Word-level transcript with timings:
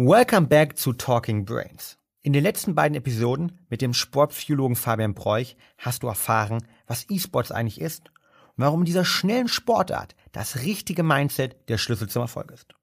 Welcome 0.00 0.46
back 0.46 0.78
zu 0.78 0.92
Talking 0.92 1.44
Brains. 1.44 1.98
In 2.22 2.32
den 2.32 2.44
letzten 2.44 2.76
beiden 2.76 2.96
Episoden 2.96 3.58
mit 3.68 3.82
dem 3.82 3.94
Sportpsychologen 3.94 4.76
Fabian 4.76 5.12
Bräuch 5.12 5.56
hast 5.76 6.04
du 6.04 6.06
erfahren, 6.06 6.62
was 6.86 7.06
E-Sports 7.10 7.50
eigentlich 7.50 7.80
ist 7.80 8.12
und 8.54 8.62
warum 8.62 8.84
dieser 8.84 9.04
schnellen 9.04 9.48
Sportart 9.48 10.14
das 10.30 10.62
richtige 10.62 11.02
Mindset 11.02 11.68
der 11.68 11.78
Schlüssel 11.78 12.08
zum 12.08 12.22
Erfolg 12.22 12.52
ist. 12.52 12.76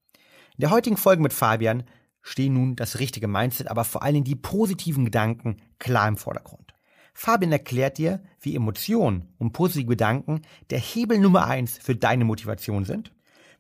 In 0.57 0.63
der 0.63 0.71
heutigen 0.71 0.97
Folge 0.97 1.23
mit 1.23 1.31
Fabian 1.31 1.85
stehen 2.21 2.55
nun 2.55 2.75
das 2.75 2.99
richtige 2.99 3.29
Mindset, 3.29 3.69
aber 3.69 3.85
vor 3.85 4.03
allem 4.03 4.25
die 4.25 4.35
positiven 4.35 5.05
Gedanken 5.05 5.61
klar 5.79 6.09
im 6.09 6.17
Vordergrund. 6.17 6.73
Fabian 7.13 7.53
erklärt 7.53 7.97
dir, 7.97 8.21
wie 8.41 8.57
Emotionen 8.57 9.33
und 9.37 9.53
positive 9.53 9.87
Gedanken 9.87 10.41
der 10.69 10.79
Hebel 10.79 11.19
Nummer 11.19 11.47
eins 11.47 11.77
für 11.77 11.95
deine 11.95 12.25
Motivation 12.25 12.83
sind 12.83 13.14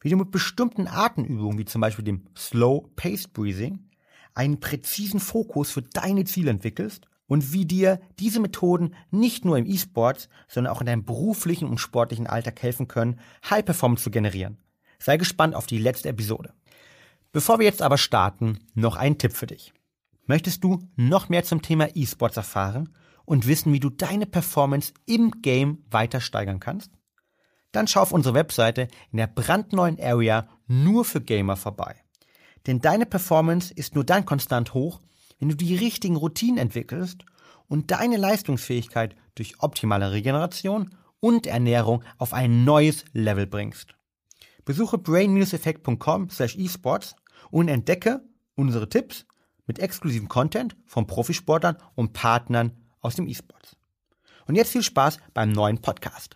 wie 0.05 0.09
du 0.11 0.17
mit 0.17 0.29
bestimmten 0.29 0.87
Atemübungen, 0.87 1.57
wie 1.57 1.65
zum 1.65 1.81
Beispiel 1.81 2.05
dem 2.05 2.27
Slow 2.37 2.91
Paced 2.95 3.33
Breathing, 3.33 3.89
einen 4.35 4.59
präzisen 4.59 5.19
Fokus 5.19 5.71
für 5.71 5.81
deine 5.81 6.25
Ziele 6.25 6.51
entwickelst 6.51 7.07
und 7.25 7.53
wie 7.53 7.65
dir 7.65 7.99
diese 8.19 8.39
Methoden 8.39 8.93
nicht 9.09 9.45
nur 9.45 9.57
im 9.57 9.65
E-Sports, 9.65 10.29
sondern 10.47 10.71
auch 10.71 10.79
in 10.79 10.85
deinem 10.85 11.05
beruflichen 11.05 11.67
und 11.67 11.79
sportlichen 11.79 12.27
Alltag 12.27 12.61
helfen 12.61 12.87
können, 12.87 13.19
High 13.49 13.65
Performance 13.65 14.03
zu 14.03 14.11
generieren. 14.11 14.59
Sei 14.99 15.17
gespannt 15.17 15.55
auf 15.55 15.65
die 15.65 15.79
letzte 15.79 16.09
Episode. 16.09 16.53
Bevor 17.31 17.57
wir 17.57 17.65
jetzt 17.65 17.81
aber 17.81 17.97
starten, 17.97 18.59
noch 18.75 18.97
ein 18.97 19.17
Tipp 19.17 19.33
für 19.33 19.47
dich. 19.47 19.73
Möchtest 20.27 20.63
du 20.63 20.87
noch 20.95 21.29
mehr 21.29 21.45
zum 21.45 21.63
Thema 21.63 21.87
E-Sports 21.95 22.37
erfahren 22.37 22.89
und 23.25 23.47
wissen, 23.47 23.73
wie 23.73 23.79
du 23.79 23.89
deine 23.89 24.27
Performance 24.27 24.93
im 25.07 25.41
Game 25.41 25.83
weiter 25.89 26.21
steigern 26.21 26.59
kannst? 26.59 26.91
Dann 27.75 27.87
schau 27.87 28.01
auf 28.01 28.11
unsere 28.11 28.35
Webseite 28.35 28.87
in 29.11 29.17
der 29.17 29.27
brandneuen 29.27 29.99
Area 29.99 30.47
nur 30.67 31.05
für 31.05 31.21
Gamer 31.21 31.55
vorbei. 31.55 31.95
Denn 32.67 32.81
deine 32.81 33.05
Performance 33.05 33.73
ist 33.73 33.95
nur 33.95 34.03
dann 34.03 34.25
konstant 34.25 34.73
hoch, 34.73 35.01
wenn 35.39 35.49
du 35.49 35.55
die 35.55 35.75
richtigen 35.75 36.15
Routinen 36.15 36.57
entwickelst 36.57 37.25
und 37.67 37.91
deine 37.91 38.17
Leistungsfähigkeit 38.17 39.15
durch 39.35 39.55
optimale 39.59 40.11
Regeneration 40.11 40.95
und 41.19 41.47
Ernährung 41.47 42.03
auf 42.17 42.33
ein 42.33 42.63
neues 42.63 43.05
Level 43.13 43.47
bringst. 43.47 43.95
Besuche 44.63 44.97
brain-effekt.com 44.97 46.29
slash 46.29 46.55
esports 46.55 47.15
und 47.51 47.67
entdecke 47.67 48.21
unsere 48.55 48.89
Tipps 48.89 49.25
mit 49.67 49.79
exklusivem 49.79 50.27
Content 50.27 50.75
von 50.85 51.07
Profisportlern 51.07 51.77
und 51.95 52.13
Partnern 52.13 52.71
aus 53.01 53.15
dem 53.15 53.27
E-Sports. 53.27 53.75
Und 54.47 54.55
jetzt 54.55 54.71
viel 54.71 54.83
Spaß 54.83 55.19
beim 55.33 55.51
neuen 55.51 55.79
Podcast. 55.81 56.35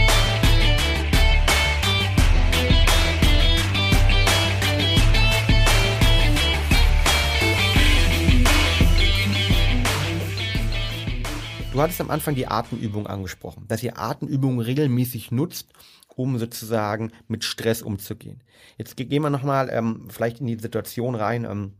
Du 11.81 11.85
hattest 11.85 12.01
am 12.01 12.11
Anfang 12.11 12.35
die 12.35 12.45
Atemübung 12.45 13.07
angesprochen, 13.07 13.65
dass 13.67 13.81
ihr 13.81 13.97
Atemübungen 13.97 14.59
regelmäßig 14.59 15.31
nutzt, 15.31 15.73
um 16.15 16.37
sozusagen 16.37 17.11
mit 17.27 17.43
Stress 17.43 17.81
umzugehen. 17.81 18.43
Jetzt 18.77 18.97
gehen 18.97 19.23
wir 19.23 19.31
nochmal 19.31 19.67
ähm, 19.71 20.07
vielleicht 20.11 20.41
in 20.41 20.45
die 20.45 20.59
Situation 20.59 21.15
rein. 21.15 21.43
Ähm, 21.43 21.73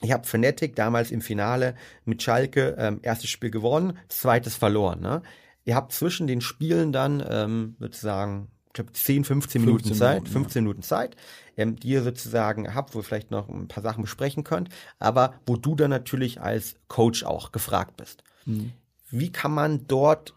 ich 0.00 0.12
habe 0.12 0.26
Fnatic 0.26 0.74
damals 0.76 1.10
im 1.10 1.20
Finale 1.20 1.74
mit 2.06 2.22
Schalke 2.22 2.74
ähm, 2.78 3.00
erstes 3.02 3.28
Spiel 3.28 3.50
gewonnen, 3.50 3.98
zweites 4.08 4.56
verloren. 4.56 5.02
Ne? 5.02 5.20
Ihr 5.66 5.74
habt 5.74 5.92
zwischen 5.92 6.26
den 6.26 6.40
Spielen 6.40 6.90
dann 6.90 7.22
ähm, 7.28 7.76
sozusagen 7.78 8.48
ich 8.68 8.72
glaube 8.72 8.92
10, 8.94 9.24
15 9.24 9.60
Minuten 9.60 9.80
15 9.80 9.98
Zeit, 9.98 10.14
Minuten, 10.22 10.32
15 10.32 10.58
ja. 10.58 10.62
Minuten 10.62 10.82
Zeit, 10.82 11.16
ähm, 11.58 11.76
die 11.76 11.88
ihr 11.88 12.02
sozusagen 12.02 12.74
habt, 12.74 12.94
wo 12.94 13.00
ihr 13.00 13.04
vielleicht 13.04 13.30
noch 13.30 13.50
ein 13.50 13.68
paar 13.68 13.82
Sachen 13.82 14.04
besprechen 14.04 14.42
könnt, 14.42 14.70
aber 14.98 15.34
wo 15.44 15.58
du 15.58 15.74
dann 15.74 15.90
natürlich 15.90 16.40
als 16.40 16.76
Coach 16.88 17.24
auch 17.24 17.52
gefragt 17.52 17.98
bist. 17.98 18.24
Mhm 18.46 18.72
wie 19.10 19.30
kann 19.30 19.52
man 19.52 19.86
dort 19.86 20.34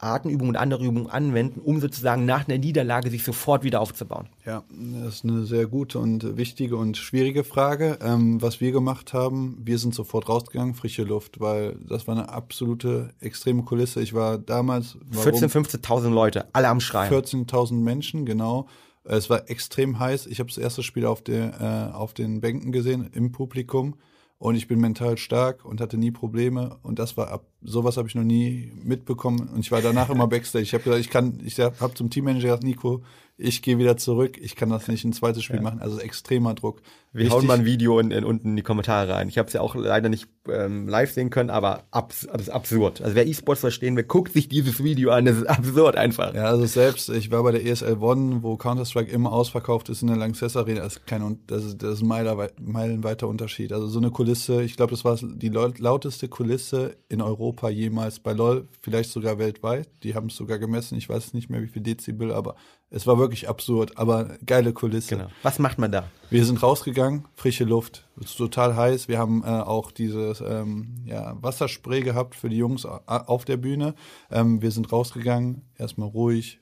Atemübungen 0.00 0.50
und 0.50 0.56
andere 0.56 0.84
Übungen 0.84 1.08
anwenden, 1.08 1.60
um 1.60 1.80
sozusagen 1.80 2.24
nach 2.24 2.48
einer 2.48 2.58
Niederlage 2.58 3.10
sich 3.10 3.24
sofort 3.24 3.62
wieder 3.64 3.80
aufzubauen? 3.80 4.28
Ja, 4.44 4.62
das 4.70 5.16
ist 5.16 5.24
eine 5.24 5.44
sehr 5.44 5.66
gute 5.66 5.98
und 5.98 6.36
wichtige 6.36 6.76
und 6.76 6.96
schwierige 6.96 7.44
Frage. 7.44 7.98
Ähm, 8.02 8.40
was 8.42 8.60
wir 8.60 8.72
gemacht 8.72 9.12
haben, 9.12 9.58
wir 9.64 9.78
sind 9.78 9.94
sofort 9.94 10.28
rausgegangen, 10.28 10.74
frische 10.74 11.04
Luft, 11.04 11.40
weil 11.40 11.76
das 11.88 12.06
war 12.06 12.16
eine 12.16 12.28
absolute 12.28 13.14
extreme 13.20 13.62
Kulisse. 13.62 14.02
Ich 14.02 14.14
war 14.14 14.38
damals... 14.38 14.96
14.000, 15.12 15.80
15.000 15.82 16.10
Leute, 16.10 16.46
alle 16.52 16.68
am 16.68 16.80
Schreien. 16.80 17.12
14.000 17.12 17.74
Menschen, 17.74 18.26
genau. 18.26 18.66
Es 19.04 19.30
war 19.30 19.48
extrem 19.48 19.98
heiß. 19.98 20.26
Ich 20.26 20.40
habe 20.40 20.48
das 20.48 20.58
erste 20.58 20.82
Spiel 20.82 21.06
auf, 21.06 21.22
der, 21.22 21.90
äh, 21.92 21.94
auf 21.94 22.12
den 22.12 22.40
Bänken 22.40 22.72
gesehen, 22.72 23.08
im 23.12 23.30
Publikum 23.30 23.94
und 24.38 24.54
ich 24.54 24.68
bin 24.68 24.80
mental 24.80 25.16
stark 25.16 25.64
und 25.64 25.80
hatte 25.80 25.96
nie 25.96 26.10
Probleme 26.10 26.78
und 26.82 26.98
das 26.98 27.16
war 27.16 27.28
ab 27.28 27.46
sowas 27.62 27.96
habe 27.96 28.08
ich 28.08 28.14
noch 28.14 28.22
nie 28.22 28.72
mitbekommen 28.82 29.48
und 29.48 29.60
ich 29.60 29.72
war 29.72 29.80
danach 29.80 30.10
immer 30.10 30.26
backstage. 30.28 30.64
Ich 30.64 30.74
habe 30.74 30.84
gesagt, 30.84 31.00
ich 31.00 31.10
kann 31.10 31.40
ich 31.44 31.58
habe 31.58 31.94
zum 31.94 32.10
Teammanager 32.10 32.48
gesagt, 32.48 32.64
Nico, 32.64 33.02
ich 33.38 33.60
gehe 33.60 33.78
wieder 33.78 33.96
zurück, 33.96 34.38
ich 34.40 34.56
kann 34.56 34.70
das 34.70 34.88
nicht 34.88 35.04
ein 35.04 35.12
zweites 35.12 35.44
Spiel 35.44 35.56
ja. 35.56 35.62
machen, 35.62 35.80
also 35.80 35.98
extremer 35.98 36.54
Druck. 36.54 36.80
Wir 37.12 37.24
Richtig. 37.24 37.34
hauen 37.34 37.46
mal 37.46 37.58
ein 37.58 37.64
Video 37.64 37.98
in, 37.98 38.10
in, 38.10 38.24
unten 38.24 38.50
in 38.50 38.56
die 38.56 38.62
Kommentare 38.62 39.14
rein. 39.14 39.28
Ich 39.28 39.38
habe 39.38 39.46
es 39.46 39.52
ja 39.54 39.60
auch 39.60 39.74
leider 39.74 40.08
nicht 40.08 40.28
ähm, 40.50 40.88
live 40.88 41.12
sehen 41.12 41.30
können, 41.30 41.50
aber 41.50 41.84
abs 41.90 42.26
das 42.30 42.42
ist 42.42 42.50
absurd. 42.50 43.00
Also 43.00 43.14
wer 43.14 43.26
E-Sports 43.26 43.60
verstehen 43.60 43.96
will, 43.96 44.04
guckt 44.04 44.32
sich 44.32 44.48
dieses 44.48 44.82
Video 44.82 45.10
an, 45.10 45.24
das 45.24 45.38
ist 45.38 45.46
absurd 45.46 45.96
einfach. 45.96 46.34
Ja, 46.34 46.44
also 46.44 46.66
selbst, 46.66 47.08
ich 47.10 47.30
war 47.30 47.42
bei 47.42 47.52
der 47.52 47.64
ESL 47.64 47.98
One, 48.00 48.42
wo 48.42 48.56
Counter-Strike 48.56 49.10
immer 49.10 49.32
ausverkauft 49.32 49.88
ist 49.88 50.02
in 50.02 50.08
der 50.08 50.16
Lanxess 50.16 50.56
Arena, 50.56 50.82
das 50.82 50.96
ist 50.96 51.06
kein, 51.06 51.38
das 51.46 51.64
ist, 51.64 51.82
das 51.82 52.00
ist 52.00 52.02
ein 52.02 52.48
meilenweiter 52.60 53.28
Unterschied. 53.28 53.72
Also 53.72 53.86
so 53.86 53.98
eine 53.98 54.10
Kulisse, 54.10 54.62
ich 54.62 54.76
glaube, 54.76 54.90
das 54.90 55.04
war 55.04 55.16
die 55.16 55.48
lauteste 55.48 56.28
Kulisse 56.28 56.96
in 57.08 57.22
Europa 57.22 57.68
jemals 57.68 58.20
bei 58.20 58.32
LoL, 58.32 58.68
vielleicht 58.80 59.10
sogar 59.10 59.38
weltweit. 59.38 59.88
Die 60.02 60.14
haben 60.14 60.28
es 60.28 60.36
sogar 60.36 60.58
gemessen, 60.58 60.96
ich 60.96 61.08
weiß 61.08 61.34
nicht 61.34 61.50
mehr 61.50 61.62
wie 61.62 61.68
viel 61.68 61.82
Dezibel, 61.82 62.32
aber 62.32 62.56
es 62.90 63.06
war 63.06 63.18
wirklich 63.18 63.48
absurd, 63.48 63.98
aber 63.98 64.36
geile 64.44 64.72
Kulisse. 64.72 65.16
Genau. 65.16 65.28
Was 65.42 65.58
macht 65.58 65.78
man 65.78 65.90
da? 65.90 66.08
Wir 66.30 66.44
sind 66.44 66.62
rausgegangen, 66.62 67.26
frische 67.34 67.64
Luft, 67.64 68.08
es 68.20 68.30
ist 68.30 68.36
total 68.36 68.76
heiß. 68.76 69.08
Wir 69.08 69.18
haben 69.18 69.42
äh, 69.42 69.46
auch 69.46 69.90
dieses 69.90 70.40
ähm, 70.40 71.02
ja, 71.04 71.36
Wasserspray 71.40 72.02
gehabt 72.02 72.34
für 72.34 72.48
die 72.48 72.56
Jungs 72.56 72.84
auf 72.84 73.44
der 73.44 73.56
Bühne. 73.56 73.94
Ähm, 74.30 74.62
wir 74.62 74.70
sind 74.70 74.92
rausgegangen, 74.92 75.62
erstmal 75.76 76.08
ruhig, 76.08 76.60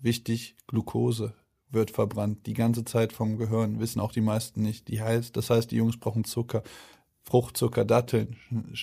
wichtig, 0.00 0.56
Glucose 0.66 1.34
wird 1.70 1.90
verbrannt, 1.90 2.46
die 2.46 2.54
ganze 2.54 2.84
Zeit 2.84 3.12
vom 3.12 3.36
Gehirn, 3.36 3.80
wissen 3.80 4.00
auch 4.00 4.12
die 4.12 4.20
meisten 4.20 4.62
nicht. 4.62 4.88
Die 4.88 5.02
heißt, 5.02 5.36
das 5.36 5.50
heißt, 5.50 5.70
die 5.70 5.76
Jungs 5.76 5.98
brauchen 5.98 6.24
Zucker. 6.24 6.62
Fruchtzucker, 7.26 7.86
Datteln, 7.86 8.36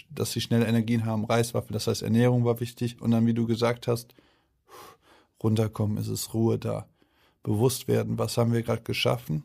dass 0.09 0.31
sie 0.31 0.41
schnell 0.41 0.63
Energien 0.63 1.05
haben, 1.05 1.25
Reiswaffel, 1.25 1.73
das 1.73 1.85
heißt 1.85 2.01
Ernährung 2.01 2.43
war 2.43 2.59
wichtig 2.59 2.99
und 2.99 3.11
dann, 3.11 3.27
wie 3.27 3.35
du 3.35 3.45
gesagt 3.45 3.87
hast, 3.87 4.15
runterkommen, 5.43 5.97
ist 5.97 6.07
es 6.07 6.33
Ruhe 6.33 6.57
da. 6.57 6.87
Bewusst 7.43 7.87
werden, 7.87 8.17
was 8.17 8.37
haben 8.37 8.53
wir 8.53 8.61
gerade 8.61 8.83
geschaffen? 8.83 9.43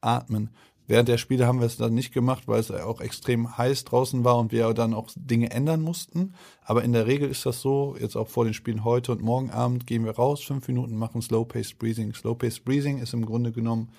Atmen. 0.00 0.50
Während 0.86 1.08
der 1.08 1.16
Spiele 1.16 1.46
haben 1.46 1.60
wir 1.60 1.66
es 1.66 1.78
dann 1.78 1.94
nicht 1.94 2.12
gemacht, 2.12 2.46
weil 2.46 2.60
es 2.60 2.70
auch 2.70 3.00
extrem 3.00 3.56
heiß 3.56 3.84
draußen 3.84 4.22
war 4.22 4.36
und 4.36 4.52
wir 4.52 4.74
dann 4.74 4.92
auch 4.92 5.08
Dinge 5.16 5.50
ändern 5.50 5.80
mussten. 5.80 6.34
Aber 6.62 6.84
in 6.84 6.92
der 6.92 7.06
Regel 7.06 7.30
ist 7.30 7.46
das 7.46 7.62
so, 7.62 7.96
jetzt 7.98 8.16
auch 8.16 8.28
vor 8.28 8.44
den 8.44 8.52
Spielen 8.52 8.84
heute 8.84 9.12
und 9.12 9.22
morgen 9.22 9.50
Abend 9.50 9.86
gehen 9.86 10.04
wir 10.04 10.12
raus, 10.12 10.42
fünf 10.42 10.68
Minuten 10.68 10.96
machen 10.96 11.22
Slow-Paced 11.22 11.78
Breathing. 11.78 12.12
Slow-Paced 12.12 12.66
Breathing 12.66 12.98
ist 12.98 13.14
im 13.14 13.24
Grunde 13.24 13.50
genommen, 13.50 13.92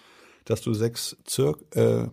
dass 0.46 0.62
du 0.62 0.76
sechs, 0.76 1.18
Zirk 1.26 1.76
äh, 1.76 2.08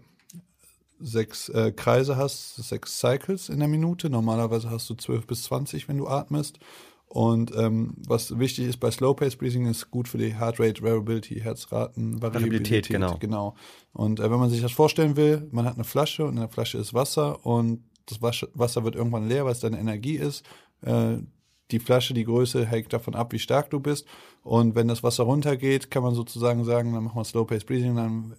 sechs 1.00 1.50
äh, 1.50 1.72
Kreise 1.72 2.16
hast, 2.16 2.56
sechs 2.56 2.98
Cycles 2.98 3.50
in 3.50 3.58
der 3.58 3.68
Minute. 3.68 4.08
Normalerweise 4.08 4.70
hast 4.70 4.88
du 4.88 4.94
zwölf 4.94 5.26
bis 5.26 5.42
zwanzig, 5.42 5.86
wenn 5.86 5.98
du 5.98 6.08
atmest. 6.08 6.58
Und 7.12 7.54
ähm, 7.54 7.92
was 8.08 8.38
wichtig 8.38 8.68
ist 8.68 8.80
bei 8.80 8.90
Slow 8.90 9.12
Pace 9.12 9.36
Breathing 9.36 9.66
ist 9.66 9.90
gut 9.90 10.08
für 10.08 10.16
die 10.16 10.34
Heart 10.34 10.58
Rate 10.58 10.82
Variability, 10.82 11.40
Herzraten, 11.40 12.22
Variabilität, 12.22 12.88
genau. 12.88 13.18
genau. 13.18 13.54
Und 13.92 14.18
äh, 14.18 14.30
wenn 14.30 14.38
man 14.38 14.48
sich 14.48 14.62
das 14.62 14.72
vorstellen 14.72 15.14
will, 15.14 15.46
man 15.52 15.66
hat 15.66 15.74
eine 15.74 15.84
Flasche 15.84 16.24
und 16.24 16.36
in 16.36 16.40
der 16.40 16.48
Flasche 16.48 16.78
ist 16.78 16.94
Wasser 16.94 17.44
und 17.44 17.84
das 18.06 18.22
Wasser 18.22 18.84
wird 18.84 18.96
irgendwann 18.96 19.28
leer, 19.28 19.44
weil 19.44 19.52
es 19.52 19.60
deine 19.60 19.78
Energie 19.78 20.16
ist. 20.16 20.42
Äh, 20.80 21.18
die 21.70 21.80
Flasche, 21.80 22.14
die 22.14 22.24
Größe 22.24 22.64
hängt 22.64 22.94
davon 22.94 23.14
ab, 23.14 23.34
wie 23.34 23.38
stark 23.38 23.68
du 23.68 23.78
bist. 23.78 24.06
Und 24.42 24.74
wenn 24.74 24.88
das 24.88 25.02
Wasser 25.02 25.24
runtergeht, 25.24 25.90
kann 25.90 26.02
man 26.02 26.14
sozusagen 26.14 26.64
sagen, 26.64 26.94
dann 26.94 27.04
machen 27.04 27.16
wir 27.16 27.24
Slow 27.26 27.44
Pace 27.44 27.64
Breathing, 27.64 27.94
dann 27.94 28.36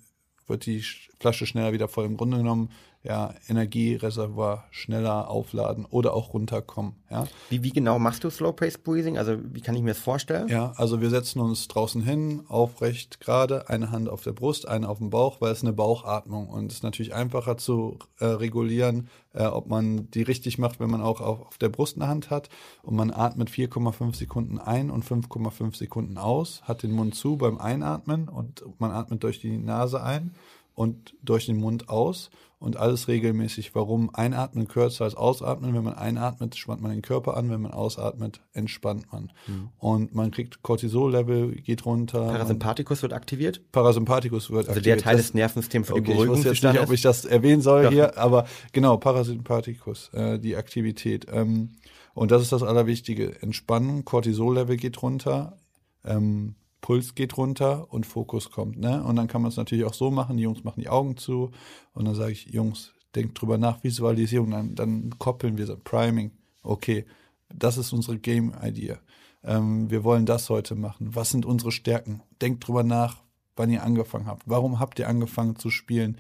wird 0.48 0.66
die 0.66 0.84
Flasche 1.20 1.46
schneller 1.46 1.74
wieder 1.74 1.88
voll. 1.88 2.06
Im 2.06 2.18
Grunde 2.18 2.38
genommen 2.38 2.70
ja, 3.04 3.34
Energiereservoir 3.50 4.64
schneller 4.72 5.30
aufladen 5.30 5.86
oder 5.86 6.14
auch 6.14 6.34
runterkommen. 6.34 6.96
Ja. 7.12 7.28
Wie, 7.50 7.62
wie 7.62 7.72
genau 7.72 8.00
machst 8.00 8.24
du 8.24 8.30
Slow-Pace 8.30 8.78
Breathing? 8.78 9.18
Also 9.18 9.38
wie 9.52 9.60
kann 9.60 9.76
ich 9.76 9.82
mir 9.82 9.90
das 9.90 10.00
vorstellen? 10.00 10.48
Ja, 10.48 10.72
also 10.78 11.02
wir 11.02 11.10
setzen 11.10 11.42
uns 11.42 11.68
draußen 11.68 12.02
hin, 12.02 12.44
aufrecht 12.48 13.20
gerade, 13.20 13.68
eine 13.70 13.92
Hand 13.92 14.08
auf 14.08 14.24
der 14.24 14.32
Brust, 14.32 14.70
eine 14.70 14.88
auf 14.88 15.00
dem 15.00 15.10
Bauch, 15.10 15.42
weil 15.42 15.52
es 15.52 15.64
eine 15.64 15.74
Bauchatmung 15.74 16.48
und 16.48 16.72
es 16.72 16.78
ist 16.78 16.84
natürlich 16.84 17.14
einfacher 17.14 17.58
zu 17.58 18.00
äh, 18.20 18.26
regulieren, 18.26 19.10
äh, 19.34 19.44
ob 19.44 19.68
man 19.68 20.10
die 20.12 20.22
richtig 20.22 20.58
macht, 20.58 20.80
wenn 20.80 20.90
man 20.90 21.02
auch 21.02 21.20
auf, 21.20 21.42
auf 21.48 21.58
der 21.58 21.70
Brust 21.70 21.98
eine 21.98 22.08
Hand 22.08 22.30
hat 22.30 22.48
und 22.84 22.96
man 22.96 23.12
atmet 23.12 23.50
4,5 23.50 24.16
Sekunden 24.16 24.60
ein 24.60 24.90
und 24.90 25.04
5,5 25.04 25.76
Sekunden 25.76 26.18
aus, 26.18 26.62
hat 26.64 26.84
den 26.84 26.94
Mund 26.94 27.16
zu 27.16 27.36
beim 27.36 27.58
Einatmen 27.58 28.30
und 28.30 28.64
man 28.80 28.92
atmet 28.92 29.24
durch 29.24 29.42
die 29.42 29.58
Nase 29.58 30.02
ein 30.02 30.34
und 30.76 31.16
durch 31.22 31.46
den 31.46 31.58
Mund 31.58 31.90
aus 31.90 32.30
und 32.64 32.78
alles 32.78 33.10
regelmäßig. 33.10 33.76
Warum 33.76 34.10
einatmen 34.16 34.70
kürzer 34.70 35.04
als 35.04 35.16
ausatmen? 35.16 35.74
Wenn 35.74 35.84
man 35.84 35.96
einatmet, 35.96 36.56
spannt 36.56 36.82
man 36.82 36.92
den 36.92 37.02
Körper 37.02 37.36
an, 37.36 37.50
wenn 37.50 37.62
man 37.62 37.74
ausatmet, 37.74 38.40
entspannt 38.54 39.12
man. 39.12 39.34
Mhm. 39.48 39.70
Und 39.80 40.16
man 40.16 40.32
kriegt 40.32 40.64
Cortisol-Level, 40.64 41.56
geht 41.56 41.86
runter. 41.86 42.26
Parasympathikus 42.26 43.02
wird 43.02 43.12
aktiviert? 43.12 43.62
Parasympathikus 43.74 44.50
wird 44.50 44.70
also 44.70 44.72
aktiviert. 44.72 44.96
Also 44.96 45.04
der 45.04 45.12
Teil 45.12 45.18
des 45.18 45.34
Nervensystems 45.34 45.88
für 45.88 45.96
die 45.96 46.00
okay, 46.00 46.14
Beruhigung. 46.14 46.36
Ich 46.36 46.46
weiß 46.46 46.62
jetzt 46.62 46.64
nicht, 46.64 46.82
ob 46.82 46.92
ich 46.92 47.02
das 47.02 47.26
erwähnen 47.26 47.62
soll 47.62 47.84
Doch. 47.84 47.92
hier, 47.92 48.18
aber 48.18 48.46
genau, 48.72 48.96
Parasympathikus, 48.96 50.12
äh, 50.14 50.40
die 50.40 50.56
Aktivität. 50.56 51.28
Ähm, 51.30 51.74
und 52.14 52.32
das 52.32 52.42
ist 52.42 52.54
das 52.54 52.64
Allerwichtige. 52.64 53.42
Entspannung, 53.42 54.06
Cortisol-Level 54.06 54.78
geht 54.78 55.02
runter. 55.02 55.58
Ähm, 56.06 56.56
Puls 56.84 57.16
geht 57.16 57.38
runter 57.38 57.92
und 57.94 58.06
Fokus 58.06 58.52
kommt. 58.52 58.78
Ne? 58.78 59.02
Und 59.04 59.16
dann 59.16 59.28
kann 59.28 59.42
man 59.42 59.50
es 59.50 59.58
natürlich 59.58 59.86
auch 59.86 59.94
so 59.94 60.12
machen, 60.12 60.36
die 60.36 60.44
Jungs 60.44 60.66
machen 60.66 60.82
die 60.82 60.90
Augen 60.90 61.16
zu 61.16 61.52
und 61.94 62.06
dann 62.06 62.14
sage 62.14 62.34
ich, 62.34 62.48
Jungs, 62.48 62.94
denkt 63.16 63.42
drüber 63.42 63.58
nach, 63.58 63.84
Visualisierung, 63.86 64.52
dann, 64.52 64.76
dann 64.76 65.18
koppeln 65.18 65.58
wir 65.58 65.66
so, 65.66 65.78
Priming, 65.82 66.32
okay, 66.62 67.06
das 67.48 67.78
ist 67.78 67.94
unsere 67.94 68.20
Game-Idea. 68.20 69.00
Ähm, 69.46 69.90
wir 69.90 70.04
wollen 70.04 70.26
das 70.26 70.50
heute 70.50 70.76
machen. 70.76 71.16
Was 71.16 71.30
sind 71.30 71.46
unsere 71.46 71.72
Stärken? 71.72 72.22
Denkt 72.42 72.68
drüber 72.68 72.84
nach, 72.84 73.24
wann 73.56 73.70
ihr 73.70 73.82
angefangen 73.82 74.28
habt. 74.28 74.44
Warum 74.46 74.82
habt 74.82 75.00
ihr 75.00 75.08
angefangen 75.08 75.56
zu 75.56 75.70
spielen? 75.70 76.18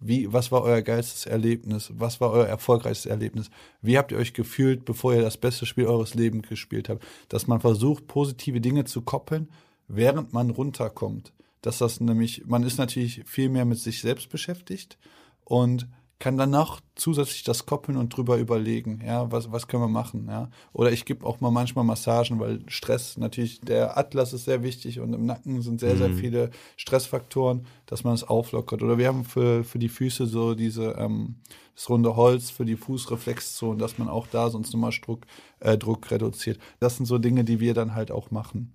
Wie, 0.00 0.30
was 0.30 0.52
war 0.52 0.60
euer 0.62 0.82
geilstes 0.82 1.24
Erlebnis? 1.24 1.90
Was 1.96 2.20
war 2.20 2.30
euer 2.30 2.46
erfolgreichstes 2.46 3.10
Erlebnis? 3.10 3.48
Wie 3.80 3.96
habt 3.96 4.12
ihr 4.12 4.18
euch 4.18 4.34
gefühlt, 4.34 4.84
bevor 4.84 5.14
ihr 5.14 5.22
das 5.22 5.38
beste 5.38 5.64
Spiel 5.64 5.86
eures 5.86 6.14
Lebens 6.14 6.46
gespielt 6.46 6.90
habt? 6.90 7.02
Dass 7.30 7.46
man 7.46 7.60
versucht, 7.60 8.06
positive 8.06 8.60
Dinge 8.60 8.84
zu 8.84 9.00
koppeln 9.00 9.48
während 9.88 10.32
man 10.32 10.50
runterkommt. 10.50 11.32
Dass 11.62 11.78
das 11.78 12.00
nämlich, 12.00 12.44
man 12.46 12.62
ist 12.62 12.78
natürlich 12.78 13.22
viel 13.24 13.48
mehr 13.48 13.64
mit 13.64 13.78
sich 13.78 14.00
selbst 14.02 14.28
beschäftigt 14.28 14.98
und 15.44 15.88
kann 16.18 16.38
dann 16.38 16.50
noch 16.50 16.80
zusätzlich 16.94 17.42
das 17.42 17.66
koppeln 17.66 17.98
und 17.98 18.16
drüber 18.16 18.38
überlegen, 18.38 19.02
ja, 19.04 19.30
was, 19.30 19.50
was 19.50 19.66
können 19.66 19.82
wir 19.82 19.88
machen, 19.88 20.26
ja. 20.28 20.48
Oder 20.72 20.92
ich 20.92 21.04
gebe 21.04 21.26
auch 21.26 21.40
mal 21.40 21.50
manchmal 21.50 21.84
Massagen, 21.84 22.38
weil 22.40 22.60
Stress 22.68 23.18
natürlich, 23.18 23.60
der 23.60 23.98
Atlas 23.98 24.32
ist 24.32 24.44
sehr 24.44 24.62
wichtig 24.62 25.00
und 25.00 25.12
im 25.12 25.26
Nacken 25.26 25.60
sind 25.60 25.80
sehr, 25.80 25.94
mhm. 25.94 25.98
sehr 25.98 26.14
viele 26.14 26.50
Stressfaktoren, 26.76 27.66
dass 27.86 28.04
man 28.04 28.14
es 28.14 28.24
auflockert. 28.24 28.82
Oder 28.82 28.96
wir 28.96 29.08
haben 29.08 29.24
für, 29.24 29.64
für 29.64 29.78
die 29.78 29.88
Füße 29.88 30.26
so 30.26 30.54
diese, 30.54 30.92
ähm, 30.92 31.36
das 31.74 31.90
runde 31.90 32.16
Holz 32.16 32.50
für 32.50 32.64
die 32.64 32.76
Fußreflexzone, 32.76 33.78
dass 33.78 33.98
man 33.98 34.08
auch 34.08 34.26
da 34.26 34.48
sonst 34.48 34.72
nochmal 34.72 34.92
Druck, 35.04 35.26
äh, 35.60 35.76
Druck 35.76 36.10
reduziert. 36.10 36.58
Das 36.78 36.96
sind 36.96 37.06
so 37.06 37.18
Dinge, 37.18 37.44
die 37.44 37.60
wir 37.60 37.74
dann 37.74 37.94
halt 37.94 38.10
auch 38.10 38.30
machen. 38.30 38.72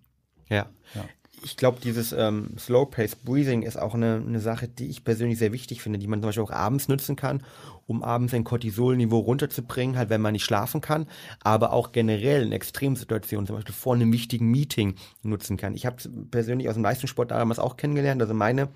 Ja. 0.50 0.68
ja. 0.96 1.06
Ich 1.42 1.56
glaube, 1.56 1.80
dieses 1.82 2.12
ähm, 2.12 2.56
Slow-Pace 2.58 3.16
Breathing 3.16 3.62
ist 3.62 3.78
auch 3.78 3.96
eine, 3.96 4.22
eine 4.26 4.42
Sache, 4.42 4.68
die 4.68 4.88
ich 4.88 5.06
persönlich 5.06 5.40
sehr 5.40 5.54
wichtig 5.54 5.82
finde, 5.82 5.98
die 5.98 6.08
man 6.08 6.20
zum 6.20 6.28
Beispiel 6.28 6.44
auch 6.44 6.52
abends 6.52 6.90
nutzen 6.90 7.16
kann, 7.16 7.44
um 7.88 8.04
abends 8.04 8.34
ein 8.34 8.44
Cortisolniveau 8.44 9.20
runterzubringen, 9.20 9.98
halt 9.98 10.10
wenn 10.10 10.22
man 10.22 10.34
nicht 10.34 10.44
schlafen 10.44 10.82
kann, 10.82 11.08
aber 11.42 11.72
auch 11.72 11.94
generell 11.94 12.44
in 12.44 12.52
Extremsituationen, 12.52 13.48
zum 13.48 13.56
Beispiel 13.56 13.74
vor 13.74 13.96
einem 13.96 14.12
wichtigen 14.12 14.52
Meeting 14.52 14.96
nutzen 15.24 15.56
kann. 15.56 15.76
Ich 15.76 15.86
habe 15.86 15.98
persönlich 16.30 16.68
aus 16.68 16.76
dem 16.76 16.84
Leistungssport 16.84 17.32
damals 17.32 17.60
auch 17.60 17.78
kennengelernt, 17.78 18.22
also 18.22 18.34
meine 18.34 18.68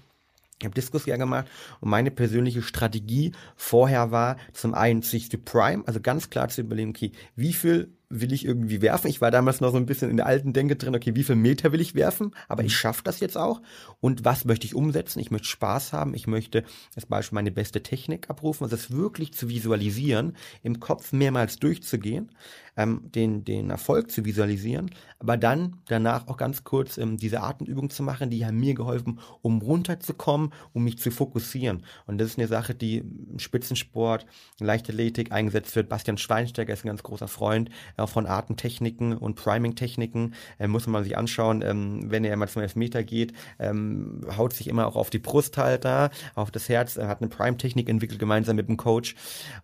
ich 0.60 0.66
habe 0.66 0.75
Diskus 0.75 1.06
ja 1.06 1.18
gemacht 1.18 1.48
und 1.81 1.90
meine 1.90 2.10
persönliche 2.10 2.62
Strategie 2.62 3.34
vorher 3.58 4.12
war 4.12 4.38
zum 4.54 4.74
einen 4.74 5.02
sich 5.02 5.30
zu 5.30 5.38
Prime, 5.38 5.84
also 5.88 6.00
ganz 6.00 6.30
klar 6.30 6.48
zu 6.48 6.62
überlegen, 6.62 6.92
okay, 6.92 7.12
wie 7.36 7.52
viel 7.52 7.92
will 8.21 8.33
ich 8.33 8.45
irgendwie 8.45 8.81
werfen. 8.81 9.07
Ich 9.07 9.21
war 9.21 9.31
damals 9.31 9.62
noch 9.62 9.71
so 9.71 9.77
ein 9.77 9.86
bisschen 9.86 10.10
in 10.10 10.18
der 10.18 10.25
alten 10.25 10.54
Denke 10.54 10.75
drin, 10.75 10.95
okay, 10.95 11.15
wie 11.15 11.24
viel 11.24 11.36
Meter 11.36 11.71
will 11.71 11.81
ich 11.81 11.95
werfen? 11.95 12.31
Aber 12.48 12.63
ich 12.63 12.75
schaffe 12.75 13.01
das 13.04 13.19
jetzt 13.19 13.38
auch. 13.38 13.62
Und 14.00 14.25
was 14.25 14.45
möchte 14.45 14.65
ich 14.65 14.75
umsetzen? 14.75 15.19
Ich 15.19 15.31
möchte 15.31 15.48
Spaß 15.48 15.94
haben. 15.94 16.13
Ich 16.13 16.27
möchte 16.27 16.63
als 16.95 17.06
Beispiel 17.06 17.36
meine 17.36 17.51
beste 17.51 17.83
Technik 17.83 18.30
abrufen. 18.30 18.63
Also 18.63 18.75
das 18.75 18.92
wirklich 18.92 19.33
zu 19.33 19.50
visualisieren, 19.50 20.36
im 20.62 20.80
Kopf 20.80 21.12
mehrmals 21.12 21.57
durchzugehen, 21.57 22.30
ähm, 22.75 23.12
den, 23.13 23.44
den 23.44 23.69
Erfolg 23.69 24.12
zu 24.12 24.25
visualisieren, 24.25 24.89
aber 25.19 25.38
dann 25.38 25.77
danach 25.88 26.27
auch 26.27 26.38
ganz 26.38 26.63
kurz 26.63 26.98
ähm, 26.98 27.18
diese 27.18 27.42
Atemübung 27.42 27.89
zu 27.89 28.04
machen, 28.04 28.30
die 28.30 28.45
haben 28.45 28.60
mir 28.60 28.74
geholfen, 28.74 29.19
um 29.42 29.62
runterzukommen, 29.62 30.51
um 30.74 30.83
mich 30.83 30.98
zu 30.98 31.12
fokussieren. 31.12 31.83
Und 32.06 32.18
das 32.19 32.30
ist 32.30 32.39
eine 32.39 32.48
Sache, 32.48 32.74
die 32.74 32.98
im 32.98 33.39
Spitzensport, 33.39 34.25
Leichtathletik 34.60 35.31
eingesetzt 35.31 35.75
wird. 35.75 35.89
Bastian 35.89 36.18
Schweinsteiger 36.18 36.74
ist 36.74 36.83
ein 36.83 36.88
ganz 36.88 37.04
großer 37.04 37.27
Freund 37.27 37.69
äh, 37.98 38.02
von 38.07 38.25
Artentechniken 38.25 39.15
und 39.17 39.35
Priming-Techniken. 39.35 40.33
Äh, 40.59 40.67
muss 40.67 40.88
man 40.88 41.03
sich 41.03 41.17
anschauen, 41.17 41.61
ähm, 41.61 42.11
wenn 42.11 42.23
er 42.23 42.35
mal 42.38 42.47
zum 42.47 42.61
Elfmeter 42.61 43.03
geht, 43.03 43.33
ähm, 43.59 44.21
haut 44.38 44.53
sich 44.53 44.67
immer 44.67 44.88
auch 44.88 44.95
auf 44.95 45.09
die 45.09 45.19
Brust 45.19 45.57
halt 45.57 45.85
da, 45.85 46.09
auf 46.35 46.51
das 46.51 46.69
Herz, 46.69 46.97
er 46.97 47.07
hat 47.07 47.21
eine 47.21 47.29
Prime-Technik 47.29 47.89
entwickelt 47.89 48.19
gemeinsam 48.19 48.55
mit 48.55 48.67
dem 48.67 48.77
Coach. 48.77 49.15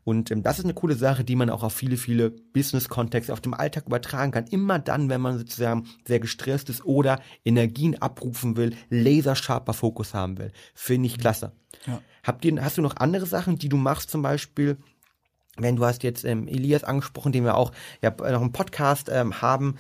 Und 0.04 0.32
ähm, 0.32 0.44
das 0.44 0.60
ist 0.60 0.66
eine 0.66 0.74
coole 0.74 0.96
Sache, 0.96 1.24
die 1.24 1.36
man 1.36 1.50
auch 1.50 1.64
auf 1.64 1.74
viele, 1.74 1.98
viele 1.98 2.32
Business-Kontexte, 2.32 3.34
auf 3.34 3.42
dem 3.42 3.54
Alltag 3.54 3.86
übertragen 3.88 4.32
kann. 4.32 4.46
Immer 4.48 4.80
dann, 4.80 5.10
wenn 5.10 5.22
man 5.22 5.38
sozusagen 5.38 5.88
sehr 6.06 6.20
gestresst 6.20 6.70
ist 6.70 6.86
oder 6.86 7.20
Energien 7.46 8.02
abrufen 8.02 8.58
will, 8.58 8.76
laserscharfer 8.90 9.74
Fokus 9.74 10.14
haben 10.14 10.38
will. 10.38 10.52
Finde 10.74 11.08
ich 11.08 11.18
klasse. 11.18 11.54
Ja. 11.86 12.02
Habt 12.24 12.46
ihr, 12.46 12.64
hast 12.64 12.78
du 12.78 12.82
noch 12.82 12.98
andere 12.98 13.26
Sachen, 13.26 13.58
die 13.58 13.70
du 13.70 13.78
machst, 13.78 14.10
zum 14.10 14.22
Beispiel, 14.22 14.78
wenn 15.62 15.76
du 15.76 15.86
hast 15.86 16.04
jetzt 16.04 16.26
ähm, 16.26 16.48
Elias 16.48 16.84
angesprochen, 16.84 17.32
den 17.32 17.44
wir 17.44 17.56
auch 17.56 17.72
ja 18.02 18.12
noch 18.12 18.42
einen 18.42 18.52
Podcast 18.52 19.10
ähm, 19.12 19.42
haben, 19.42 19.76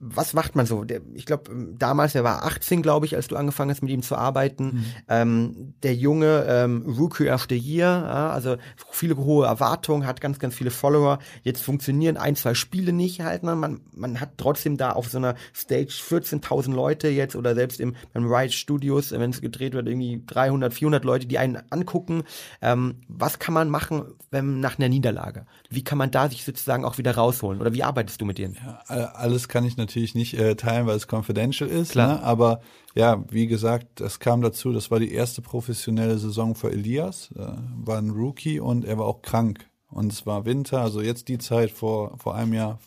was 0.00 0.32
macht 0.32 0.54
man 0.54 0.64
so? 0.64 0.84
Der, 0.84 1.00
ich 1.14 1.26
glaube, 1.26 1.50
ähm, 1.50 1.76
damals, 1.76 2.14
er 2.14 2.22
war 2.22 2.44
18, 2.44 2.82
glaube 2.82 3.06
ich, 3.06 3.16
als 3.16 3.26
du 3.26 3.36
angefangen 3.36 3.70
hast, 3.70 3.82
mit 3.82 3.90
ihm 3.90 4.02
zu 4.02 4.14
arbeiten. 4.14 4.64
Mhm. 4.64 4.84
Ähm, 5.08 5.74
der 5.82 5.94
junge 5.94 6.46
ähm, 6.48 6.84
Rookie 6.86 7.30
of 7.30 7.46
the 7.48 7.58
Year, 7.58 7.88
ja, 7.88 8.30
also 8.30 8.56
viele 8.90 9.16
hohe 9.16 9.46
Erwartungen, 9.46 10.06
hat 10.06 10.20
ganz, 10.20 10.38
ganz 10.38 10.54
viele 10.54 10.70
Follower. 10.70 11.18
Jetzt 11.42 11.62
funktionieren 11.62 12.16
ein, 12.16 12.36
zwei 12.36 12.54
Spiele 12.54 12.92
nicht 12.92 13.22
halt. 13.22 13.42
Ne? 13.42 13.56
Man, 13.56 13.80
man 13.92 14.20
hat 14.20 14.30
trotzdem 14.36 14.76
da 14.76 14.92
auf 14.92 15.08
so 15.08 15.18
einer 15.18 15.34
Stage 15.52 15.92
14.000 16.08 16.72
Leute 16.72 17.08
jetzt 17.08 17.34
oder 17.34 17.56
selbst 17.56 17.80
im, 17.80 17.96
beim 18.12 18.32
Riot 18.32 18.52
Studios, 18.52 19.10
wenn 19.10 19.30
es 19.30 19.40
gedreht 19.40 19.74
wird, 19.74 19.88
irgendwie 19.88 20.22
300, 20.24 20.74
400 20.74 21.04
Leute, 21.04 21.26
die 21.26 21.38
einen 21.38 21.58
angucken. 21.70 22.22
Ähm, 22.62 23.00
was 23.08 23.40
kann 23.40 23.54
man 23.54 23.68
machen, 23.68 24.04
wenn 24.30 24.60
nach 24.60 24.78
einer 24.78 24.88
Niederlage? 24.88 25.46
Wie 25.70 25.82
kann 25.82 25.98
man 25.98 26.12
da 26.12 26.28
sich 26.28 26.44
sozusagen 26.44 26.84
auch 26.84 26.98
wieder 26.98 27.16
rausholen? 27.16 27.60
Oder 27.60 27.74
wie 27.74 27.82
arbeitest 27.82 28.20
du 28.20 28.24
mit 28.24 28.38
denen? 28.38 28.56
Ja, 28.64 29.06
alles 29.14 29.48
kann 29.48 29.64
ich 29.64 29.76
natürlich 29.76 29.87
natürlich 29.88 30.14
nicht 30.14 30.34
äh, 30.34 30.54
teilen, 30.54 30.86
weil 30.86 30.96
es 30.96 31.08
confidential 31.10 31.68
ist. 31.68 31.92
Klar. 31.92 32.18
Ne? 32.18 32.22
Aber 32.22 32.60
ja, 32.94 33.24
wie 33.30 33.46
gesagt, 33.46 34.00
es 34.00 34.20
kam 34.20 34.42
dazu, 34.42 34.72
das 34.72 34.90
war 34.90 35.00
die 35.00 35.12
erste 35.12 35.42
professionelle 35.42 36.18
Saison 36.18 36.54
für 36.54 36.70
Elias, 36.70 37.30
äh, 37.36 37.46
war 37.84 37.98
ein 37.98 38.10
Rookie 38.10 38.60
und 38.60 38.84
er 38.84 38.98
war 38.98 39.06
auch 39.06 39.22
krank. 39.22 39.66
Und 39.90 40.12
es 40.12 40.26
war 40.26 40.44
Winter, 40.44 40.82
also 40.82 41.00
jetzt 41.00 41.28
die 41.28 41.38
Zeit 41.38 41.70
vor, 41.70 42.18
vor 42.18 42.34
einem 42.34 42.52
Jahr, 42.52 42.78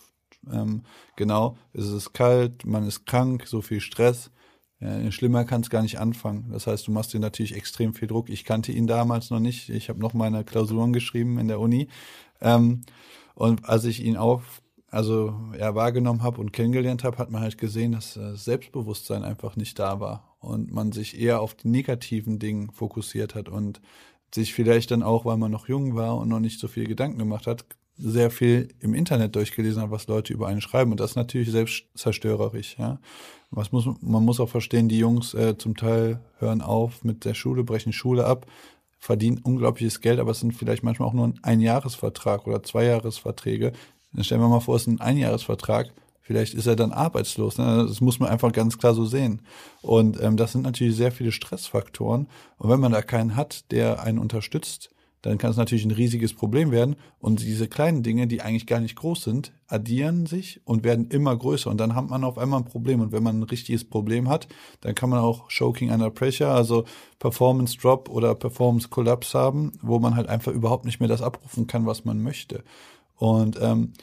ähm, 0.51 0.84
genau, 1.15 1.58
es 1.74 1.89
ist 1.89 2.13
kalt, 2.13 2.65
man 2.65 2.86
ist 2.88 3.05
krank, 3.05 3.48
so 3.48 3.62
viel 3.62 3.81
Stress. 3.81 4.31
Schlimmer 5.12 5.46
kann 5.46 5.62
es 5.62 5.70
gar 5.70 5.84
nicht 5.84 6.00
anfangen. 6.00 6.50
Das 6.51 6.65
heißt, 6.65 6.88
du 6.88 6.91
machst 6.91 7.13
dir 7.13 7.20
natürlich 7.20 7.55
extrem 7.55 7.93
viel 7.93 8.08
Druck. 8.08 8.31
Ich 8.31 8.46
kannte 8.46 8.72
ihn 8.72 8.88
damals 8.88 9.29
noch 9.29 9.39
nicht. 9.39 9.70
Ich 9.70 9.89
habe 9.89 10.00
noch 10.00 10.15
meine 10.15 10.43
Klausuren 10.43 10.91
geschrieben 10.91 11.38
in 11.38 11.48
der 11.48 11.60
Uni. 11.60 11.88
Ähm, 12.41 12.81
und 13.36 13.70
als 13.70 13.86
ich 13.86 14.03
ihn 14.03 14.17
auf 14.17 14.63
also 14.92 15.34
ja, 15.58 15.74
wahrgenommen 15.74 16.22
habe 16.22 16.42
und 16.42 16.52
kennengelernt 16.52 17.04
habe, 17.06 17.18
hat 17.18 17.32
man 17.32 17.42
halt 17.42 17.58
gesehen, 17.58 17.94
dass 17.94 18.16
das 18.16 18.34
äh, 18.34 18.36
Selbstbewusstsein 18.36 19.24
einfach 19.24 19.56
nicht 19.56 19.80
da 19.80 20.02
war 20.02 20.36
und 20.40 20.72
man 20.72 20.92
sich 20.92 21.20
eher 21.20 21.40
auf 21.40 21.56
die 21.56 21.70
negativen 21.70 22.40
Dinge 22.40 22.68
fokussiert 22.74 23.34
hat 23.34 23.48
und 23.48 23.82
sich 24.36 24.54
vielleicht 24.54 24.92
dann 24.92 25.02
auch, 25.02 25.24
weil 25.24 25.38
man 25.38 25.52
noch 25.52 25.70
jung 25.70 25.96
war 25.96 26.18
und 26.18 26.28
noch 26.28 26.42
nicht 26.42 26.60
so 26.60 26.68
viel 26.68 26.88
Gedanken 26.88 27.18
gemacht 27.18 27.48
hat, 27.48 27.66
sehr 27.98 28.32
viel 28.32 28.70
im 28.80 28.94
Internet 28.94 29.36
durchgelesen 29.36 29.82
hat, 29.82 29.92
was 29.92 30.08
Leute 30.08 30.34
über 30.34 30.48
einen 30.48 30.62
schreiben. 30.62 30.92
Und 30.92 31.00
das 31.00 31.12
ist 31.12 31.16
natürlich 31.16 31.52
selbstzerstörerisch, 31.52 32.78
ja. 32.78 33.00
Was 33.50 33.72
muss, 33.72 33.86
man 34.02 34.24
muss 34.24 34.40
auch 34.40 34.50
verstehen, 34.50 34.88
die 34.88 34.98
Jungs 34.98 35.34
äh, 35.34 35.58
zum 35.58 35.76
Teil 35.76 36.22
hören 36.40 36.62
auf 36.62 37.04
mit 37.04 37.26
der 37.26 37.34
Schule, 37.34 37.64
brechen 37.66 37.92
Schule 37.92 38.26
ab, 38.26 38.46
verdienen 38.98 39.40
unglaubliches 39.40 40.00
Geld, 40.00 40.20
aber 40.20 40.32
es 40.32 40.40
sind 40.40 40.54
vielleicht 40.54 40.84
manchmal 40.84 41.10
auch 41.10 41.14
nur 41.14 41.28
ein 41.28 41.40
Einjahresvertrag 41.44 42.48
oder 42.48 42.64
Zweijahresverträge, 42.64 43.74
dann 44.13 44.24
stellen 44.24 44.41
wir 44.41 44.50
mal 44.50 44.60
vor, 44.60 44.75
es 44.75 44.84
ist 44.84 44.88
ein 44.88 45.01
Einjahresvertrag. 45.01 45.91
Vielleicht 46.22 46.53
ist 46.53 46.68
er 46.68 46.75
dann 46.75 46.91
arbeitslos. 46.91 47.58
Ne? 47.58 47.86
Das 47.88 48.00
muss 48.00 48.20
man 48.20 48.30
einfach 48.30 48.51
ganz 48.51 48.77
klar 48.77 48.94
so 48.94 49.06
sehen. 49.06 49.41
Und 49.82 50.22
ähm, 50.22 50.38
das 50.38 50.51
sind 50.51 50.62
natürlich 50.62 50.96
sehr 50.96 51.12
viele 51.12 51.32
Stressfaktoren. 51.32 52.27
Und 52.58 52.70
wenn 52.70 52.80
man 52.80 52.91
da 52.91 53.01
keinen 53.01 53.36
hat, 53.36 53.72
der 53.72 54.03
einen 54.03 54.20
unterstützt, 54.20 54.91
dann 55.24 55.38
kann 55.38 55.51
es 55.51 55.58
natürlich 55.58 55.86
ein 55.86 55.91
riesiges 55.91 56.34
Problem 56.34 56.72
werden. 56.72 56.96
Und 57.20 57.41
diese 57.41 57.68
kleinen 57.68 58.01
Dinge, 58.01 58.27
die 58.27 58.41
eigentlich 58.41 58.65
gar 58.65 58.80
nicht 58.80 58.96
groß 58.96 59.24
sind, 59.24 59.51
addieren 59.68 60.25
sich 60.25 60.62
und 60.65 60.84
werden 60.84 61.10
immer 61.10 61.36
größer. 61.36 61.70
Und 61.70 61.77
dann 61.77 61.96
hat 61.96 62.10
man 62.10 62.24
auf 62.24 62.38
einmal 62.38 62.62
ein 62.62 62.65
Problem. 62.65 63.01
Und 63.01 63.12
wenn 63.12 63.24
man 63.24 63.39
ein 63.39 63.44
richtiges 63.44 63.88
Problem 63.88 64.30
hat, 64.30 64.48
dann 64.82 64.96
kann 64.96 65.10
man 65.10 65.20
auch 65.20 65.50
Choking 65.50 65.91
under 65.91 66.10
Pressure, 66.10 66.50
also 66.50 66.86
Performance 67.20 67.77
Drop 67.77 68.10
oder 68.10 68.34
Performance 68.36 68.89
Collapse 68.89 69.38
haben, 69.38 69.74
wo 69.82 70.00
man 70.00 70.15
halt 70.15 70.27
einfach 70.27 70.51
überhaupt 70.51 70.86
nicht 70.86 71.00
mehr 71.00 71.10
das 71.10 71.22
abrufen 71.22 71.68
kann, 71.68 71.86
was 71.86 72.03
man 72.03 72.22
möchte. 72.22 72.63
Und 73.22 73.60
ähm, 73.62 73.94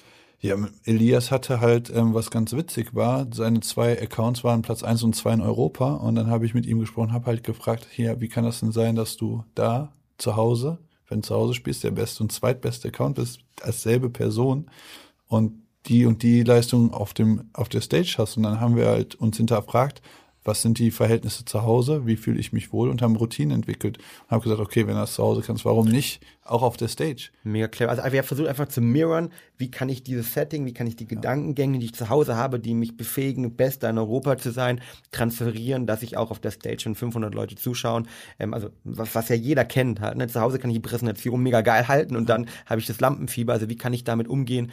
ja, 0.41 0.57
Elias 0.85 1.31
hatte 1.31 1.61
halt, 1.61 1.91
ähm, 1.91 2.15
was 2.15 2.31
ganz 2.31 2.53
witzig 2.53 2.95
war, 2.95 3.27
seine 3.33 3.61
zwei 3.61 4.01
Accounts 4.01 4.45
waren 4.45 4.63
Platz 4.63 4.83
eins 4.83 5.03
und 5.03 5.17
zwei 5.17 5.33
in 5.33 5.41
Europa. 5.41 5.95
Und 5.95 6.15
dann 6.15 6.31
habe 6.31 6.47
ich 6.47 6.55
mit 6.55 6.67
ihm 6.67 6.79
gesprochen, 6.79 7.13
habe 7.13 7.27
halt 7.27 7.43
gefragt, 7.43 7.87
hier, 7.91 8.21
wie 8.21 8.29
kann 8.29 8.45
das 8.45 8.61
denn 8.61 8.73
sein, 8.73 8.95
dass 8.95 9.17
du 9.17 9.45
da 9.55 9.93
zu 10.17 10.37
Hause 10.37 10.79
wenn 11.09 11.21
du 11.23 11.29
zu 11.29 11.35
Hause 11.35 11.55
spielst, 11.55 11.85
der 11.85 11.91
beste 11.91 12.23
und 12.23 12.33
zweitbeste 12.33 12.89
Account 12.89 13.17
bist, 13.17 13.41
als 13.63 13.83
selbe 13.83 14.11
Person 14.11 14.71
und 15.27 15.63
die 15.87 16.07
und 16.07 16.23
die 16.23 16.43
Leistung 16.43 16.93
auf 16.93 17.15
dem, 17.15 17.51
auf 17.55 17.69
der 17.69 17.81
Stage 17.81 18.17
hast. 18.19 18.37
Und 18.37 18.43
dann 18.43 18.61
haben 18.61 18.77
wir 18.77 18.87
halt 18.87 19.15
uns 19.15 19.37
hinterfragt, 19.37 20.03
was 20.49 20.63
sind 20.63 20.79
die 20.79 20.91
Verhältnisse 20.91 21.45
zu 21.45 21.63
Hause, 21.63 22.07
wie 22.07 22.17
fühle 22.17 22.41
ich 22.41 22.53
mich 22.53 22.73
wohl 22.73 22.89
und 22.89 23.03
haben 23.03 23.15
Routinen 23.17 23.55
entwickelt 23.55 23.99
und 23.99 24.31
habe 24.31 24.43
gesagt, 24.43 24.61
okay, 24.61 24.87
wenn 24.87 24.95
du 24.95 25.01
das 25.01 25.13
zu 25.13 25.23
Hause 25.23 25.43
kannst, 25.43 25.65
warum 25.65 25.87
nicht 25.87 26.21
auch 26.43 26.63
auf 26.63 26.79
der 26.79 26.89
Stage? 26.89 27.29
Mega 27.45 27.69
clever. 27.69 27.91
Also 27.91 28.03
wir 28.11 28.19
haben 28.19 28.27
versucht 28.27 28.49
einfach 28.49 28.69
zu 28.69 28.81
mirrorn, 28.81 29.31
wie 29.59 29.71
kann 29.71 29.91
ich 29.91 30.03
dieses 30.03 30.33
Setting, 30.33 30.65
wie 30.65 30.73
kann 30.73 30.87
ich 30.87 30.97
die 30.97 31.07
Gedankengänge, 31.07 31.79
die 31.79 31.87
ich 31.87 31.95
zu 31.95 32.09
Hause 32.09 32.37
habe, 32.37 32.59
die 32.59 32.75
mich 32.75 32.97
befähigen, 32.97 33.55
bester 33.57 33.91
in 33.91 33.99
Europa 33.99 34.39
zu 34.39 34.51
sein, 34.51 34.81
transferieren, 35.13 35.87
dass 35.87 36.03
ich 36.03 36.17
auch 36.17 36.31
auf 36.31 36.39
der 36.39 36.51
Stage 36.51 36.81
schon 36.81 36.95
500 36.95 37.35
Leute 37.35 37.55
zuschauen. 37.55 38.09
Ähm, 38.39 38.55
also 38.55 38.71
was, 38.85 39.15
was 39.15 39.29
ja 39.29 39.37
jeder 39.37 39.67
kennt. 39.67 40.01
Halt, 40.01 40.17
ne? 40.17 40.27
Zu 40.29 40.41
Hause 40.41 40.59
kann 40.59 40.71
ich 40.71 40.77
die 40.77 40.81
Präsentation 40.81 41.43
mega 41.43 41.61
geil 41.61 41.89
halten 41.89 42.17
und 42.17 42.31
dann 42.31 42.47
habe 42.65 42.81
ich 42.81 42.87
das 42.87 43.01
Lampenfieber. 43.01 43.53
Also 43.53 43.69
wie 43.69 43.77
kann 43.77 43.93
ich 43.93 44.05
damit 44.05 44.29
umgehen? 44.29 44.73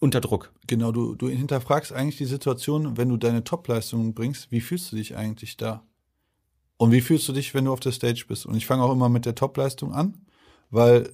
Unter 0.00 0.20
Druck. 0.20 0.52
Genau, 0.66 0.90
du, 0.90 1.14
du 1.14 1.28
hinterfragst 1.28 1.92
eigentlich 1.92 2.16
die 2.16 2.24
Situation, 2.24 2.96
wenn 2.96 3.08
du 3.08 3.16
deine 3.16 3.44
Topleistungen 3.44 4.14
bringst, 4.14 4.50
wie 4.50 4.60
fühlst 4.60 4.90
du 4.90 4.96
dich 4.96 5.16
eigentlich 5.16 5.56
da? 5.56 5.86
Und 6.78 6.90
wie 6.90 7.02
fühlst 7.02 7.28
du 7.28 7.32
dich, 7.32 7.54
wenn 7.54 7.66
du 7.66 7.72
auf 7.72 7.80
der 7.80 7.92
Stage 7.92 8.24
bist? 8.26 8.46
Und 8.46 8.56
ich 8.56 8.66
fange 8.66 8.82
auch 8.82 8.92
immer 8.92 9.10
mit 9.10 9.26
der 9.26 9.34
Topleistung 9.34 9.92
an, 9.92 10.26
weil 10.70 11.12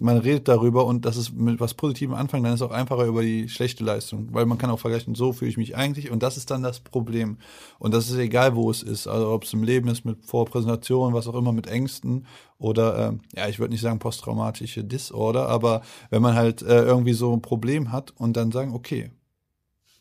man 0.00 0.16
redet 0.16 0.48
darüber 0.48 0.86
und 0.86 1.04
das 1.04 1.16
ist 1.18 1.32
mit 1.34 1.60
was 1.60 1.74
Positivem 1.74 2.14
anfangen, 2.14 2.42
dann 2.42 2.54
ist 2.54 2.60
es 2.60 2.66
auch 2.66 2.72
einfacher 2.72 3.04
über 3.04 3.22
die 3.22 3.48
schlechte 3.48 3.84
Leistung, 3.84 4.28
weil 4.32 4.46
man 4.46 4.56
kann 4.56 4.70
auch 4.70 4.78
vergleichen, 4.78 5.14
so 5.14 5.32
fühle 5.32 5.50
ich 5.50 5.58
mich 5.58 5.76
eigentlich 5.76 6.10
und 6.10 6.22
das 6.22 6.38
ist 6.38 6.50
dann 6.50 6.62
das 6.62 6.80
Problem. 6.80 7.36
Und 7.78 7.92
das 7.92 8.08
ist 8.08 8.16
egal, 8.16 8.56
wo 8.56 8.70
es 8.70 8.82
ist, 8.82 9.06
also 9.06 9.28
ob 9.30 9.44
es 9.44 9.52
im 9.52 9.62
Leben 9.62 9.88
ist, 9.88 10.04
mit 10.06 10.24
Vorpräsentationen, 10.24 11.14
was 11.14 11.28
auch 11.28 11.34
immer, 11.34 11.52
mit 11.52 11.66
Ängsten 11.66 12.26
oder, 12.58 13.08
ähm, 13.08 13.20
ja, 13.36 13.48
ich 13.48 13.58
würde 13.58 13.72
nicht 13.72 13.82
sagen 13.82 13.98
posttraumatische 13.98 14.84
Disorder, 14.84 15.48
aber 15.48 15.82
wenn 16.08 16.22
man 16.22 16.34
halt 16.34 16.62
äh, 16.62 16.82
irgendwie 16.82 17.12
so 17.12 17.34
ein 17.34 17.42
Problem 17.42 17.92
hat 17.92 18.12
und 18.16 18.36
dann 18.36 18.52
sagen, 18.52 18.72
okay, 18.72 19.10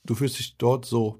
du 0.05 0.15
fühlst 0.15 0.39
dich 0.39 0.57
dort 0.57 0.85
so, 0.85 1.19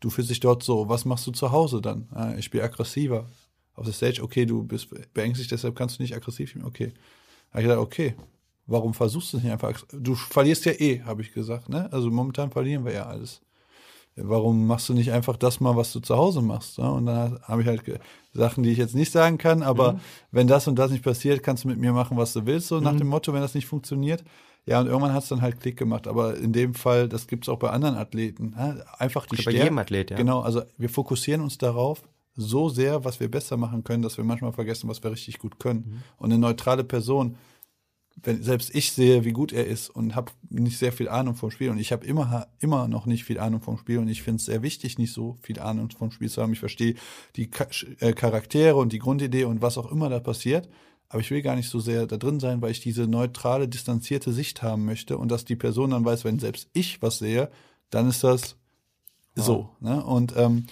du 0.00 0.08
fühlst 0.08 0.30
dich 0.30 0.40
dort 0.40 0.62
so, 0.62 0.88
was 0.88 1.04
machst 1.04 1.26
du 1.26 1.30
zu 1.30 1.52
Hause 1.52 1.82
dann? 1.82 2.08
Äh, 2.16 2.38
ich 2.38 2.50
bin 2.50 2.62
aggressiver. 2.62 3.28
Auf 3.74 3.86
der 3.86 3.94
Stage, 3.94 4.22
okay, 4.22 4.44
du 4.44 4.64
bist 4.64 4.88
beängstigt, 5.14 5.50
deshalb 5.50 5.74
kannst 5.74 5.98
du 5.98 6.02
nicht 6.02 6.14
aggressiv 6.14 6.50
spielen, 6.50 6.66
okay 6.66 6.92
habe 7.52 7.60
ich 7.60 7.68
gesagt, 7.68 7.80
okay, 7.80 8.14
warum 8.66 8.94
versuchst 8.94 9.32
du 9.32 9.36
es 9.36 9.42
nicht 9.42 9.52
einfach? 9.52 9.80
Du 9.92 10.14
verlierst 10.14 10.64
ja 10.64 10.72
eh, 10.72 11.02
habe 11.02 11.22
ich 11.22 11.32
gesagt. 11.32 11.68
Ne? 11.68 11.88
Also 11.92 12.10
momentan 12.10 12.50
verlieren 12.50 12.84
wir 12.84 12.92
ja 12.92 13.06
alles. 13.06 13.40
Warum 14.14 14.66
machst 14.66 14.90
du 14.90 14.94
nicht 14.94 15.10
einfach 15.10 15.38
das 15.38 15.60
mal, 15.60 15.74
was 15.74 15.92
du 15.92 16.00
zu 16.00 16.16
Hause 16.16 16.42
machst? 16.42 16.78
Ne? 16.78 16.90
Und 16.90 17.06
dann 17.06 17.40
habe 17.42 17.62
ich 17.62 17.68
halt 17.68 17.82
Sachen, 18.34 18.62
die 18.62 18.70
ich 18.70 18.78
jetzt 18.78 18.94
nicht 18.94 19.10
sagen 19.10 19.38
kann, 19.38 19.62
aber 19.62 19.94
mhm. 19.94 20.00
wenn 20.32 20.46
das 20.46 20.68
und 20.68 20.78
das 20.78 20.90
nicht 20.90 21.02
passiert, 21.02 21.42
kannst 21.42 21.64
du 21.64 21.68
mit 21.68 21.78
mir 21.78 21.92
machen, 21.92 22.16
was 22.18 22.34
du 22.34 22.44
willst, 22.44 22.68
so 22.68 22.76
mhm. 22.76 22.84
nach 22.84 22.96
dem 22.96 23.06
Motto, 23.06 23.32
wenn 23.32 23.40
das 23.40 23.54
nicht 23.54 23.66
funktioniert. 23.66 24.22
Ja, 24.66 24.80
und 24.80 24.86
irgendwann 24.86 25.12
hat 25.12 25.24
es 25.24 25.28
dann 25.28 25.42
halt 25.42 25.60
Klick 25.60 25.76
gemacht. 25.76 26.06
Aber 26.06 26.36
in 26.36 26.52
dem 26.52 26.74
Fall, 26.74 27.08
das 27.08 27.26
gibt 27.26 27.44
es 27.44 27.48
auch 27.48 27.58
bei 27.58 27.70
anderen 27.70 27.96
Athleten. 27.96 28.50
Ne? 28.50 28.84
Einfach 28.98 29.26
die 29.26 29.36
Stärke. 29.36 29.58
Bei 29.58 29.64
jedem 29.64 29.78
Athlet, 29.78 30.10
ja. 30.10 30.16
Genau, 30.16 30.40
also 30.40 30.62
wir 30.78 30.88
fokussieren 30.88 31.40
uns 31.40 31.58
darauf, 31.58 32.02
so 32.34 32.68
sehr, 32.68 33.04
was 33.04 33.20
wir 33.20 33.30
besser 33.30 33.56
machen 33.56 33.84
können, 33.84 34.02
dass 34.02 34.16
wir 34.16 34.24
manchmal 34.24 34.52
vergessen, 34.52 34.88
was 34.88 35.02
wir 35.02 35.10
richtig 35.10 35.38
gut 35.38 35.58
können. 35.58 35.84
Mhm. 35.86 36.02
Und 36.16 36.32
eine 36.32 36.38
neutrale 36.38 36.84
Person, 36.84 37.36
wenn 38.22 38.42
selbst 38.42 38.74
ich 38.74 38.92
sehe, 38.92 39.24
wie 39.24 39.32
gut 39.32 39.52
er 39.52 39.66
ist 39.66 39.88
und 39.88 40.14
habe 40.14 40.32
nicht 40.50 40.78
sehr 40.78 40.92
viel 40.92 41.08
Ahnung 41.08 41.34
vom 41.34 41.50
Spiel 41.50 41.70
und 41.70 41.78
ich 41.78 41.92
habe 41.92 42.06
immer 42.06 42.46
immer 42.60 42.88
noch 42.88 43.06
nicht 43.06 43.24
viel 43.24 43.38
Ahnung 43.38 43.60
vom 43.60 43.78
Spiel 43.78 43.98
und 43.98 44.08
ich 44.08 44.22
finde 44.22 44.36
es 44.36 44.44
sehr 44.44 44.62
wichtig, 44.62 44.98
nicht 44.98 45.12
so 45.12 45.38
viel 45.42 45.58
Ahnung 45.58 45.90
vom 45.90 46.10
Spiel 46.10 46.30
zu 46.30 46.42
haben. 46.42 46.52
Ich 46.52 46.60
verstehe 46.60 46.94
die 47.36 47.50
äh, 48.00 48.12
Charaktere 48.12 48.76
und 48.76 48.92
die 48.92 48.98
Grundidee 48.98 49.44
und 49.44 49.62
was 49.62 49.78
auch 49.78 49.90
immer 49.90 50.08
da 50.08 50.20
passiert, 50.20 50.68
aber 51.08 51.20
ich 51.20 51.30
will 51.30 51.42
gar 51.42 51.56
nicht 51.56 51.70
so 51.70 51.80
sehr 51.80 52.06
da 52.06 52.16
drin 52.16 52.40
sein, 52.40 52.60
weil 52.62 52.70
ich 52.70 52.80
diese 52.80 53.06
neutrale, 53.06 53.68
distanzierte 53.68 54.32
Sicht 54.32 54.62
haben 54.62 54.84
möchte 54.84 55.18
und 55.18 55.30
dass 55.30 55.44
die 55.44 55.56
Person 55.56 55.90
dann 55.90 56.04
weiß, 56.04 56.24
wenn 56.24 56.38
selbst 56.38 56.68
ich 56.72 57.00
was 57.02 57.18
sehe, 57.18 57.50
dann 57.90 58.08
ist 58.08 58.24
das 58.24 58.56
wow. 59.36 59.44
so. 59.44 59.70
Ne? 59.80 60.04
Und 60.04 60.34
ähm, 60.36 60.66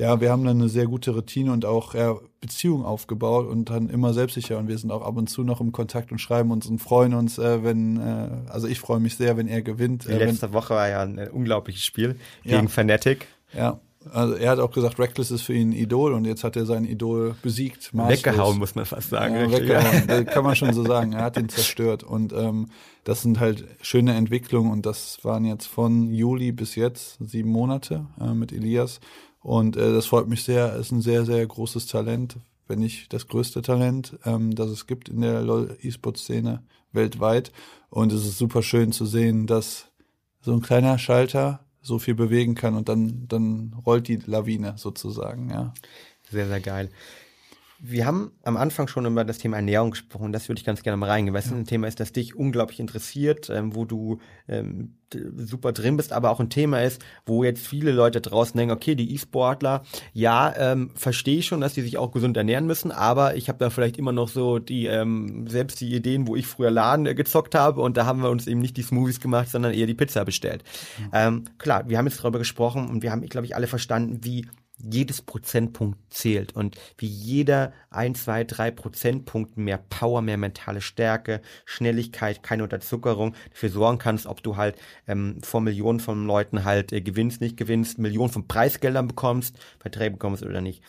ja, 0.00 0.18
wir 0.18 0.30
haben 0.30 0.44
dann 0.44 0.58
eine 0.58 0.70
sehr 0.70 0.86
gute 0.86 1.10
Routine 1.10 1.52
und 1.52 1.66
auch 1.66 1.94
ja, 1.94 2.16
Beziehung 2.40 2.86
aufgebaut 2.86 3.46
und 3.46 3.68
dann 3.68 3.90
immer 3.90 4.14
selbstsicher 4.14 4.56
und 4.56 4.66
wir 4.66 4.78
sind 4.78 4.90
auch 4.90 5.02
ab 5.02 5.18
und 5.18 5.28
zu 5.28 5.44
noch 5.44 5.60
im 5.60 5.72
Kontakt 5.72 6.10
und 6.10 6.18
schreiben 6.18 6.50
uns 6.50 6.66
und 6.66 6.78
freuen 6.78 7.12
uns, 7.12 7.38
äh, 7.38 7.62
wenn, 7.62 7.98
äh, 7.98 8.50
also 8.50 8.66
ich 8.66 8.80
freue 8.80 8.98
mich 8.98 9.16
sehr, 9.16 9.36
wenn 9.36 9.46
er 9.46 9.60
gewinnt. 9.60 10.08
Die 10.08 10.12
äh, 10.12 10.24
letzte 10.24 10.46
wenn, 10.46 10.52
Woche 10.54 10.74
war 10.74 10.88
ja 10.88 11.02
ein 11.02 11.18
unglaubliches 11.28 11.84
Spiel 11.84 12.16
gegen 12.44 12.62
ja. 12.62 12.68
Fanatic. 12.68 13.26
Ja, 13.52 13.78
also 14.10 14.32
er 14.32 14.52
hat 14.52 14.58
auch 14.58 14.70
gesagt, 14.70 14.98
Reckless 14.98 15.30
ist 15.30 15.42
für 15.42 15.52
ihn 15.52 15.70
ein 15.70 15.72
Idol 15.72 16.14
und 16.14 16.24
jetzt 16.24 16.44
hat 16.44 16.56
er 16.56 16.64
sein 16.64 16.86
Idol 16.86 17.36
besiegt. 17.42 17.92
Maßlos. 17.92 18.18
Weggehauen, 18.18 18.58
muss 18.58 18.74
man 18.74 18.86
fast 18.86 19.10
sagen. 19.10 19.34
Ja, 19.34 19.52
weggehauen, 19.52 20.04
ja. 20.08 20.24
kann 20.24 20.44
man 20.44 20.56
schon 20.56 20.72
so 20.72 20.82
sagen. 20.82 21.12
Er 21.12 21.24
hat 21.24 21.36
ihn 21.36 21.50
zerstört 21.50 22.04
und 22.04 22.32
ähm, 22.32 22.68
das 23.04 23.20
sind 23.20 23.38
halt 23.38 23.66
schöne 23.82 24.14
Entwicklungen 24.14 24.72
und 24.72 24.86
das 24.86 25.18
waren 25.24 25.44
jetzt 25.44 25.66
von 25.66 26.10
Juli 26.10 26.52
bis 26.52 26.74
jetzt 26.74 27.18
sieben 27.20 27.50
Monate 27.50 28.06
äh, 28.18 28.32
mit 28.32 28.50
Elias 28.50 29.00
und 29.40 29.76
äh, 29.76 29.92
das 29.92 30.06
freut 30.06 30.28
mich 30.28 30.44
sehr. 30.44 30.74
Ist 30.76 30.92
ein 30.92 31.00
sehr, 31.00 31.24
sehr 31.24 31.46
großes 31.46 31.86
Talent, 31.86 32.36
wenn 32.66 32.78
nicht 32.78 33.12
das 33.12 33.26
größte 33.26 33.62
Talent, 33.62 34.18
ähm, 34.24 34.54
das 34.54 34.70
es 34.70 34.86
gibt 34.86 35.08
in 35.08 35.22
der 35.22 35.42
LoL-E-Sport-Szene 35.42 36.62
weltweit. 36.92 37.52
Und 37.88 38.12
es 38.12 38.24
ist 38.26 38.38
super 38.38 38.62
schön 38.62 38.92
zu 38.92 39.06
sehen, 39.06 39.46
dass 39.46 39.88
so 40.40 40.52
ein 40.52 40.62
kleiner 40.62 40.98
Schalter 40.98 41.60
so 41.82 41.98
viel 41.98 42.14
bewegen 42.14 42.54
kann 42.54 42.74
und 42.74 42.88
dann, 42.88 43.26
dann 43.28 43.74
rollt 43.86 44.08
die 44.08 44.16
Lawine 44.16 44.74
sozusagen, 44.76 45.50
ja. 45.50 45.72
Sehr, 46.30 46.46
sehr 46.46 46.60
geil. 46.60 46.90
Wir 47.82 48.06
haben 48.06 48.32
am 48.42 48.56
Anfang 48.56 48.88
schon 48.88 49.06
über 49.06 49.24
das 49.24 49.38
Thema 49.38 49.56
Ernährung 49.56 49.92
gesprochen. 49.92 50.32
Das 50.32 50.48
würde 50.48 50.58
ich 50.58 50.66
ganz 50.66 50.82
gerne 50.82 50.96
mal 50.96 51.08
reingehen, 51.08 51.32
weil 51.32 51.42
es 51.42 51.50
ja. 51.50 51.56
ein 51.56 51.64
Thema 51.64 51.88
ist, 51.88 51.98
das 51.98 52.12
dich 52.12 52.36
unglaublich 52.36 52.78
interessiert, 52.78 53.48
ähm, 53.50 53.74
wo 53.74 53.84
du 53.84 54.18
ähm, 54.48 54.94
super 55.36 55.72
drin 55.72 55.96
bist, 55.96 56.12
aber 56.12 56.30
auch 56.30 56.40
ein 56.40 56.50
Thema 56.50 56.82
ist, 56.82 57.02
wo 57.26 57.44
jetzt 57.44 57.66
viele 57.66 57.92
Leute 57.92 58.20
draußen 58.20 58.56
denken, 58.56 58.74
okay, 58.74 58.94
die 58.94 59.14
E-Sportler, 59.14 59.82
ja, 60.12 60.54
ähm, 60.56 60.90
verstehe 60.94 61.38
ich 61.38 61.46
schon, 61.46 61.60
dass 61.60 61.74
die 61.74 61.82
sich 61.82 61.98
auch 61.98 62.12
gesund 62.12 62.36
ernähren 62.36 62.66
müssen, 62.66 62.92
aber 62.92 63.36
ich 63.36 63.48
habe 63.48 63.58
da 63.58 63.70
vielleicht 63.70 63.96
immer 63.96 64.12
noch 64.12 64.28
so 64.28 64.58
die, 64.58 64.86
ähm, 64.86 65.46
selbst 65.48 65.80
die 65.80 65.94
Ideen, 65.94 66.26
wo 66.26 66.36
ich 66.36 66.46
früher 66.46 66.70
Laden 66.70 67.06
äh, 67.06 67.14
gezockt 67.14 67.54
habe 67.54 67.80
und 67.80 67.96
da 67.96 68.06
haben 68.06 68.22
wir 68.22 68.30
uns 68.30 68.46
eben 68.46 68.60
nicht 68.60 68.76
die 68.76 68.82
Smoothies 68.82 69.20
gemacht, 69.20 69.50
sondern 69.50 69.72
eher 69.72 69.86
die 69.86 69.94
Pizza 69.94 70.24
bestellt. 70.24 70.64
Mhm. 70.98 71.10
Ähm, 71.12 71.44
klar, 71.58 71.88
wir 71.88 71.98
haben 71.98 72.06
jetzt 72.06 72.20
darüber 72.20 72.38
gesprochen 72.38 72.88
und 72.88 73.02
wir 73.02 73.10
haben, 73.10 73.22
glaube 73.22 73.46
ich, 73.46 73.56
alle 73.56 73.66
verstanden, 73.66 74.20
wie 74.22 74.46
jedes 74.88 75.22
Prozentpunkt 75.22 75.98
zählt 76.10 76.54
und 76.54 76.76
wie 76.98 77.06
jeder 77.06 77.72
ein, 77.90 78.14
zwei, 78.14 78.44
drei 78.44 78.70
Prozentpunkt 78.70 79.56
mehr 79.56 79.78
Power, 79.78 80.22
mehr 80.22 80.36
mentale 80.36 80.80
Stärke, 80.80 81.40
Schnelligkeit, 81.64 82.42
keine 82.42 82.64
Unterzuckerung 82.64 83.34
dafür 83.50 83.70
sorgen 83.70 83.98
kannst, 83.98 84.26
ob 84.26 84.42
du 84.42 84.56
halt 84.56 84.76
ähm, 85.06 85.38
vor 85.42 85.60
Millionen 85.60 86.00
von 86.00 86.26
Leuten 86.26 86.64
halt 86.64 86.92
äh, 86.92 87.00
gewinnst, 87.00 87.40
nicht 87.40 87.56
gewinnst, 87.56 87.98
Millionen 87.98 88.30
von 88.30 88.46
Preisgeldern 88.46 89.08
bekommst, 89.08 89.58
Verträge 89.78 90.12
bekommst 90.12 90.42
oder 90.42 90.60
nicht. 90.60 90.82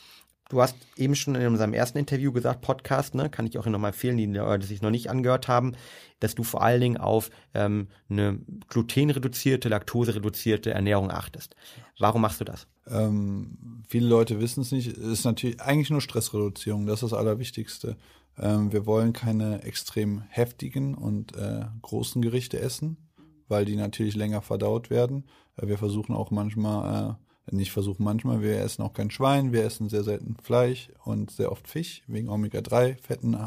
Du 0.51 0.61
hast 0.61 0.75
eben 0.97 1.15
schon 1.15 1.35
in 1.35 1.47
unserem 1.47 1.71
ersten 1.71 1.97
Interview 1.97 2.33
gesagt, 2.33 2.59
Podcast, 2.59 3.15
ne, 3.15 3.29
kann 3.29 3.47
ich 3.47 3.57
auch 3.57 3.65
nochmal 3.67 3.91
empfehlen, 3.91 4.17
die 4.17 4.25
Leute 4.25 4.67
sich 4.67 4.81
noch 4.81 4.89
nicht 4.89 5.09
angehört 5.09 5.47
haben, 5.47 5.77
dass 6.19 6.35
du 6.35 6.43
vor 6.43 6.61
allen 6.61 6.81
Dingen 6.81 6.97
auf 6.97 7.29
ähm, 7.53 7.87
eine 8.09 8.37
glutenreduzierte, 8.67 9.69
laktosereduzierte 9.69 10.71
Ernährung 10.71 11.09
achtest. 11.09 11.55
Warum 11.99 12.21
machst 12.21 12.41
du 12.41 12.43
das? 12.43 12.67
Ähm, 12.85 13.85
viele 13.87 14.09
Leute 14.09 14.41
wissen 14.41 14.59
es 14.59 14.73
nicht. 14.73 14.89
Es 14.89 14.97
ist 14.97 15.23
natürlich 15.23 15.61
eigentlich 15.61 15.89
nur 15.89 16.01
Stressreduzierung, 16.01 16.85
das 16.85 17.01
ist 17.01 17.13
das 17.13 17.17
Allerwichtigste. 17.17 17.95
Ähm, 18.37 18.73
wir 18.73 18.85
wollen 18.85 19.13
keine 19.13 19.63
extrem 19.63 20.19
heftigen 20.27 20.95
und 20.95 21.33
äh, 21.37 21.63
großen 21.81 22.21
Gerichte 22.21 22.59
essen, 22.59 22.97
weil 23.47 23.63
die 23.63 23.77
natürlich 23.77 24.15
länger 24.15 24.41
verdaut 24.41 24.89
werden. 24.89 25.23
Äh, 25.55 25.67
wir 25.67 25.77
versuchen 25.77 26.13
auch 26.13 26.29
manchmal 26.29 27.11
äh, 27.11 27.30
nicht 27.49 27.71
versuchen 27.71 28.03
manchmal, 28.03 28.41
wir 28.41 28.59
essen 28.59 28.83
auch 28.83 28.93
kein 28.93 29.11
Schwein, 29.11 29.51
wir 29.51 29.63
essen 29.63 29.89
sehr 29.89 30.03
selten 30.03 30.35
Fleisch 30.41 30.89
und 31.03 31.31
sehr 31.31 31.51
oft 31.51 31.67
Fisch, 31.67 32.03
wegen 32.07 32.29
Omega-3-Fetten. 32.29 33.37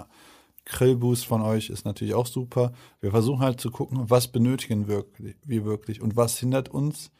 Grillboost 0.66 1.26
von 1.26 1.42
euch 1.42 1.68
ist 1.68 1.84
natürlich 1.84 2.14
auch 2.14 2.26
super. 2.26 2.72
Wir 3.00 3.10
versuchen 3.10 3.40
halt 3.40 3.60
zu 3.60 3.70
gucken, 3.70 4.08
was 4.08 4.28
benötigen 4.28 4.88
wir 4.88 5.64
wirklich 5.64 6.00
und 6.00 6.16
was 6.16 6.38
hindert 6.38 6.70
uns 6.70 7.10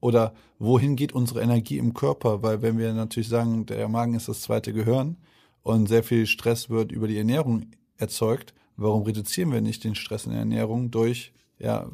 oder 0.00 0.34
wohin 0.58 0.96
geht 0.96 1.12
unsere 1.12 1.40
Energie 1.40 1.78
im 1.78 1.94
Körper, 1.94 2.42
weil 2.42 2.60
wenn 2.60 2.76
wir 2.76 2.92
natürlich 2.92 3.28
sagen, 3.28 3.66
der 3.66 3.88
Magen 3.88 4.14
ist 4.14 4.28
das 4.28 4.42
zweite 4.42 4.72
Gehirn 4.72 5.16
und 5.62 5.86
sehr 5.88 6.02
viel 6.02 6.26
Stress 6.26 6.68
wird 6.68 6.92
über 6.92 7.08
die 7.08 7.16
Ernährung 7.16 7.66
erzeugt, 7.96 8.52
warum 8.76 9.04
reduzieren 9.04 9.52
wir 9.52 9.60
nicht 9.60 9.84
den 9.84 9.94
Stress 9.94 10.26
in 10.26 10.32
der 10.32 10.40
Ernährung 10.40 10.90
durch 10.90 11.32
ja, 11.58 11.86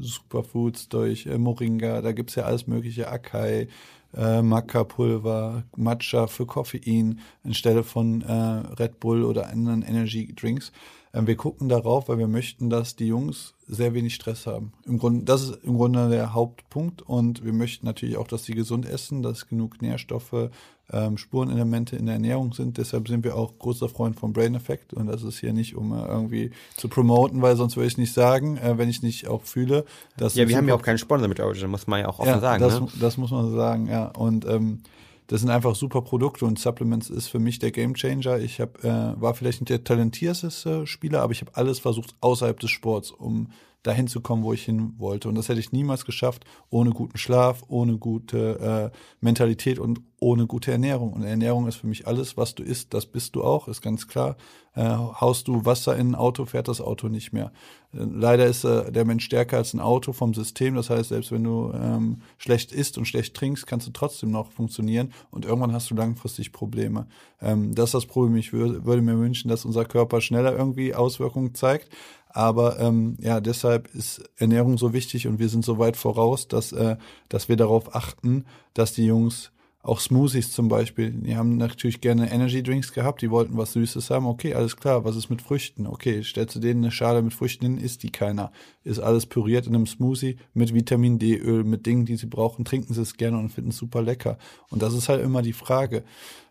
Superfoods, 0.00 0.88
durch 0.88 1.26
äh, 1.26 1.38
Moringa, 1.38 2.02
da 2.02 2.12
gibt's 2.12 2.34
ja 2.34 2.44
alles 2.44 2.66
mögliche, 2.66 3.08
Akai, 3.08 3.68
äh, 4.16 4.42
Maca-Pulver, 4.42 5.64
Matcha 5.76 6.26
für 6.26 6.46
Koffein 6.46 7.20
anstelle 7.42 7.82
von 7.82 8.22
äh, 8.22 8.32
Red 8.32 9.00
Bull 9.00 9.24
oder 9.24 9.48
anderen 9.48 9.82
Energy 9.82 10.34
Drinks. 10.34 10.72
Ähm, 11.12 11.26
wir 11.26 11.36
gucken 11.36 11.68
darauf, 11.68 12.08
weil 12.08 12.18
wir 12.18 12.28
möchten, 12.28 12.70
dass 12.70 12.96
die 12.96 13.06
Jungs 13.06 13.54
sehr 13.66 13.94
wenig 13.94 14.14
Stress 14.14 14.46
haben. 14.46 14.72
Im 14.84 14.98
Grunde, 14.98 15.24
das 15.24 15.42
ist 15.42 15.64
im 15.64 15.76
Grunde 15.76 16.08
der 16.08 16.34
Hauptpunkt 16.34 17.02
und 17.02 17.44
wir 17.44 17.52
möchten 17.52 17.86
natürlich 17.86 18.16
auch, 18.16 18.28
dass 18.28 18.44
sie 18.44 18.54
gesund 18.54 18.86
essen, 18.86 19.22
dass 19.22 19.48
genug 19.48 19.80
Nährstoffe, 19.80 20.50
ähm, 20.92 21.16
Spurenelemente 21.16 21.96
in 21.96 22.06
der 22.06 22.14
Ernährung 22.14 22.52
sind. 22.52 22.78
Deshalb 22.78 23.08
sind 23.08 23.24
wir 23.24 23.36
auch 23.36 23.58
großer 23.58 23.88
Freund 23.88 24.18
vom 24.18 24.32
Brain 24.32 24.54
Effect 24.54 24.92
und 24.92 25.06
das 25.06 25.22
ist 25.22 25.38
hier 25.38 25.52
nicht, 25.52 25.76
um 25.76 25.92
äh, 25.92 26.04
irgendwie 26.04 26.50
zu 26.76 26.88
promoten, 26.88 27.42
weil 27.42 27.56
sonst 27.56 27.76
würde 27.76 27.86
ich 27.86 27.98
nicht 27.98 28.12
sagen, 28.12 28.58
äh, 28.58 28.76
wenn 28.76 28.88
ich 28.88 29.02
nicht 29.02 29.28
auch 29.28 29.42
fühle, 29.42 29.84
dass 30.16 30.34
ja, 30.34 30.48
wir 30.48 30.56
haben 30.56 30.68
ja 30.68 30.74
auch 30.74 30.82
keinen 30.82 30.98
Sponsor 30.98 31.28
mit 31.28 31.40
Origin, 31.40 31.70
muss 31.70 31.86
man 31.86 32.00
ja 32.00 32.08
auch 32.08 32.18
offen 32.18 32.28
ja, 32.28 32.40
sagen. 32.40 32.62
Das, 32.62 32.80
ne? 32.80 32.88
das 33.00 33.16
muss 33.16 33.30
man 33.30 33.54
sagen, 33.54 33.86
ja. 33.86 34.06
Und 34.08 34.44
ähm, 34.46 34.80
das 35.26 35.40
sind 35.40 35.50
einfach 35.50 35.74
super 35.74 36.02
Produkte 36.02 36.44
und 36.44 36.58
Supplements 36.58 37.08
ist 37.08 37.28
für 37.28 37.38
mich 37.38 37.58
der 37.58 37.70
Gamechanger. 37.70 38.38
Ich 38.38 38.60
hab, 38.60 38.84
äh, 38.84 39.20
war 39.20 39.34
vielleicht 39.34 39.60
nicht 39.60 39.70
der 39.70 39.84
talentierteste 39.84 40.86
Spieler, 40.86 41.22
aber 41.22 41.32
ich 41.32 41.40
habe 41.40 41.52
alles 41.54 41.78
versucht 41.78 42.14
außerhalb 42.20 42.60
des 42.60 42.70
Sports, 42.70 43.10
um 43.10 43.48
dahin 43.84 44.08
zu 44.08 44.20
kommen, 44.20 44.42
wo 44.42 44.52
ich 44.52 44.64
hin 44.64 44.94
wollte. 44.98 45.28
Und 45.28 45.36
das 45.36 45.48
hätte 45.48 45.60
ich 45.60 45.70
niemals 45.70 46.04
geschafft, 46.04 46.44
ohne 46.70 46.90
guten 46.90 47.18
Schlaf, 47.18 47.62
ohne 47.68 47.98
gute 47.98 48.90
äh, 48.92 48.96
Mentalität 49.20 49.78
und 49.78 50.00
ohne 50.18 50.46
gute 50.46 50.72
Ernährung. 50.72 51.12
Und 51.12 51.22
Ernährung 51.22 51.68
ist 51.68 51.76
für 51.76 51.86
mich 51.86 52.06
alles, 52.06 52.36
was 52.36 52.54
du 52.54 52.62
isst, 52.62 52.94
das 52.94 53.04
bist 53.04 53.36
du 53.36 53.44
auch, 53.44 53.68
ist 53.68 53.82
ganz 53.82 54.08
klar. 54.08 54.36
Äh, 54.74 54.88
haust 54.88 55.46
du 55.48 55.66
Wasser 55.66 55.96
in 55.96 56.12
ein 56.12 56.14
Auto, 56.14 56.46
fährt 56.46 56.66
das 56.66 56.80
Auto 56.80 57.08
nicht 57.08 57.32
mehr. 57.32 57.52
Äh, 57.92 57.98
leider 58.10 58.46
ist 58.46 58.64
äh, 58.64 58.90
der 58.90 59.04
Mensch 59.04 59.24
stärker 59.24 59.58
als 59.58 59.74
ein 59.74 59.80
Auto 59.80 60.14
vom 60.14 60.32
System. 60.32 60.74
Das 60.74 60.88
heißt, 60.88 61.10
selbst 61.10 61.30
wenn 61.30 61.44
du 61.44 61.72
ähm, 61.74 62.22
schlecht 62.38 62.72
isst 62.72 62.96
und 62.96 63.04
schlecht 63.04 63.34
trinkst, 63.34 63.66
kannst 63.66 63.86
du 63.86 63.92
trotzdem 63.92 64.30
noch 64.30 64.50
funktionieren. 64.50 65.12
Und 65.30 65.44
irgendwann 65.44 65.74
hast 65.74 65.90
du 65.90 65.94
langfristig 65.94 66.52
Probleme. 66.52 67.06
Ähm, 67.42 67.74
das 67.74 67.90
ist 67.90 67.94
das 67.94 68.06
Problem. 68.06 68.34
Ich 68.36 68.52
würde, 68.54 68.84
würde 68.86 69.02
mir 69.02 69.18
wünschen, 69.18 69.48
dass 69.48 69.66
unser 69.66 69.84
Körper 69.84 70.22
schneller 70.22 70.56
irgendwie 70.56 70.94
Auswirkungen 70.94 71.54
zeigt. 71.54 71.90
Aber 72.34 72.80
ähm, 72.80 73.16
ja, 73.20 73.40
deshalb 73.40 73.94
ist 73.94 74.28
Ernährung 74.36 74.76
so 74.76 74.92
wichtig 74.92 75.28
und 75.28 75.38
wir 75.38 75.48
sind 75.48 75.64
so 75.64 75.78
weit 75.78 75.96
voraus, 75.96 76.48
dass, 76.48 76.72
äh, 76.72 76.96
dass 77.28 77.48
wir 77.48 77.54
darauf 77.54 77.94
achten, 77.94 78.44
dass 78.74 78.92
die 78.92 79.06
Jungs 79.06 79.52
auch 79.84 80.00
Smoothies 80.00 80.50
zum 80.50 80.68
Beispiel, 80.68 81.10
die 81.10 81.36
haben 81.36 81.58
natürlich 81.58 82.00
gerne 82.00 82.32
Energy 82.32 82.62
Drinks 82.62 82.92
gehabt, 82.92 83.22
die 83.22 83.30
wollten 83.30 83.56
was 83.56 83.74
Süßes 83.74 84.10
haben. 84.10 84.26
Okay, 84.26 84.54
alles 84.54 84.76
klar, 84.76 85.04
was 85.04 85.14
ist 85.14 85.28
mit 85.28 85.42
Früchten? 85.42 85.86
Okay, 85.86 86.24
stellst 86.24 86.56
du 86.56 86.58
denen 86.58 86.82
eine 86.82 86.90
Schale 86.90 87.22
mit 87.22 87.34
Früchten 87.34 87.66
hin, 87.66 87.78
isst 87.78 88.02
die 88.02 88.10
keiner. 88.10 88.50
Ist 88.82 88.98
alles 88.98 89.26
püriert 89.26 89.66
in 89.66 89.74
einem 89.74 89.86
Smoothie 89.86 90.38
mit 90.54 90.74
Vitamin 90.74 91.18
D-Öl, 91.18 91.62
mit 91.62 91.86
Dingen, 91.86 92.06
die 92.06 92.16
sie 92.16 92.26
brauchen, 92.26 92.64
trinken 92.64 92.94
sie 92.94 93.02
es 93.02 93.16
gerne 93.16 93.38
und 93.38 93.50
finden 93.50 93.70
es 93.70 93.76
super 93.76 94.02
lecker. 94.02 94.38
Und 94.70 94.82
das 94.82 94.94
ist 94.94 95.08
halt 95.08 95.22
immer 95.22 95.42
die 95.42 95.52
Frage 95.52 96.02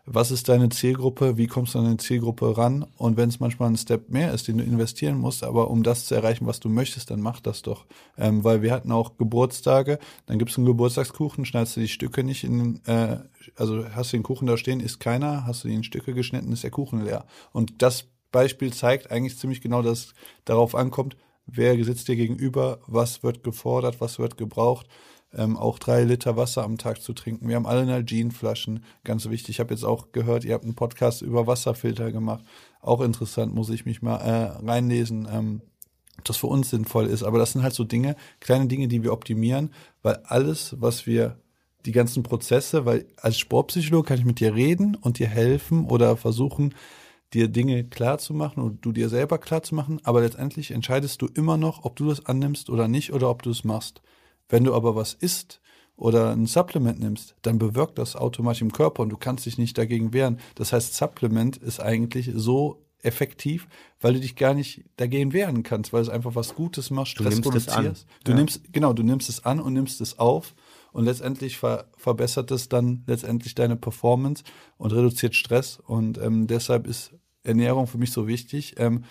was 0.06 0.30
ist 0.30 0.48
deine 0.48 0.68
Zielgruppe, 0.68 1.38
wie 1.38 1.46
kommst 1.46 1.74
du 1.74 1.78
an 1.78 1.84
deine 1.84 1.96
Zielgruppe 1.96 2.56
ran 2.56 2.84
und 2.98 3.16
wenn 3.16 3.30
es 3.30 3.40
manchmal 3.40 3.70
ein 3.70 3.76
Step 3.76 4.10
mehr 4.10 4.32
ist, 4.34 4.48
den 4.48 4.58
du 4.58 4.64
investieren 4.64 5.16
musst, 5.16 5.42
aber 5.42 5.70
um 5.70 5.82
das 5.82 6.06
zu 6.06 6.14
erreichen, 6.14 6.46
was 6.46 6.60
du 6.60 6.68
möchtest, 6.68 7.10
dann 7.10 7.20
mach 7.20 7.40
das 7.40 7.62
doch. 7.62 7.86
Ähm, 8.18 8.44
weil 8.44 8.60
wir 8.60 8.72
hatten 8.72 8.92
auch 8.92 9.16
Geburtstage, 9.16 9.98
dann 10.26 10.38
gibt's 10.38 10.58
einen 10.58 10.66
Geburtstagskuchen, 10.66 11.46
schneidest 11.46 11.76
du 11.76 11.80
die 11.80 11.88
Stücke 11.88 12.22
nicht 12.22 12.44
in, 12.44 12.84
äh, 12.86 13.18
also 13.56 13.88
hast 13.94 14.12
du 14.12 14.18
den 14.18 14.24
Kuchen 14.24 14.46
da 14.46 14.58
stehen, 14.58 14.80
isst 14.80 15.00
keiner, 15.00 15.46
hast 15.46 15.64
du 15.64 15.68
die 15.68 15.74
in 15.74 15.84
Stücke 15.84 16.12
geschnitten, 16.12 16.52
ist 16.52 16.64
der 16.64 16.70
Kuchen 16.70 17.04
leer. 17.04 17.24
Und 17.52 17.80
das 17.80 18.06
Beispiel 18.30 18.72
zeigt 18.72 19.10
eigentlich 19.10 19.38
ziemlich 19.38 19.62
genau, 19.62 19.80
dass 19.80 20.12
darauf 20.44 20.74
ankommt, 20.74 21.16
wer 21.46 21.82
sitzt 21.82 22.08
dir 22.08 22.16
gegenüber, 22.16 22.80
was 22.86 23.22
wird 23.22 23.42
gefordert, 23.42 24.00
was 24.00 24.18
wird 24.18 24.36
gebraucht 24.36 24.86
ähm, 25.36 25.56
auch 25.56 25.78
drei 25.78 26.04
Liter 26.04 26.36
Wasser 26.36 26.64
am 26.64 26.78
Tag 26.78 27.02
zu 27.02 27.12
trinken. 27.12 27.48
Wir 27.48 27.56
haben 27.56 27.66
alle 27.66 27.86
Nalgene-Flaschen, 27.86 28.84
ganz 29.04 29.28
wichtig. 29.28 29.56
Ich 29.56 29.60
habe 29.60 29.74
jetzt 29.74 29.84
auch 29.84 30.12
gehört, 30.12 30.44
ihr 30.44 30.54
habt 30.54 30.64
einen 30.64 30.74
Podcast 30.74 31.22
über 31.22 31.46
Wasserfilter 31.46 32.12
gemacht. 32.12 32.44
Auch 32.80 33.00
interessant, 33.00 33.54
muss 33.54 33.70
ich 33.70 33.86
mich 33.86 34.02
mal 34.02 34.16
äh, 34.16 34.66
reinlesen. 34.66 35.28
Ähm, 35.30 35.62
das 36.22 36.36
für 36.36 36.46
uns 36.46 36.70
sinnvoll 36.70 37.06
ist. 37.06 37.22
Aber 37.22 37.38
das 37.38 37.52
sind 37.52 37.62
halt 37.62 37.74
so 37.74 37.84
Dinge, 37.84 38.16
kleine 38.40 38.66
Dinge, 38.66 38.88
die 38.88 39.02
wir 39.02 39.12
optimieren, 39.12 39.70
weil 40.02 40.20
alles, 40.24 40.76
was 40.78 41.06
wir, 41.06 41.38
die 41.84 41.92
ganzen 41.92 42.22
Prozesse, 42.22 42.86
weil 42.86 43.06
als 43.20 43.38
Sportpsychologe 43.38 44.08
kann 44.08 44.18
ich 44.18 44.24
mit 44.24 44.40
dir 44.40 44.54
reden 44.54 44.94
und 44.94 45.18
dir 45.18 45.28
helfen 45.28 45.84
oder 45.86 46.16
versuchen, 46.16 46.74
dir 47.34 47.48
Dinge 47.48 47.84
klar 47.84 48.18
zu 48.18 48.32
machen 48.32 48.62
und 48.62 48.84
du 48.84 48.92
dir 48.92 49.08
selber 49.08 49.38
klar 49.38 49.62
zu 49.62 49.74
machen, 49.74 50.00
aber 50.04 50.22
letztendlich 50.22 50.70
entscheidest 50.70 51.20
du 51.20 51.26
immer 51.26 51.56
noch, 51.56 51.84
ob 51.84 51.96
du 51.96 52.08
das 52.08 52.24
annimmst 52.24 52.70
oder 52.70 52.88
nicht 52.88 53.12
oder 53.12 53.28
ob 53.28 53.42
du 53.42 53.50
es 53.50 53.64
machst. 53.64 54.00
Wenn 54.48 54.64
du 54.64 54.74
aber 54.74 54.94
was 54.94 55.14
isst 55.14 55.60
oder 55.96 56.32
ein 56.32 56.46
Supplement 56.46 56.98
nimmst, 57.00 57.36
dann 57.42 57.58
bewirkt 57.58 57.98
das 57.98 58.16
automatisch 58.16 58.62
im 58.62 58.72
Körper 58.72 59.02
und 59.02 59.10
du 59.10 59.16
kannst 59.16 59.46
dich 59.46 59.58
nicht 59.58 59.78
dagegen 59.78 60.12
wehren. 60.12 60.38
Das 60.54 60.72
heißt, 60.72 60.94
Supplement 60.94 61.56
ist 61.56 61.80
eigentlich 61.80 62.30
so 62.34 62.84
effektiv, 63.04 63.68
weil 64.00 64.14
du 64.14 64.20
dich 64.20 64.34
gar 64.34 64.54
nicht 64.54 64.84
dagegen 64.96 65.32
wehren 65.32 65.62
kannst, 65.62 65.92
weil 65.92 66.02
es 66.02 66.08
einfach 66.08 66.34
was 66.34 66.54
Gutes 66.54 66.90
macht, 66.90 67.08
Stress 67.08 67.24
du 67.24 67.34
nimmst 67.34 67.42
produzierst. 67.42 67.76
Es 67.78 68.02
an. 68.02 68.20
Du 68.24 68.30
ja. 68.32 68.36
nimmst, 68.36 68.72
genau, 68.72 68.92
du 68.92 69.02
nimmst 69.02 69.28
es 69.28 69.44
an 69.44 69.60
und 69.60 69.74
nimmst 69.74 70.00
es 70.00 70.18
auf 70.18 70.54
und 70.92 71.04
letztendlich 71.04 71.58
ver 71.58 71.86
verbessert 71.96 72.50
es 72.50 72.68
dann 72.68 73.04
letztendlich 73.06 73.54
deine 73.54 73.76
Performance 73.76 74.42
und 74.78 74.92
reduziert 74.92 75.34
Stress 75.34 75.78
und 75.86 76.18
ähm, 76.18 76.46
deshalb 76.46 76.86
ist 76.86 77.12
Ernährung 77.42 77.86
für 77.86 77.98
mich 77.98 78.10
so 78.10 78.26
wichtig. 78.26 78.76
Ähm, 78.78 79.04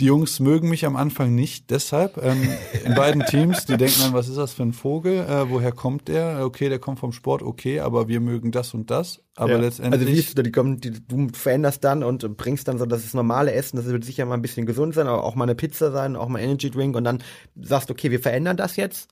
die 0.00 0.04
Jungs 0.04 0.38
mögen 0.38 0.68
mich 0.68 0.86
am 0.86 0.94
Anfang 0.94 1.34
nicht, 1.34 1.70
deshalb 1.70 2.22
ähm, 2.22 2.48
in 2.84 2.94
beiden 2.94 3.24
Teams, 3.24 3.64
die 3.64 3.76
denken 3.76 4.00
dann, 4.00 4.12
was 4.12 4.28
ist 4.28 4.38
das 4.38 4.52
für 4.52 4.62
ein 4.62 4.72
Vogel, 4.72 5.18
äh, 5.18 5.50
woher 5.50 5.72
kommt 5.72 6.06
der? 6.06 6.44
Okay, 6.44 6.68
der 6.68 6.78
kommt 6.78 7.00
vom 7.00 7.12
Sport, 7.12 7.42
okay, 7.42 7.80
aber 7.80 8.06
wir 8.06 8.20
mögen 8.20 8.52
das 8.52 8.74
und 8.74 8.90
das. 8.90 9.20
Aber 9.34 9.52
ja. 9.52 9.58
letztendlich. 9.58 10.00
Also 10.00 10.12
wie 10.12 10.18
ist 10.18 10.38
du, 10.38 10.42
die 10.42 10.52
kommen, 10.52 10.80
die, 10.80 10.92
du 10.92 11.28
veränderst 11.32 11.82
dann 11.82 12.04
und 12.04 12.36
bringst 12.36 12.68
dann 12.68 12.78
so 12.78 12.86
das 12.86 13.12
normale 13.12 13.52
Essen, 13.52 13.76
das 13.76 13.86
wird 13.86 14.04
sicher 14.04 14.24
mal 14.24 14.34
ein 14.34 14.42
bisschen 14.42 14.66
gesund 14.66 14.94
sein, 14.94 15.08
aber 15.08 15.24
auch 15.24 15.34
mal 15.34 15.44
eine 15.44 15.56
Pizza 15.56 15.90
sein, 15.90 16.14
auch 16.14 16.28
mal 16.28 16.40
Energy 16.40 16.70
Drink 16.70 16.94
und 16.94 17.02
dann 17.02 17.22
sagst, 17.56 17.90
okay, 17.90 18.12
wir 18.12 18.20
verändern 18.20 18.56
das 18.56 18.76
jetzt 18.76 19.08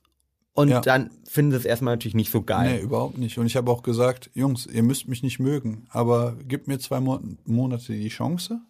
und 0.53 0.69
ja. 0.69 0.79
dann 0.79 1.11
finden 1.25 1.51
sie 1.51 1.57
es 1.57 1.65
erstmal 1.65 1.93
natürlich 1.95 2.15
nicht 2.15 2.31
so 2.31 2.41
geil. 2.41 2.77
Nee, 2.77 2.81
überhaupt 2.81 3.17
nicht. 3.17 3.37
Und 3.37 3.45
ich 3.45 3.57
habe 3.57 3.69
auch 3.69 3.83
gesagt, 3.83 4.31
Jungs, 4.33 4.65
ihr 4.65 4.83
müsst 4.83 5.07
mich 5.09 5.21
nicht 5.21 5.39
mögen, 5.39 5.85
aber 5.89 6.35
gebt 6.47 6.67
mir 6.67 6.79
zwei 6.79 6.99
Monate 6.99 7.93
die 7.93 8.07
Chance. 8.07 8.61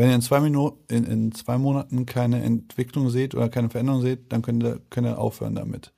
Wenn 0.00 0.08
ihr 0.08 0.14
in 0.14 0.22
zwei, 0.22 0.40
Minuten, 0.40 0.78
in, 0.88 1.04
in 1.04 1.32
zwei 1.32 1.58
Monaten 1.58 2.06
keine 2.06 2.42
Entwicklung 2.42 3.10
seht 3.10 3.34
oder 3.34 3.50
keine 3.50 3.68
Veränderung 3.68 4.00
seht, 4.00 4.32
dann 4.32 4.40
könnt 4.40 4.62
ihr, 4.62 4.80
könnt 4.88 5.06
ihr 5.06 5.18
aufhören 5.18 5.54
damit. 5.54 5.92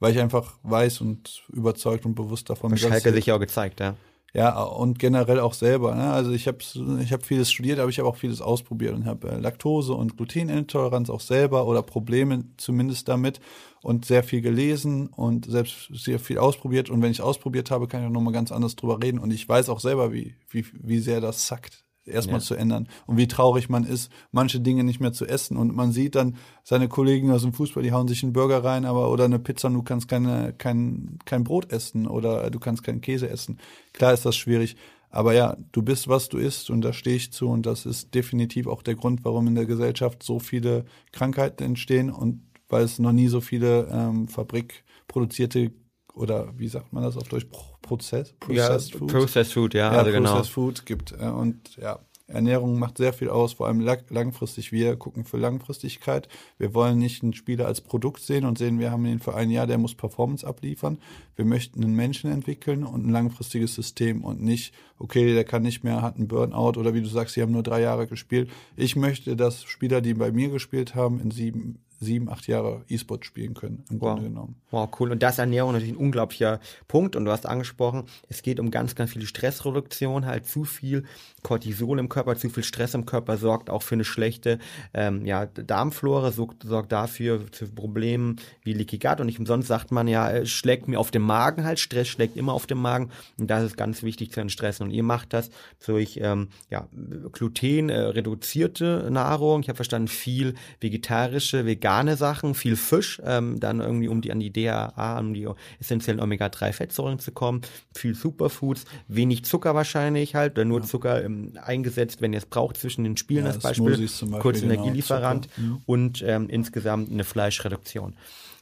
Weil 0.00 0.14
ich 0.14 0.20
einfach 0.20 0.54
weiß 0.62 1.02
und 1.02 1.42
überzeugt 1.52 2.06
und 2.06 2.14
bewusst 2.14 2.48
davon 2.48 2.70
bin. 2.70 2.78
Schalke 2.78 3.12
sich 3.12 3.26
ja 3.26 3.34
auch 3.34 3.40
gezeigt, 3.40 3.80
ja. 3.80 3.94
Ja, 4.32 4.62
und 4.62 4.98
generell 4.98 5.38
auch 5.38 5.52
selber. 5.52 5.94
Ne? 5.94 6.10
Also 6.10 6.30
ich 6.30 6.48
habe 6.48 6.60
ich 7.02 7.12
hab 7.12 7.26
vieles 7.26 7.52
studiert, 7.52 7.78
aber 7.78 7.90
ich 7.90 7.98
habe 7.98 8.08
auch 8.08 8.16
vieles 8.16 8.40
ausprobiert 8.40 8.94
und 8.94 9.04
habe 9.04 9.28
äh, 9.28 9.36
Laktose- 9.36 9.92
und 9.92 10.16
Glutenintoleranz 10.16 11.10
auch 11.10 11.20
selber 11.20 11.66
oder 11.66 11.82
Probleme 11.82 12.44
zumindest 12.56 13.06
damit 13.08 13.38
und 13.82 14.06
sehr 14.06 14.22
viel 14.22 14.40
gelesen 14.40 15.08
und 15.08 15.44
selbst 15.44 15.90
sehr 15.92 16.18
viel 16.18 16.38
ausprobiert. 16.38 16.88
Und 16.88 17.02
wenn 17.02 17.10
ich 17.10 17.20
ausprobiert 17.20 17.70
habe, 17.70 17.86
kann 17.86 18.00
ich 18.00 18.06
auch 18.06 18.12
nochmal 18.12 18.32
ganz 18.32 18.50
anders 18.50 18.76
drüber 18.76 19.02
reden. 19.02 19.18
Und 19.18 19.30
ich 19.30 19.46
weiß 19.46 19.68
auch 19.68 19.80
selber, 19.80 20.10
wie, 20.10 20.36
wie, 20.48 20.64
wie 20.72 21.00
sehr 21.00 21.20
das 21.20 21.46
sackt 21.46 21.84
erstmal 22.06 22.40
ja. 22.40 22.44
zu 22.44 22.54
ändern 22.54 22.88
und 23.06 23.16
wie 23.16 23.28
traurig 23.28 23.68
man 23.68 23.84
ist, 23.84 24.10
manche 24.30 24.60
Dinge 24.60 24.84
nicht 24.84 25.00
mehr 25.00 25.12
zu 25.12 25.26
essen 25.26 25.56
und 25.56 25.74
man 25.74 25.92
sieht 25.92 26.14
dann 26.14 26.36
seine 26.64 26.88
Kollegen 26.88 27.30
aus 27.30 27.42
dem 27.42 27.52
Fußball, 27.52 27.82
die 27.82 27.92
hauen 27.92 28.08
sich 28.08 28.22
einen 28.22 28.32
Burger 28.32 28.64
rein, 28.64 28.84
aber 28.84 29.10
oder 29.10 29.24
eine 29.24 29.38
Pizza 29.38 29.68
und 29.68 29.74
du 29.74 29.82
kannst 29.82 30.08
keine 30.08 30.52
kein 30.52 31.18
kein 31.24 31.44
Brot 31.44 31.72
essen 31.72 32.06
oder 32.06 32.50
du 32.50 32.58
kannst 32.58 32.82
keinen 32.82 33.00
Käse 33.00 33.28
essen. 33.28 33.58
Klar 33.92 34.12
ist 34.12 34.24
das 34.24 34.36
schwierig, 34.36 34.76
aber 35.10 35.34
ja, 35.34 35.56
du 35.72 35.82
bist 35.82 36.08
was 36.08 36.28
du 36.28 36.38
isst 36.38 36.70
und 36.70 36.82
da 36.82 36.92
stehe 36.92 37.16
ich 37.16 37.32
zu 37.32 37.48
und 37.48 37.66
das 37.66 37.86
ist 37.86 38.14
definitiv 38.14 38.66
auch 38.66 38.82
der 38.82 38.94
Grund, 38.94 39.24
warum 39.24 39.46
in 39.46 39.54
der 39.54 39.66
Gesellschaft 39.66 40.22
so 40.22 40.38
viele 40.38 40.84
Krankheiten 41.12 41.62
entstehen 41.62 42.10
und 42.10 42.42
weil 42.68 42.84
es 42.84 42.98
noch 42.98 43.12
nie 43.12 43.28
so 43.28 43.40
viele 43.40 43.88
ähm, 43.92 44.28
fabrikproduzierte 44.28 45.72
oder 46.14 46.52
wie 46.56 46.68
sagt 46.68 46.92
man 46.92 47.02
das 47.02 47.16
auf 47.16 47.28
Deutsch? 47.28 47.46
Prozess, 47.80 48.32
Processed 48.34 48.92
ja, 48.92 48.98
Food. 48.98 49.10
Processed 49.10 49.52
Food, 49.52 49.74
ja, 49.74 49.92
ja 49.92 49.98
also 49.98 50.12
genau. 50.12 50.30
Processed 50.30 50.52
Food 50.52 50.86
gibt. 50.86 51.12
Und 51.12 51.76
ja, 51.76 51.98
Ernährung 52.32 52.78
macht 52.78 52.98
sehr 52.98 53.12
viel 53.12 53.28
aus, 53.28 53.54
vor 53.54 53.66
allem 53.66 53.80
langfristig. 53.80 54.72
Wir 54.72 54.96
gucken 54.96 55.24
für 55.24 55.36
Langfristigkeit. 55.36 56.28
Wir 56.58 56.74
wollen 56.74 56.98
nicht 56.98 57.22
einen 57.22 57.34
Spieler 57.34 57.66
als 57.66 57.80
Produkt 57.80 58.22
sehen 58.22 58.44
und 58.44 58.58
sehen, 58.58 58.78
wir 58.78 58.90
haben 58.90 59.04
ihn 59.06 59.20
für 59.20 59.34
ein 59.34 59.50
Jahr, 59.50 59.66
der 59.66 59.78
muss 59.78 59.94
Performance 59.94 60.46
abliefern. 60.46 60.98
Wir 61.36 61.44
möchten 61.44 61.82
einen 61.82 61.94
Menschen 61.94 62.30
entwickeln 62.30 62.84
und 62.84 63.06
ein 63.06 63.10
langfristiges 63.10 63.74
System 63.74 64.24
und 64.24 64.42
nicht, 64.42 64.74
okay, 64.98 65.34
der 65.34 65.44
kann 65.44 65.62
nicht 65.62 65.84
mehr, 65.84 66.02
hat 66.02 66.16
einen 66.16 66.28
Burnout 66.28 66.78
oder 66.78 66.94
wie 66.94 67.02
du 67.02 67.08
sagst, 67.08 67.34
sie 67.34 67.42
haben 67.42 67.52
nur 67.52 67.62
drei 67.62 67.80
Jahre 67.80 68.06
gespielt. 68.06 68.50
Ich 68.76 68.96
möchte, 68.96 69.36
dass 69.36 69.64
Spieler, 69.64 70.00
die 70.00 70.14
bei 70.14 70.32
mir 70.32 70.48
gespielt 70.48 70.94
haben, 70.94 71.20
in 71.20 71.30
sieben, 71.30 71.80
sieben, 72.02 72.28
acht 72.28 72.46
Jahre 72.46 72.84
E-Sport 72.88 73.24
spielen 73.24 73.54
können, 73.54 73.84
im 73.90 74.00
wow. 74.00 74.14
Grunde 74.14 74.28
genommen. 74.28 74.56
Wow, 74.70 74.88
cool. 74.98 75.12
Und 75.12 75.22
das 75.22 75.34
ist 75.34 75.38
Ernährung 75.38 75.72
natürlich 75.72 75.94
ein 75.94 75.98
unglaublicher 75.98 76.60
Punkt. 76.88 77.16
Und 77.16 77.24
du 77.24 77.30
hast 77.30 77.46
angesprochen, 77.46 78.04
es 78.28 78.42
geht 78.42 78.58
um 78.60 78.70
ganz, 78.70 78.94
ganz 78.94 79.12
viele 79.12 79.26
Stressreduktion. 79.26 80.26
Halt 80.26 80.46
zu 80.46 80.64
viel 80.64 81.04
Cortisol 81.42 81.98
im 81.98 82.08
Körper, 82.08 82.36
zu 82.36 82.48
viel 82.50 82.64
Stress 82.64 82.94
im 82.94 83.06
Körper 83.06 83.36
sorgt 83.36 83.70
auch 83.70 83.82
für 83.82 83.94
eine 83.94 84.04
schlechte 84.04 84.58
ähm, 84.94 85.24
ja, 85.24 85.46
Darmflora, 85.46 86.32
sorgt, 86.32 86.62
sorgt 86.64 86.92
dafür 86.92 87.40
für 87.52 87.66
Probleme 87.66 88.36
wie 88.62 88.72
Leaky 88.72 88.98
Gut. 88.98 89.20
Und 89.20 89.26
nicht 89.26 89.38
umsonst 89.38 89.68
sagt 89.68 89.92
man 89.92 90.08
ja, 90.08 90.30
es 90.30 90.50
schlägt 90.50 90.88
mir 90.88 90.98
auf 90.98 91.10
dem 91.10 91.22
Magen 91.22 91.64
halt. 91.64 91.78
Stress 91.78 92.08
schlägt 92.08 92.36
immer 92.36 92.52
auf 92.52 92.66
dem 92.66 92.78
Magen. 92.78 93.10
Und 93.38 93.50
das 93.50 93.64
ist 93.64 93.76
ganz 93.76 94.02
wichtig 94.02 94.32
zu 94.32 94.40
entstressen. 94.40 94.86
Und 94.86 94.92
ihr 94.92 95.02
macht 95.02 95.32
das 95.32 95.50
durch 95.84 96.18
ähm, 96.22 96.48
ja, 96.70 96.88
Gluten 97.32 97.88
äh, 97.88 97.98
reduzierte 97.98 99.08
Nahrung. 99.10 99.60
Ich 99.60 99.68
habe 99.68 99.76
verstanden, 99.76 100.08
viel 100.08 100.54
vegetarische, 100.80 101.66
vegane 101.66 101.91
Sachen, 102.16 102.54
viel 102.54 102.76
Fisch, 102.76 103.20
ähm, 103.24 103.60
dann 103.60 103.80
irgendwie 103.80 104.08
um 104.08 104.20
die 104.20 104.32
an 104.32 104.40
die 104.40 104.52
DHA, 104.52 105.18
um 105.18 105.34
die 105.34 105.48
essentiellen 105.80 106.20
Omega-3-Fettsäuren 106.20 107.18
zu 107.18 107.32
kommen, 107.32 107.62
viel 107.94 108.14
Superfoods, 108.14 108.84
wenig 109.08 109.44
Zucker 109.44 109.74
wahrscheinlich 109.74 110.34
halt, 110.34 110.52
oder 110.52 110.64
nur 110.64 110.80
ja. 110.80 110.86
Zucker 110.86 111.24
ähm, 111.24 111.52
eingesetzt, 111.62 112.20
wenn 112.20 112.32
ihr 112.32 112.38
es 112.38 112.46
braucht, 112.46 112.76
zwischen 112.76 113.04
den 113.04 113.16
Spielen 113.16 113.44
ja, 113.44 113.52
als 113.52 113.62
Beispiel, 113.62 113.96
Beispiel 113.96 114.38
kurz 114.40 114.60
genau, 114.60 114.74
Energielieferant 114.74 115.48
mhm. 115.56 115.82
und 115.86 116.22
ähm, 116.26 116.48
insgesamt 116.48 117.10
eine 117.10 117.24
Fleischreduktion. 117.24 118.16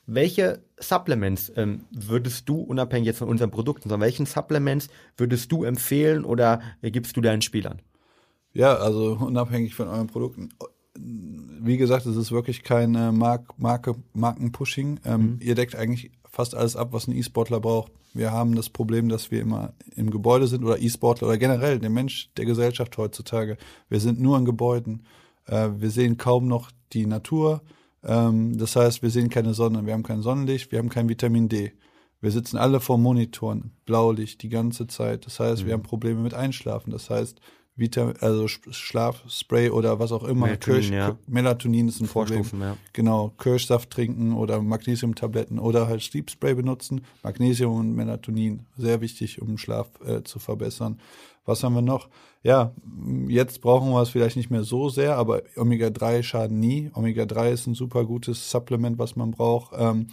Welche 0.07 0.63
Supplements 0.79 1.53
ähm, 1.57 1.85
würdest 1.93 2.49
du, 2.49 2.57
unabhängig 2.57 3.07
jetzt 3.07 3.19
von 3.19 3.29
unseren 3.29 3.51
Produkten, 3.51 3.89
sondern 3.89 4.07
welchen 4.07 4.27
Supplements 4.27 4.89
würdest 5.17 5.53
du 5.53 5.63
empfehlen 5.65 6.25
oder 6.25 6.61
gibst 6.83 7.17
du 7.17 7.21
deinen 7.21 7.43
Spielern? 7.43 7.81
Ja, 8.53 8.75
also 8.75 9.13
unabhängig 9.21 9.75
von 9.75 9.89
euren 9.89 10.09
Produkten. 10.09 10.49
Wie 11.63 11.77
gesagt, 11.77 12.07
es 12.07 12.17
ist 12.17 12.33
wirklich 12.33 12.63
kein 12.63 12.95
äh, 12.95 13.13
Mark 13.13 13.59
Marke, 13.59 13.95
Markenpushing. 14.15 15.01
Ähm, 15.05 15.21
mhm. 15.21 15.39
Ihr 15.41 15.55
deckt 15.55 15.77
eigentlich 15.77 16.11
fast 16.31 16.55
alles 16.55 16.77
ab, 16.77 16.89
was 16.93 17.07
ein 17.07 17.17
E-Sportler 17.17 17.61
braucht. 17.61 17.93
Wir 18.13 18.33
haben 18.33 18.57
das 18.57 18.71
Problem, 18.71 19.09
dass 19.09 19.31
wir 19.31 19.41
immer 19.41 19.73
im 19.95 20.11
Gebäude 20.11 20.47
sind 20.47 20.65
oder 20.65 20.81
E-Sportler 20.81 21.29
oder 21.29 21.39
generell 21.39 21.79
der 21.79 21.91
Mensch 21.91 22.31
der 22.37 22.45
Gesellschaft 22.45 22.97
heutzutage. 22.99 23.57
Wir 23.89 24.01
sind 24.01 24.21
nur 24.21 24.37
in 24.39 24.45
Gebäuden. 24.45 25.05
Äh, 25.47 25.71
wir 25.77 25.91
sehen 25.91 26.17
kaum 26.17 26.49
noch 26.49 26.71
die 26.93 27.07
Natur. 27.07 27.63
Ähm, 28.03 28.59
das 28.59 28.77
heißt, 28.77 29.03
wir 29.03 29.11
sehen 29.11 29.29
keine 29.29 29.55
Sonne, 29.55 29.87
wir 29.87 29.93
haben 29.93 30.03
kein 30.03 30.23
Sonnenlicht, 30.23 30.73
wir 30.73 30.79
haben 30.79 30.89
kein 30.89 31.09
Vitamin 31.09 31.49
D. 31.49 31.73
Wir 32.21 32.31
sitzen 32.31 32.59
alle 32.59 32.81
vor 32.81 32.99
Monitoren, 32.99 33.73
Blaulicht 33.87 34.43
die 34.43 34.51
ganze 34.51 34.87
Zeit. 34.87 35.27
Das 35.27 35.41
heißt, 35.41 35.63
mhm. 35.63 35.67
wir 35.67 35.73
haben 35.75 35.83
Probleme 35.83 36.21
mit 36.21 36.35
Einschlafen. 36.35 36.91
Das 36.91 37.11
heißt, 37.11 37.41
Vitamin, 37.81 38.15
also 38.21 38.47
Schlafspray 38.47 39.71
oder 39.71 39.99
was 39.99 40.13
auch 40.13 40.25
immer. 40.25 40.47
Melatonin, 40.47 40.81
Kirsch, 40.81 40.91
ja. 40.91 41.19
Melatonin 41.27 41.89
ist 41.89 42.01
ein 42.01 42.07
Vorstufen, 42.07 42.61
Problem. 42.61 42.69
Ja. 42.69 42.77
Genau, 42.93 43.33
Kirschsaft 43.39 43.91
trinken 43.91 44.35
oder 44.35 44.61
Magnesiumtabletten 44.61 45.59
oder 45.59 45.89
halt 45.89 46.03
Sleep 46.03 46.31
Spray 46.31 46.55
benutzen. 46.55 47.01
Magnesium 47.23 47.75
und 47.75 47.95
Melatonin, 47.95 48.67
sehr 48.77 49.01
wichtig, 49.01 49.43
um 49.43 49.59
Schlaf 49.59 49.89
äh, 50.07 50.23
zu 50.23 50.39
verbessern. 50.39 51.01
Was 51.45 51.65
haben 51.65 51.75
wir 51.75 51.83
noch? 51.83 52.09
Ja, 52.43 52.73
jetzt 53.29 53.61
brauchen 53.61 53.91
wir 53.91 54.01
es 54.03 54.11
vielleicht 54.11 54.37
nicht 54.37 54.51
mehr 54.51 54.63
so 54.63 54.89
sehr, 54.89 55.17
aber 55.17 55.43
Omega-3 55.57 56.23
schaden 56.23 56.61
nie. 56.61 56.91
Omega-3 56.95 57.51
ist 57.51 57.67
ein 57.67 57.75
super 57.75 58.05
gutes 58.05 58.51
Supplement, 58.51 58.99
was 58.99 59.17
man 59.17 59.33
braucht. 59.33 59.75
Ähm, 59.77 60.07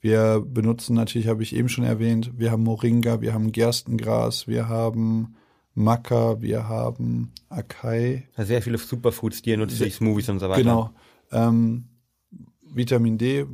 wir 0.00 0.40
benutzen 0.46 0.94
natürlich, 0.96 1.28
habe 1.28 1.42
ich 1.42 1.54
eben 1.54 1.68
schon 1.68 1.84
erwähnt, 1.84 2.32
wir 2.36 2.50
haben 2.50 2.64
Moringa, 2.64 3.20
wir 3.20 3.34
haben 3.34 3.52
Gerstengras, 3.52 4.48
wir 4.48 4.68
haben 4.68 5.36
Maca, 5.74 6.40
wir 6.40 6.68
haben 6.68 7.32
Akai. 7.48 8.28
Sehr 8.36 8.62
viele 8.62 8.78
Superfoods, 8.78 9.42
die 9.42 9.50
ihr 9.50 9.56
nutzt, 9.56 9.80
die 9.80 9.90
Smoothies 9.90 10.28
und 10.28 10.40
so 10.40 10.48
weiter. 10.48 10.62
Genau. 10.62 10.90
Ähm, 11.32 11.84
Vitamin 12.72 13.18
D 13.18 13.46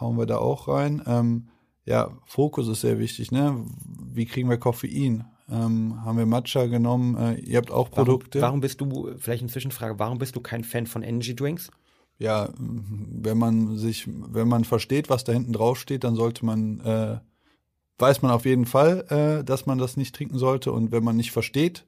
hauen 0.00 0.16
wir 0.16 0.26
da 0.26 0.38
auch 0.38 0.68
rein. 0.68 1.02
Ähm, 1.06 1.48
ja, 1.84 2.10
Fokus 2.24 2.68
ist 2.68 2.80
sehr 2.80 2.98
wichtig. 2.98 3.30
Ne? 3.32 3.64
Wie 4.12 4.26
kriegen 4.26 4.48
wir 4.48 4.56
Koffein? 4.56 5.24
Ähm, 5.50 6.02
haben 6.04 6.16
wir 6.16 6.26
Matcha 6.26 6.66
genommen. 6.66 7.16
Äh, 7.16 7.34
ihr 7.40 7.58
habt 7.58 7.70
auch 7.70 7.90
Produkte. 7.90 8.40
Warum, 8.40 8.48
warum 8.48 8.60
bist 8.60 8.80
du, 8.80 9.10
vielleicht 9.18 9.42
eine 9.42 9.52
Zwischenfrage, 9.52 9.98
warum 9.98 10.18
bist 10.18 10.34
du 10.36 10.40
kein 10.40 10.64
Fan 10.64 10.86
von 10.86 11.02
Energy 11.02 11.36
Drinks? 11.36 11.70
Ja, 12.18 12.48
wenn 12.56 13.36
man 13.36 13.76
sich, 13.76 14.08
wenn 14.08 14.48
man 14.48 14.64
versteht, 14.64 15.10
was 15.10 15.24
da 15.24 15.32
hinten 15.32 15.52
drauf 15.52 15.78
steht, 15.78 16.04
dann 16.04 16.14
sollte 16.14 16.46
man 16.46 16.80
äh, 16.80 17.18
weiß 17.98 18.22
man 18.22 18.30
auf 18.32 18.44
jeden 18.44 18.66
Fall, 18.66 19.04
äh, 19.08 19.44
dass 19.44 19.66
man 19.66 19.78
das 19.78 19.96
nicht 19.96 20.14
trinken 20.14 20.38
sollte. 20.38 20.72
Und 20.72 20.92
wenn 20.92 21.04
man 21.04 21.16
nicht 21.16 21.32
versteht, 21.32 21.86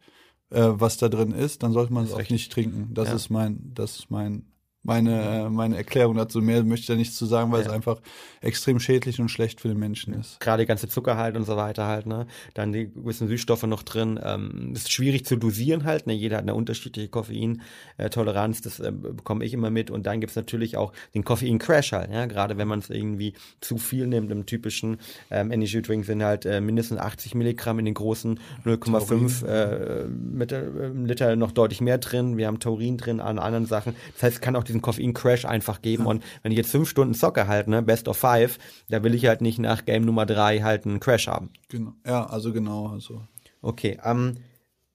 äh, 0.51 0.69
was 0.73 0.97
da 0.97 1.09
drin 1.09 1.33
ist, 1.33 1.63
dann 1.63 1.73
sollte 1.73 1.93
man 1.93 2.05
es 2.05 2.13
auch 2.13 2.31
nicht 2.31 2.53
trinken. 2.53 2.95
Das 2.95 3.09
ja. 3.09 3.15
ist 3.15 3.31
mein, 3.31 3.73
das 3.75 3.99
ist 3.99 4.11
mein 4.11 4.47
meine, 4.87 5.49
meine 5.51 5.77
Erklärung 5.77 6.17
dazu. 6.17 6.41
Mehr 6.41 6.63
möchte 6.63 6.83
ich 6.83 6.87
da 6.87 6.95
nichts 6.95 7.17
zu 7.17 7.27
sagen, 7.27 7.53
weil 7.53 7.63
ja. 7.63 7.67
es 7.67 7.73
einfach 7.73 8.01
extrem 8.41 8.79
schädlich 8.81 9.21
und 9.21 9.29
schlecht 9.29 9.61
für 9.61 9.69
den 9.69 9.79
Menschen 9.79 10.15
ist. 10.15 10.39
Gerade 10.41 10.63
die 10.63 10.67
ganze 10.67 10.89
Zuckerhalt 10.89 11.37
und 11.37 11.45
so 11.45 11.57
weiter 11.57 11.87
halt, 11.87 12.07
ne? 12.07 12.27
Dann 12.55 12.73
die 12.73 12.93
gewissen 12.93 13.29
Süßstoffe 13.29 13.65
noch 13.65 13.83
drin. 13.83 14.21
Ähm, 14.23 14.73
ist 14.75 14.93
schwierig 14.93 15.27
zu 15.27 15.37
dosieren 15.37 15.85
halt, 15.85 16.07
ne? 16.07 16.13
Jeder 16.13 16.37
hat 16.37 16.45
eine 16.45 16.55
unterschiedliche 16.55 17.09
Koffeintoleranz, 17.09 18.63
das 18.63 18.81
äh, 18.81 18.93
bekomme 18.93 19.45
ich 19.45 19.53
immer 19.53 19.71
mit. 19.71 19.91
Und 19.91 20.07
dann 20.07 20.21
gibt's 20.21 20.37
natürlich 20.37 20.77
auch 20.77 20.93
den 21.15 21.25
Koffein-Crash 21.25 21.93
halt, 21.93 22.13
ja? 22.13 22.27
Gerade 22.27 22.57
wenn 22.57 22.69
man 22.69 22.79
es 22.79 22.91
irgendwie 22.91 23.35
zu 23.61 23.79
viel 23.79 24.07
nimmt, 24.07 24.31
im 24.31 24.47
typischen 24.47 24.99
ähm, 25.31 25.51
Energy 25.51 25.83
Drink 25.83 26.05
sind 26.05 26.23
halt 26.23 26.47
äh, 26.47 26.61
mindestens 26.61 27.01
80 27.01 27.35
Milligramm 27.35 27.79
in 27.81 27.85
den 27.87 27.95
großen 27.95 28.39
0,5 28.65 29.47
äh, 29.47 30.05
äh, 30.05 30.89
Liter 31.05 31.37
noch 31.37 31.53
deutlich 31.53 31.81
mehr 31.81 31.99
drin. 31.99 32.37
Wir 32.37 32.47
haben 32.47 32.61
Taurin 32.61 32.97
drin 32.99 33.21
an 33.21 33.39
anderen 33.39 33.67
Sachen. 33.67 33.97
Das 34.15 34.23
heißt, 34.23 34.35
es 34.37 34.41
kann 34.41 34.57
auch 34.57 34.65
diesen 34.65 34.76
Koffein-Crash 34.83 35.45
einfach 35.45 35.83
geben. 35.83 36.05
Ja. 36.05 36.11
Und 36.11 36.25
wenn 36.43 36.53
ich 36.53 36.59
jetzt 36.59 36.71
fünf 36.71 36.89
Stunden 36.89 37.15
zocke 37.15 37.47
halt, 37.47 37.69
ne, 37.69 37.83
Best 37.83 38.09
of 38.09 38.17
Five, 38.17 38.59
da 38.89 39.03
will 39.03 39.15
ich 39.15 39.27
halt 39.27 39.41
nicht 39.41 39.59
nach 39.59 39.85
Game 39.85 40.05
Nummer 40.05 40.27
drei 40.27 40.61
halt 40.61 40.87
einen 40.87 41.01
Crash 41.01 41.29
haben. 41.29 41.51
Genau. 41.69 41.93
Ja, 42.07 42.27
also 42.27 42.53
genau. 42.53 42.89
Also. 42.89 43.23
Okay. 43.63 43.99
Ähm, 44.05 44.37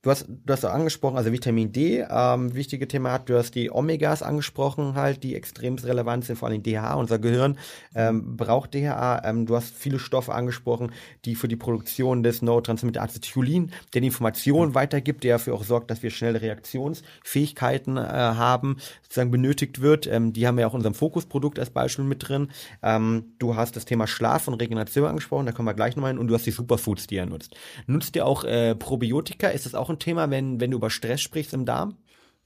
Du 0.02 0.10
hast, 0.10 0.26
du 0.28 0.52
hast 0.52 0.64
auch 0.64 0.72
angesprochen, 0.72 1.16
also 1.16 1.30
Vitamin 1.30 1.70
D, 1.70 2.04
ähm, 2.10 2.56
wichtige 2.56 2.88
Thema 2.88 3.12
hat, 3.12 3.28
du 3.28 3.38
hast 3.38 3.54
die 3.54 3.70
Omegas 3.70 4.24
angesprochen, 4.24 4.96
halt, 4.96 5.22
die 5.22 5.36
extrem 5.36 5.76
relevant 5.76 6.24
sind, 6.24 6.34
vor 6.34 6.48
allem 6.48 6.64
DHA, 6.64 6.94
unser 6.94 7.20
Gehirn 7.20 7.56
ähm, 7.94 8.36
braucht 8.36 8.74
DHA. 8.74 9.22
Ähm, 9.24 9.46
du 9.46 9.54
hast 9.54 9.72
viele 9.76 10.00
Stoffe 10.00 10.34
angesprochen, 10.34 10.90
die 11.24 11.36
für 11.36 11.46
die 11.46 11.54
Produktion 11.54 12.24
des 12.24 12.42
Neurotransmitter 12.42 13.00
Acetylcholin, 13.00 13.70
der 13.94 14.00
die 14.00 14.08
Information 14.08 14.70
mhm. 14.70 14.74
weitergibt, 14.74 15.22
der 15.22 15.36
dafür 15.36 15.54
auch 15.54 15.62
sorgt, 15.62 15.88
dass 15.92 16.02
wir 16.02 16.10
schnelle 16.10 16.42
Reaktionsfähigkeiten 16.42 17.96
äh, 17.96 18.00
haben, 18.00 18.78
sozusagen 19.02 19.30
benötigt 19.30 19.82
wird. 19.82 20.08
Ähm, 20.08 20.32
die 20.32 20.48
haben 20.48 20.58
wir 20.58 20.66
auch 20.66 20.72
in 20.72 20.78
unserem 20.78 20.94
Fokusprodukt 20.94 21.60
als 21.60 21.70
Beispiel 21.70 22.04
mit 22.04 22.28
drin. 22.28 22.48
Ähm, 22.82 23.34
du 23.38 23.54
hast 23.54 23.76
das 23.76 23.84
Thema 23.84 24.08
Schlaf 24.08 24.48
und 24.48 24.54
Regeneration 24.54 25.06
angesprochen, 25.06 25.46
da 25.46 25.52
kommen 25.52 25.68
wir 25.68 25.74
gleich 25.74 25.94
nochmal 25.94 26.10
hin, 26.10 26.18
und 26.18 26.26
du 26.26 26.34
hast 26.34 26.44
die 26.44 26.50
Superfoods, 26.50 27.06
die 27.06 27.14
ihr 27.14 27.26
nutzt. 27.26 27.54
Nutzt 27.86 28.16
ihr 28.16 28.26
auch 28.26 28.42
äh, 28.42 28.74
Probiotika? 28.74 29.46
Ist 29.46 29.64
das 29.64 29.76
auch 29.76 29.91
ein 29.92 29.98
Thema, 29.98 30.30
wenn, 30.30 30.60
wenn 30.60 30.70
du 30.70 30.78
über 30.78 30.90
Stress 30.90 31.20
sprichst 31.20 31.54
im 31.54 31.64
Darm? 31.64 31.96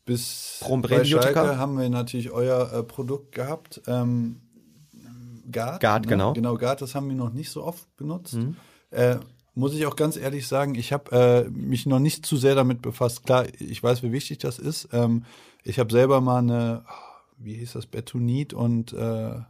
Bis 0.07 0.65
bei 0.83 1.05
Schalke 1.05 1.59
haben 1.59 1.79
wir 1.79 1.89
natürlich 1.91 2.31
euer 2.31 2.73
äh, 2.73 2.83
Produkt 2.85 3.33
gehabt. 3.33 3.83
Ähm, 3.89 4.41
Gard, 5.51 5.81
Gard 5.81 6.05
ne? 6.05 6.11
genau. 6.11 6.33
Genau, 6.33 6.55
Gard, 6.57 6.81
das 6.81 6.95
haben 6.95 7.09
wir 7.09 7.17
noch 7.17 7.33
nicht 7.33 7.51
so 7.51 7.65
oft 7.65 7.95
benutzt. 7.97 8.35
Mhm. 8.35 8.57
Äh, 8.91 9.17
muss 9.55 9.75
ich 9.75 9.85
auch 9.85 9.97
ganz 9.97 10.17
ehrlich 10.17 10.47
sagen, 10.47 10.77
ich 10.77 10.93
habe 10.93 11.47
äh, 11.47 11.51
mich 11.51 11.87
noch 11.87 11.99
nicht 11.99 12.25
zu 12.25 12.37
sehr 12.37 12.55
damit 12.55 12.83
befasst. 12.83 13.25
Klar, 13.25 13.47
ich 13.59 13.83
weiß, 13.83 14.05
wie 14.05 14.13
wichtig 14.13 14.39
das 14.39 14.61
ist. 14.61 14.89
Ähm, 14.93 15.25
ich 15.65 15.81
habe 15.81 15.91
selber 15.91 16.21
mal 16.21 16.39
eine, 16.39 16.85
wie 17.37 17.55
hieß 17.55 17.73
das, 17.73 17.87
Betonit 17.87 18.55
und 18.55 18.93
äh, 18.93 19.41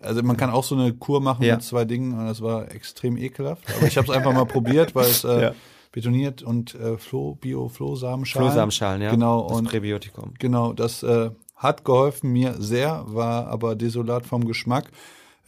also 0.00 0.22
man 0.22 0.36
kann 0.36 0.50
auch 0.50 0.62
so 0.62 0.76
eine 0.76 0.94
Kur 0.94 1.20
machen 1.20 1.42
ja. 1.44 1.56
mit 1.56 1.64
zwei 1.64 1.84
Dingen 1.84 2.16
und 2.16 2.26
das 2.26 2.40
war 2.40 2.70
extrem 2.70 3.16
ekelhaft. 3.16 3.64
Aber 3.76 3.86
ich 3.88 3.96
habe 3.96 4.06
es 4.06 4.16
einfach 4.16 4.32
mal 4.32 4.44
probiert, 4.44 4.94
weil 4.94 5.06
es 5.06 5.24
äh, 5.24 5.42
ja 5.42 5.54
betoniert 5.92 6.42
und 6.42 6.74
äh, 6.74 6.98
Flo, 6.98 7.34
Bio-Flohsamenschalen. 7.34 8.48
Flohsamenschalen, 8.48 9.02
ja. 9.02 9.10
Genau. 9.10 9.48
Das 9.48 9.58
und 9.58 9.68
Präbiotikum. 9.68 10.34
Genau, 10.38 10.72
das 10.72 11.02
äh, 11.02 11.30
hat 11.56 11.84
geholfen 11.84 12.32
mir 12.32 12.54
sehr, 12.58 13.04
war 13.06 13.48
aber 13.48 13.74
desolat 13.74 14.26
vom 14.26 14.46
Geschmack. 14.46 14.90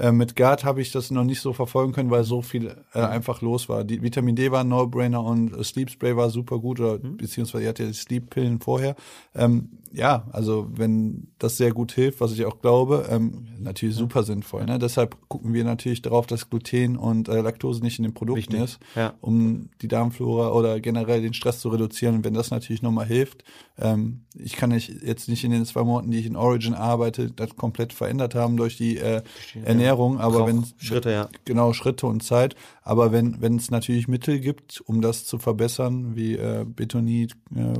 Äh, 0.00 0.12
mit 0.12 0.34
Gard 0.34 0.64
habe 0.64 0.80
ich 0.80 0.90
das 0.92 1.10
noch 1.10 1.24
nicht 1.24 1.40
so 1.42 1.52
verfolgen 1.52 1.92
können, 1.92 2.10
weil 2.10 2.24
so 2.24 2.40
viel 2.40 2.74
äh, 2.94 3.00
einfach 3.00 3.42
los 3.42 3.68
war. 3.68 3.84
Die 3.84 4.02
Vitamin 4.02 4.34
D 4.34 4.50
war 4.50 4.60
ein 4.60 4.68
No-Brainer 4.68 5.22
und 5.22 5.54
äh, 5.54 5.62
Sleep 5.62 5.90
Spray 5.90 6.16
war 6.16 6.30
super 6.30 6.58
gut, 6.58 6.80
oder 6.80 6.98
mhm. 6.98 7.18
beziehungsweise 7.18 7.64
ihr 7.64 7.68
hatte 7.68 7.86
die 7.86 7.92
Sleep-Pillen 7.92 8.60
vorher. 8.60 8.96
Ähm, 9.34 9.68
ja, 9.92 10.24
also 10.32 10.68
wenn 10.72 11.28
das 11.38 11.56
sehr 11.56 11.72
gut 11.72 11.92
hilft, 11.92 12.20
was 12.20 12.32
ich 12.32 12.44
auch 12.44 12.60
glaube, 12.60 13.08
ähm, 13.10 13.48
natürlich 13.58 13.96
ja. 13.96 14.00
super 14.00 14.22
sinnvoll. 14.22 14.64
Ne? 14.64 14.78
Deshalb 14.78 15.16
gucken 15.28 15.52
wir 15.52 15.64
natürlich 15.64 16.00
darauf, 16.00 16.26
dass 16.26 16.48
Gluten 16.48 16.96
und 16.96 17.28
äh, 17.28 17.40
Laktose 17.40 17.82
nicht 17.82 17.98
in 17.98 18.04
den 18.04 18.14
Produkten 18.14 18.52
Wichtig. 18.52 18.60
ist, 18.60 18.78
ja. 18.94 19.14
um 19.20 19.68
die 19.82 19.88
Darmflora 19.88 20.52
oder 20.52 20.80
generell 20.80 21.22
den 21.22 21.34
Stress 21.34 21.60
zu 21.60 21.68
reduzieren. 21.70 22.16
Und 22.16 22.24
wenn 22.24 22.34
das 22.34 22.50
natürlich 22.50 22.82
nochmal 22.82 23.06
hilft, 23.06 23.42
ähm, 23.78 24.20
ich 24.34 24.54
kann 24.54 24.70
nicht, 24.70 25.02
jetzt 25.02 25.28
nicht 25.28 25.42
in 25.42 25.50
den 25.50 25.64
zwei 25.64 25.82
Monaten, 25.82 26.12
die 26.12 26.18
ich 26.18 26.26
in 26.26 26.36
Origin 26.36 26.74
arbeite, 26.74 27.30
das 27.30 27.56
komplett 27.56 27.92
verändert 27.92 28.36
haben 28.36 28.56
durch 28.56 28.76
die 28.76 28.96
äh, 28.96 29.22
Ernährung, 29.64 29.89
aber 30.18 30.46
wenn 30.46 30.64
Schritte, 30.78 31.10
ja. 31.10 31.28
Genau, 31.44 31.72
Schritte 31.72 32.06
und 32.06 32.22
Zeit. 32.22 32.56
Aber 32.82 33.12
wenn 33.12 33.40
wenn 33.40 33.56
es 33.56 33.70
natürlich 33.70 34.08
Mittel 34.08 34.40
gibt, 34.40 34.82
um 34.86 35.00
das 35.00 35.24
zu 35.24 35.38
verbessern, 35.38 36.16
wie 36.16 36.34
äh, 36.34 36.64
Betonit, 36.64 37.32
äh, 37.54 37.78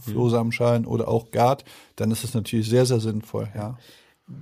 Flohsamenschalen 0.00 0.86
oder 0.86 1.08
auch 1.08 1.30
Gard, 1.30 1.64
dann 1.96 2.10
ist 2.10 2.24
es 2.24 2.34
natürlich 2.34 2.68
sehr, 2.68 2.86
sehr 2.86 3.00
sinnvoll, 3.00 3.48
ja. 3.54 3.78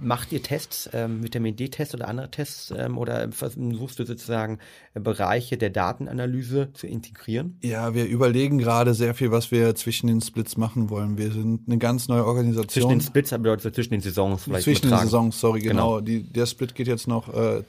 Macht 0.01 0.33
ihr 0.33 0.43
Tests, 0.43 0.91
ähm, 0.93 1.23
Vitamin 1.23 1.55
D-Tests 1.55 1.95
oder 1.95 2.09
andere 2.09 2.29
Tests 2.29 2.75
ähm, 2.77 2.99
oder 2.99 3.31
versuchst 3.31 3.99
du 3.99 4.05
sozusagen 4.05 4.59
äh, 4.95 5.01
Bereiche 5.01 5.57
der 5.57 5.71
Datenanalyse 5.71 6.73
zu 6.73 6.89
integrieren? 6.89 7.57
Ja, 7.63 7.95
wir 7.95 8.07
überlegen 8.07 8.59
gerade 8.59 8.95
sehr 8.95 9.15
viel, 9.15 9.31
was 9.31 9.53
wir 9.53 9.77
zwischen 9.77 10.09
den 10.09 10.21
Splits 10.21 10.57
machen 10.57 10.91
wollen. 10.91 11.19
Wir 11.19 11.31
sind 11.31 11.69
eine 11.69 11.79
ganz 11.79 12.09
neue 12.09 12.25
Organisation. 12.25 12.69
Zwischen 12.69 12.89
den 12.89 13.01
Splits 13.01 13.31
bedeutet 13.31 13.75
zwischen 13.77 13.93
den 13.93 14.01
Saisons 14.01 14.43
vielleicht. 14.43 14.65
Zwischen 14.65 14.83
betragen. 14.83 15.03
den 15.03 15.11
Saisons, 15.11 15.41
sorry, 15.41 15.61
genau. 15.61 15.97
genau. 15.97 16.01
Die, 16.01 16.25
der 16.25 16.47
Split 16.47 16.75
geht 16.75 16.89
jetzt 16.89 17.07
noch 17.07 17.33
äh, 17.33 17.63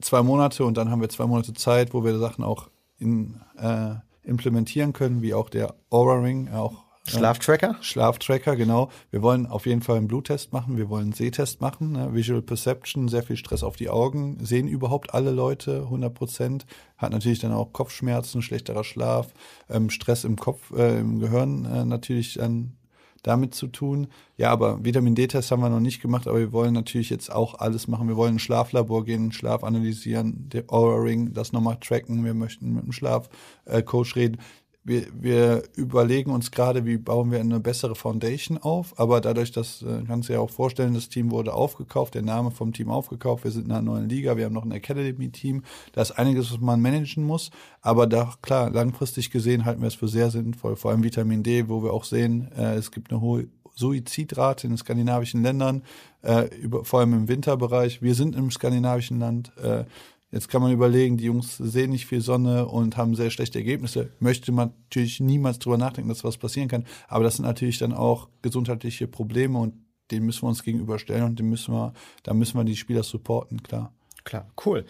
zwei 0.00 0.22
Monate 0.22 0.64
und 0.64 0.76
dann 0.78 0.90
haben 0.90 1.02
wir 1.02 1.10
zwei 1.10 1.26
Monate 1.26 1.52
Zeit, 1.52 1.92
wo 1.92 2.02
wir 2.02 2.18
Sachen 2.18 2.44
auch 2.44 2.70
in, 2.98 3.40
äh, 3.58 3.94
implementieren 4.22 4.92
können, 4.94 5.22
wie 5.22 5.34
auch 5.34 5.50
der 5.50 5.74
Aura 5.90 6.20
Ring, 6.20 6.48
auch 6.48 6.87
Schlaftracker? 7.08 7.76
Schlaftracker, 7.80 8.56
genau. 8.56 8.90
Wir 9.10 9.22
wollen 9.22 9.46
auf 9.46 9.66
jeden 9.66 9.82
Fall 9.82 9.96
einen 9.96 10.08
Bluttest 10.08 10.52
machen, 10.52 10.76
wir 10.76 10.88
wollen 10.88 11.04
einen 11.04 11.12
Sehtest 11.12 11.60
machen, 11.60 11.92
ne? 11.92 12.14
Visual 12.14 12.42
Perception, 12.42 13.08
sehr 13.08 13.22
viel 13.22 13.36
Stress 13.36 13.62
auf 13.62 13.76
die 13.76 13.88
Augen. 13.88 14.38
Sehen 14.44 14.68
überhaupt 14.68 15.14
alle 15.14 15.30
Leute 15.30 15.82
100 15.84 16.14
Prozent? 16.14 16.66
Hat 16.96 17.12
natürlich 17.12 17.38
dann 17.38 17.52
auch 17.52 17.72
Kopfschmerzen, 17.72 18.42
schlechterer 18.42 18.84
Schlaf, 18.84 19.32
ähm, 19.68 19.90
Stress 19.90 20.24
im 20.24 20.36
Kopf, 20.36 20.72
äh, 20.72 21.00
im 21.00 21.18
Gehirn 21.18 21.64
äh, 21.64 21.84
natürlich 21.84 22.34
dann 22.34 22.78
damit 23.22 23.54
zu 23.54 23.66
tun. 23.66 24.08
Ja, 24.36 24.50
aber 24.50 24.84
Vitamin 24.84 25.14
D-Test 25.14 25.50
haben 25.50 25.60
wir 25.60 25.68
noch 25.68 25.80
nicht 25.80 26.00
gemacht, 26.00 26.26
aber 26.26 26.38
wir 26.38 26.52
wollen 26.52 26.74
natürlich 26.74 27.10
jetzt 27.10 27.32
auch 27.32 27.58
alles 27.58 27.88
machen. 27.88 28.08
Wir 28.08 28.16
wollen 28.16 28.36
ein 28.36 28.38
Schlaflabor 28.38 29.04
gehen, 29.04 29.32
Schlaf 29.32 29.64
analysieren, 29.64 30.48
der 30.48 30.64
Aura 30.68 30.96
Ring, 31.02 31.32
das 31.34 31.52
nochmal 31.52 31.78
tracken. 31.80 32.24
Wir 32.24 32.34
möchten 32.34 32.74
mit 32.74 32.84
dem 32.84 32.92
Schlafcoach 32.92 34.16
äh, 34.16 34.20
reden 34.20 34.38
wir, 34.84 35.06
wir 35.12 35.62
überlegen 35.76 36.30
uns 36.30 36.50
gerade, 36.50 36.86
wie 36.86 36.96
bauen 36.96 37.30
wir 37.30 37.40
eine 37.40 37.60
bessere 37.60 37.94
Foundation 37.94 38.58
auf. 38.58 38.98
Aber 38.98 39.20
dadurch, 39.20 39.52
dass, 39.52 39.82
äh, 39.82 40.02
kannst 40.06 40.28
du 40.28 40.32
ja 40.32 40.40
auch 40.40 40.50
vorstellen, 40.50 40.94
das 40.94 41.08
Team 41.08 41.30
wurde 41.30 41.52
aufgekauft, 41.52 42.14
der 42.14 42.22
Name 42.22 42.50
vom 42.50 42.72
Team 42.72 42.90
aufgekauft. 42.90 43.44
Wir 43.44 43.50
sind 43.50 43.66
in 43.66 43.72
einer 43.72 43.82
neuen 43.82 44.08
Liga, 44.08 44.36
wir 44.36 44.46
haben 44.46 44.54
noch 44.54 44.64
ein 44.64 44.72
Academy-Team. 44.72 45.62
Da 45.92 46.02
ist 46.02 46.12
einiges, 46.12 46.52
was 46.52 46.60
man 46.60 46.80
managen 46.80 47.24
muss. 47.24 47.50
Aber 47.82 48.06
da, 48.06 48.34
klar, 48.40 48.70
langfristig 48.70 49.30
gesehen 49.30 49.64
halten 49.64 49.82
wir 49.82 49.88
es 49.88 49.94
für 49.94 50.08
sehr 50.08 50.30
sinnvoll. 50.30 50.76
Vor 50.76 50.90
allem 50.90 51.04
Vitamin 51.04 51.42
D, 51.42 51.68
wo 51.68 51.82
wir 51.82 51.92
auch 51.92 52.04
sehen, 52.04 52.50
äh, 52.56 52.74
es 52.74 52.90
gibt 52.90 53.10
eine 53.10 53.20
hohe 53.20 53.48
Suizidrate 53.74 54.66
in 54.66 54.76
skandinavischen 54.76 55.42
Ländern, 55.42 55.82
äh, 56.22 56.46
über, 56.56 56.84
vor 56.84 57.00
allem 57.00 57.12
im 57.12 57.28
Winterbereich. 57.28 58.02
Wir 58.02 58.14
sind 58.14 58.34
im 58.34 58.50
skandinavischen 58.50 59.20
Land. 59.20 59.52
Äh, 59.58 59.84
Jetzt 60.30 60.48
kann 60.48 60.60
man 60.60 60.72
überlegen, 60.72 61.16
die 61.16 61.24
Jungs 61.24 61.56
sehen 61.56 61.90
nicht 61.90 62.06
viel 62.06 62.20
Sonne 62.20 62.66
und 62.66 62.96
haben 62.96 63.14
sehr 63.14 63.30
schlechte 63.30 63.58
Ergebnisse. 63.58 64.10
Möchte 64.20 64.52
man 64.52 64.74
natürlich 64.84 65.20
niemals 65.20 65.58
drüber 65.58 65.78
nachdenken, 65.78 66.10
dass 66.10 66.24
was 66.24 66.36
passieren 66.36 66.68
kann. 66.68 66.84
Aber 67.08 67.24
das 67.24 67.36
sind 67.36 67.46
natürlich 67.46 67.78
dann 67.78 67.94
auch 67.94 68.28
gesundheitliche 68.42 69.08
Probleme 69.08 69.58
und 69.58 69.74
denen 70.10 70.26
müssen 70.26 70.42
wir 70.42 70.48
uns 70.48 70.62
gegenüberstellen 70.62 71.24
und 71.24 71.38
den 71.38 71.48
müssen 71.48 71.72
wir, 71.72 71.94
da 72.22 72.34
müssen 72.34 72.58
wir 72.58 72.64
die 72.64 72.76
Spieler 72.76 73.02
supporten, 73.02 73.62
klar. 73.62 73.94
Klar, 74.24 74.50
cool. 74.66 74.84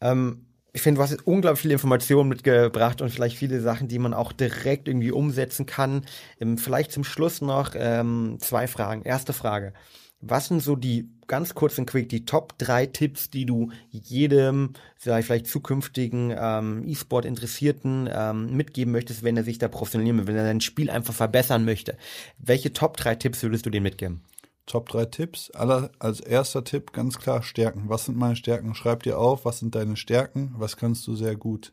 Ähm, 0.00 0.46
ich 0.72 0.82
finde, 0.82 0.98
du 0.98 1.02
hast 1.02 1.26
unglaublich 1.26 1.60
viele 1.60 1.74
Informationen 1.74 2.28
mitgebracht 2.28 3.02
und 3.02 3.10
vielleicht 3.10 3.36
viele 3.36 3.60
Sachen, 3.60 3.88
die 3.88 3.98
man 3.98 4.14
auch 4.14 4.32
direkt 4.32 4.88
irgendwie 4.88 5.10
umsetzen 5.10 5.66
kann. 5.66 6.06
Ähm, 6.40 6.58
vielleicht 6.58 6.92
zum 6.92 7.04
Schluss 7.04 7.40
noch 7.40 7.72
ähm, 7.74 8.36
zwei 8.40 8.66
Fragen. 8.66 9.02
Erste 9.02 9.32
Frage. 9.32 9.72
Was 10.20 10.48
sind 10.48 10.62
so 10.62 10.76
die 10.76 11.08
ganz 11.26 11.54
kurz 11.54 11.78
und 11.78 11.86
quick 11.86 12.08
die 12.08 12.26
Top 12.26 12.58
drei 12.58 12.86
Tipps, 12.86 13.30
die 13.30 13.46
du 13.46 13.70
jedem, 13.90 14.74
vielleicht 14.96 15.46
zukünftigen 15.46 16.34
ähm, 16.36 16.82
E-Sport-Interessierten 16.86 18.08
ähm, 18.12 18.54
mitgeben 18.54 18.92
möchtest, 18.92 19.22
wenn 19.22 19.36
er 19.36 19.44
sich 19.44 19.58
da 19.58 19.68
professionalisieren 19.68 20.18
will, 20.18 20.26
wenn 20.26 20.36
er 20.36 20.44
sein 20.44 20.60
Spiel 20.60 20.90
einfach 20.90 21.14
verbessern 21.14 21.64
möchte? 21.64 21.96
Welche 22.36 22.72
Top 22.72 22.96
drei 22.96 23.14
Tipps 23.14 23.42
würdest 23.42 23.64
du 23.64 23.70
dem 23.70 23.82
mitgeben? 23.82 24.22
Top 24.66 24.88
drei 24.88 25.06
Tipps. 25.06 25.50
Aller, 25.52 25.90
als 25.98 26.20
erster 26.20 26.64
Tipp 26.64 26.92
ganz 26.92 27.18
klar 27.18 27.42
Stärken. 27.42 27.88
Was 27.88 28.04
sind 28.04 28.18
meine 28.18 28.36
Stärken? 28.36 28.74
Schreib 28.74 29.04
dir 29.04 29.18
auf, 29.18 29.44
was 29.44 29.60
sind 29.60 29.74
deine 29.74 29.96
Stärken? 29.96 30.54
Was 30.58 30.76
kannst 30.76 31.06
du 31.06 31.14
sehr 31.14 31.36
gut? 31.36 31.72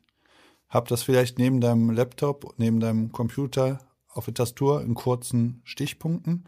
Hab 0.69 0.88
das 0.88 1.03
vielleicht 1.03 1.38
neben 1.38 1.62
deinem 1.62 1.89
Laptop, 1.89 2.53
neben 2.57 2.79
deinem 2.79 3.12
Computer 3.12 3.79
auf 4.07 4.25
der 4.25 4.36
Tastatur 4.36 4.81
in 4.81 4.93
kurzen 4.93 5.62
Stichpunkten 5.63 6.45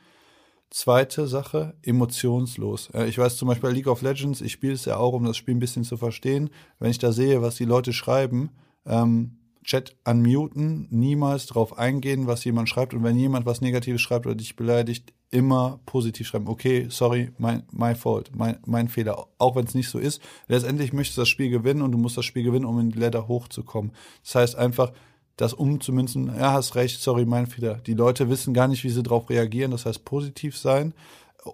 Zweite 0.72 1.28
Sache, 1.28 1.76
emotionslos. 1.82 2.90
Ich 3.08 3.18
weiß 3.18 3.38
zum 3.38 3.48
Beispiel 3.48 3.70
bei 3.70 3.76
League 3.76 3.88
of 3.88 4.04
Legends, 4.04 4.42
ich 4.42 4.52
spiele 4.52 4.74
es 4.74 4.86
ja 4.86 4.98
auch, 4.98 5.14
um 5.14 5.26
das 5.26 5.36
Spiel 5.36 5.56
ein 5.56 5.60
bisschen 5.60 5.84
zu 5.84 5.98
verstehen. 5.98 6.52
Wenn 6.78 6.92
ich 6.92 7.00
da 7.00 7.12
sehe, 7.12 7.42
was 7.42 7.56
die 7.56 7.66
Leute 7.66 7.92
schreiben, 7.92 8.52
ähm, 8.86 9.40
Chat 9.64 9.96
unmuten, 10.04 10.88
niemals 10.90 11.46
drauf 11.46 11.78
eingehen, 11.78 12.28
was 12.28 12.44
jemand 12.44 12.70
schreibt. 12.70 12.94
Und 12.94 13.04
wenn 13.04 13.18
jemand 13.18 13.46
was 13.46 13.62
Negatives 13.62 14.02
schreibt 14.02 14.26
oder 14.26 14.36
dich 14.36 14.56
beleidigt, 14.56 15.14
immer 15.32 15.80
positiv 15.86 16.28
schreiben. 16.28 16.48
Okay, 16.48 16.88
sorry, 16.90 17.32
my, 17.38 17.60
my 17.72 17.94
fault, 17.94 18.32
mein, 18.36 18.58
mein 18.66 18.88
Fehler. 18.88 19.28
Auch 19.38 19.56
wenn 19.56 19.66
es 19.66 19.76
nicht 19.76 19.90
so 19.90 20.00
ist. 20.00 20.22
Letztendlich 20.48 20.94
möchtest 20.94 21.18
du 21.18 21.22
das 21.22 21.30
Spiel 21.30 21.50
gewinnen 21.50 21.82
und 21.82 21.92
du 21.92 21.98
musst 21.98 22.18
das 22.18 22.26
Spiel 22.26 22.44
gewinnen, 22.44 22.66
um 22.66 22.80
in 22.80 22.90
die 22.90 23.00
Ladder 23.00 23.28
hochzukommen. 23.28 23.92
Das 24.24 24.36
heißt 24.36 24.56
einfach, 24.56 24.92
das 25.40 25.54
umzumünzen, 25.54 26.28
ja, 26.38 26.52
hast 26.52 26.76
recht, 26.76 27.02
sorry, 27.02 27.26
mein 27.26 27.48
Fehler. 27.48 27.76
Die 27.76 27.94
Leute 27.94 28.30
wissen 28.30 28.54
gar 28.54 28.68
nicht, 28.68 28.84
wie 28.84 28.90
sie 28.90 29.04
darauf 29.04 29.30
reagieren. 29.30 29.72
Das 29.72 29.86
heißt, 29.86 30.04
positiv 30.04 30.58
sein 30.58 30.94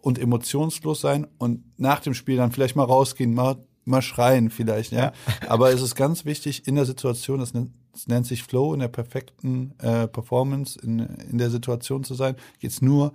und 0.02 0.18
emotionslos 0.18 1.02
sein 1.02 1.28
und 1.38 1.64
nach 1.78 2.00
dem 2.00 2.16
Spiel 2.16 2.38
dann 2.38 2.52
vielleicht 2.52 2.76
mal 2.76 2.84
rausgehen, 2.84 3.36
mal, 3.36 3.58
mal 3.84 4.02
schreien 4.02 4.50
vielleicht, 4.50 4.92
ja. 4.92 5.00
ja. 5.00 5.14
Aber 5.48 5.72
es 5.72 5.84
ist 5.84 5.94
ganz 5.94 6.26
wichtig 6.26 6.68
in 6.68 6.74
der 6.74 6.86
Situation, 6.86 7.40
das 7.40 7.54
nennt, 7.54 7.74
das 7.94 8.08
nennt 8.08 8.26
sich 8.26 8.42
Flow, 8.42 8.74
in 8.74 8.80
der 8.80 8.88
perfekten 8.88 9.76
äh, 9.78 10.08
Performance, 10.08 10.80
in, 10.82 11.00
in 11.00 11.38
der 11.38 11.52
Situation 11.52 12.04
zu 12.04 12.16
sein, 12.16 12.36
geht's 12.60 12.82
nur 12.82 13.14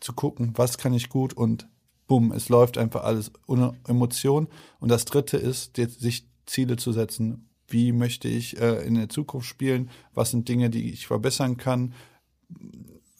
zu 0.00 0.12
gucken, 0.12 0.52
was 0.54 0.76
kann 0.76 0.92
ich 0.92 1.08
gut 1.08 1.32
und 1.32 1.66
bumm, 2.06 2.32
es 2.32 2.50
läuft 2.50 2.76
einfach 2.76 3.04
alles 3.04 3.32
ohne 3.46 3.72
Emotion. 3.88 4.48
Und 4.80 4.90
das 4.90 5.06
dritte 5.06 5.38
ist, 5.38 5.76
sich 5.76 6.26
Ziele 6.44 6.76
zu 6.76 6.92
setzen 6.92 7.49
wie 7.70 7.92
möchte 7.92 8.28
ich 8.28 8.60
äh, 8.60 8.84
in 8.86 8.94
der 8.94 9.08
Zukunft 9.08 9.48
spielen, 9.48 9.90
was 10.14 10.30
sind 10.30 10.48
Dinge, 10.48 10.70
die 10.70 10.92
ich 10.92 11.06
verbessern 11.06 11.56
kann. 11.56 11.94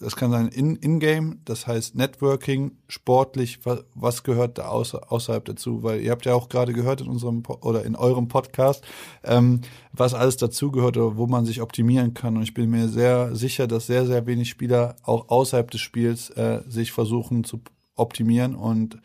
Das 0.00 0.16
kann 0.16 0.30
sein 0.30 0.48
in-game, 0.48 1.32
in 1.32 1.40
das 1.44 1.66
heißt 1.66 1.94
Networking, 1.94 2.78
sportlich, 2.88 3.60
was, 3.64 3.84
was 3.94 4.22
gehört 4.22 4.56
da 4.56 4.68
außer, 4.68 5.12
außerhalb 5.12 5.44
dazu? 5.44 5.82
Weil 5.82 6.00
ihr 6.00 6.10
habt 6.10 6.24
ja 6.24 6.32
auch 6.32 6.48
gerade 6.48 6.72
gehört 6.72 7.02
in 7.02 7.08
unserem 7.08 7.42
oder 7.60 7.84
in 7.84 7.96
eurem 7.96 8.26
Podcast, 8.26 8.82
ähm, 9.24 9.60
was 9.92 10.14
alles 10.14 10.38
dazugehört 10.38 10.96
oder 10.96 11.18
wo 11.18 11.26
man 11.26 11.44
sich 11.44 11.60
optimieren 11.60 12.14
kann. 12.14 12.38
Und 12.38 12.44
ich 12.44 12.54
bin 12.54 12.70
mir 12.70 12.88
sehr 12.88 13.36
sicher, 13.36 13.66
dass 13.66 13.86
sehr, 13.86 14.06
sehr 14.06 14.26
wenig 14.26 14.48
Spieler 14.48 14.96
auch 15.02 15.28
außerhalb 15.28 15.70
des 15.70 15.82
Spiels 15.82 16.30
äh, 16.30 16.62
sich 16.66 16.92
versuchen 16.92 17.44
zu 17.44 17.60
optimieren 17.94 18.54
und 18.54 18.98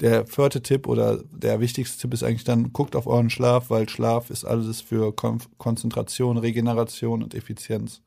der 0.00 0.26
vierte 0.26 0.62
Tipp 0.62 0.86
oder 0.86 1.22
der 1.32 1.60
wichtigste 1.60 2.00
Tipp 2.00 2.14
ist 2.14 2.22
eigentlich 2.22 2.44
dann, 2.44 2.72
guckt 2.72 2.94
auf 2.94 3.06
euren 3.06 3.30
Schlaf, 3.30 3.70
weil 3.70 3.88
Schlaf 3.88 4.30
ist 4.30 4.44
alles 4.44 4.80
für 4.80 5.14
Kon 5.14 5.40
Konzentration, 5.58 6.38
Regeneration 6.38 7.22
und 7.22 7.34
Effizienz. 7.34 8.00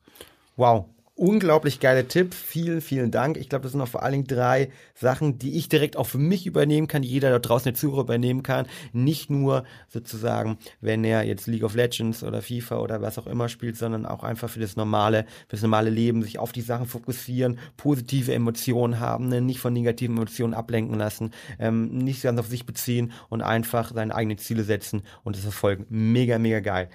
Wow, 0.56 0.86
unglaublich 1.14 1.78
geile 1.78 2.08
Tipp. 2.08 2.34
Vielen, 2.34 2.80
vielen 2.80 3.10
Dank. 3.10 3.36
Ich 3.36 3.48
glaube, 3.48 3.64
das 3.64 3.72
sind 3.72 3.78
noch 3.78 3.88
vor 3.88 4.02
allen 4.02 4.12
Dingen 4.12 4.26
drei 4.26 4.70
Sachen, 4.94 5.38
die 5.38 5.56
ich 5.58 5.68
direkt 5.68 5.96
auch 5.96 6.06
für 6.06 6.18
mich 6.18 6.46
übernehmen 6.46 6.88
kann, 6.88 7.02
die 7.02 7.08
jeder 7.08 7.30
da 7.30 7.38
draußen 7.38 7.64
der 7.64 7.74
Zuhörer 7.74 8.02
übernehmen 8.02 8.42
kann. 8.42 8.66
Nicht 8.92 9.30
nur 9.30 9.64
sozusagen, 9.88 10.58
wenn 10.80 11.04
er 11.04 11.24
jetzt 11.24 11.46
League 11.46 11.64
of 11.64 11.74
Legends 11.74 12.24
oder 12.24 12.40
FIFA 12.40 12.78
oder 12.78 13.02
was 13.02 13.18
auch 13.18 13.26
immer 13.26 13.48
spielt, 13.48 13.76
sondern 13.76 14.06
auch 14.06 14.22
einfach 14.22 14.48
für 14.48 14.60
das 14.60 14.76
normale, 14.76 15.24
für 15.48 15.56
das 15.56 15.62
normale 15.62 15.90
Leben, 15.90 16.22
sich 16.22 16.38
auf 16.38 16.52
die 16.52 16.62
Sachen 16.62 16.86
fokussieren, 16.86 17.58
positive 17.76 18.32
Emotionen 18.32 18.98
haben, 18.98 19.28
ne? 19.28 19.40
nicht 19.40 19.60
von 19.60 19.72
negativen 19.72 20.16
Emotionen 20.16 20.54
ablenken 20.54 20.98
lassen, 20.98 21.32
ähm, 21.58 21.98
nicht 21.98 22.22
ganz 22.22 22.40
auf 22.40 22.46
sich 22.46 22.64
beziehen 22.64 23.12
und 23.28 23.42
einfach 23.42 23.92
seine 23.94 24.14
eigenen 24.14 24.38
Ziele 24.38 24.64
setzen 24.64 25.02
und 25.24 25.36
das 25.36 25.42
verfolgen. 25.42 25.86
Mega, 25.90 26.38
mega 26.38 26.60
geil. 26.60 26.88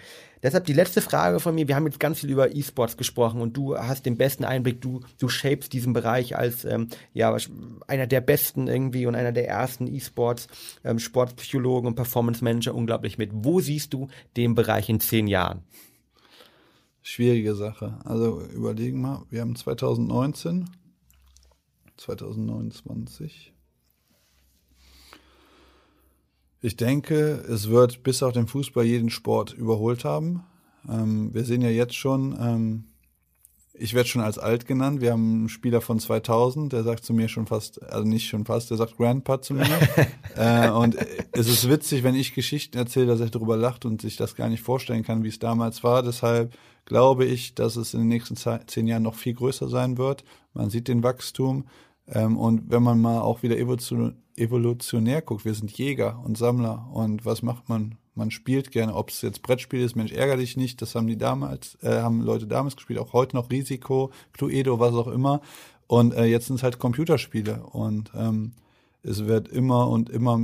Deshalb 0.44 0.66
die 0.66 0.74
letzte 0.74 1.02
Frage 1.02 1.40
von 1.40 1.56
mir. 1.56 1.68
Wir 1.68 1.76
haben 1.76 1.86
jetzt 1.86 2.00
ganz 2.00 2.20
viel 2.20 2.30
über 2.30 2.56
E-Sports 2.56 2.98
gesprochen 2.98 3.42
und 3.42 3.58
du 3.58 3.78
hast 3.78 4.06
den 4.06 4.18
besten 4.18 4.46
Einblick. 4.46 4.82
Du, 4.82 5.02
du 5.20 5.30
shapest 5.30 5.74
diesen 5.74 5.94
Bereich 5.94 6.38
als 6.38 6.66
ähm, 6.66 6.90
ja 7.14 7.36
einer 7.88 8.08
der 8.08 8.22
besten 8.22 8.68
irgendwie 8.68 9.06
und 9.06 9.16
einer 9.16 9.32
der 9.32 9.48
ersten 9.48 9.88
E-Sports 9.88 10.48
ähm, 10.84 11.00
Sportpsychologen 11.00 11.88
und 11.88 11.96
Performance 11.96 12.44
Manager 12.44 12.76
unglaublich 12.76 13.18
mit. 13.18 13.32
Wo 13.34 13.60
siehst 13.60 13.94
du 13.94 14.08
den 14.36 14.56
Bereich 14.56 14.90
in 14.90 15.00
zehn 15.00 15.28
Jahren? 15.28 15.64
Schwierige 17.02 17.56
Sache. 17.56 18.00
Also 18.04 18.42
überlegen 18.42 19.02
mal, 19.02 19.24
wir 19.30 19.42
haben 19.42 19.56
2019, 19.56 20.70
2029, 21.96 23.54
Ich 26.62 26.76
denke, 26.76 27.44
es 27.48 27.70
wird 27.70 28.04
bis 28.04 28.24
auf 28.24 28.34
den 28.34 28.48
Fußball 28.48 28.84
jeden 28.84 29.10
Sport 29.10 29.54
überholt 29.54 30.06
haben. 30.06 30.44
Ähm, 30.90 31.34
wir 31.34 31.44
sehen 31.44 31.62
ja 31.62 31.70
jetzt 31.70 31.96
schon, 31.96 32.36
ähm, 32.40 32.84
ich 33.80 33.94
werde 33.94 34.10
schon 34.10 34.24
als 34.24 34.40
alt 34.40 34.66
genannt. 34.66 35.02
Wir 35.02 35.12
haben 35.12 35.34
einen 35.34 35.50
Spieler 35.50 35.82
von 35.82 36.00
2000, 36.00 36.74
der 36.74 36.84
sagt 36.84 37.06
zu 37.06 37.14
mir 37.14 37.28
schon 37.28 37.46
fast, 37.46 37.84
also 37.84 38.08
nicht 38.08 38.28
schon 38.28 38.46
fast, 38.46 38.72
der 38.72 38.78
sagt 38.78 38.98
Grandpa 38.98 39.40
zu 39.42 39.54
mir. 39.54 39.68
äh, 40.36 40.70
und 40.70 40.98
es 41.32 41.48
ist 41.48 41.70
witzig, 41.70 42.04
wenn 42.04 42.16
ich 42.16 42.34
Geschichten 42.34 42.78
erzähle, 42.78 43.06
dass 43.08 43.20
er 43.20 43.30
darüber 43.30 43.56
lacht 43.56 43.86
und 43.86 44.02
sich 44.02 44.18
das 44.18 44.36
gar 44.36 44.50
nicht 44.50 44.64
vorstellen 44.64 45.04
kann, 45.04 45.24
wie 45.24 45.30
es 45.30 45.38
damals 45.38 45.84
war. 45.84 46.02
Deshalb 46.02 46.58
glaube 46.86 47.26
ich, 47.26 47.54
dass 47.54 47.76
es 47.76 47.94
in 47.94 48.00
den 48.00 48.08
nächsten 48.08 48.36
zehn 48.36 48.88
Jahren 48.88 49.04
noch 49.04 49.16
viel 49.16 49.36
größer 49.36 49.68
sein 49.68 49.98
wird. 49.98 50.24
Man 50.54 50.70
sieht 50.72 50.88
den 50.88 51.04
Wachstum. 51.04 51.66
Ähm, 52.10 52.38
und 52.38 52.70
wenn 52.70 52.84
man 52.84 53.02
mal 53.02 53.20
auch 53.20 53.44
wieder 53.44 53.58
evolutionär 53.58 55.22
guckt, 55.22 55.46
wir 55.46 55.54
sind 55.54 55.72
Jäger 55.78 56.22
und 56.24 56.38
Sammler 56.38 56.88
und 56.94 57.26
was 57.26 57.42
macht 57.42 57.70
man? 57.70 57.96
Man 58.16 58.32
spielt 58.32 58.72
gerne, 58.72 58.96
ob 58.96 59.10
es 59.10 59.22
jetzt 59.22 59.44
Brettspiel 59.44 59.82
ist, 59.82 59.96
Mensch, 59.96 60.12
ärger 60.12 60.38
dich 60.38 60.58
nicht, 60.58 60.82
das 60.82 60.96
haben 60.96 61.08
die 61.08 61.18
damals, 61.18 61.78
äh, 61.84 62.02
haben 62.02 62.22
Leute 62.22 62.48
damals 62.48 62.76
gespielt, 62.76 63.00
auch 63.00 63.14
heute 63.14 63.36
noch 63.36 63.52
Risiko, 63.52 64.12
Cluedo, 64.34 64.80
was 64.80 64.96
auch 64.96 65.08
immer. 65.08 65.42
Und 65.86 66.14
äh, 66.16 66.26
jetzt 66.26 66.48
sind 66.48 66.56
es 66.56 66.64
halt 66.64 66.80
Computerspiele 66.80 67.64
und 67.64 68.12
ähm, 68.16 68.54
es 69.04 69.26
wird 69.26 69.48
immer 69.48 69.88
und 69.88 70.10
immer 70.10 70.40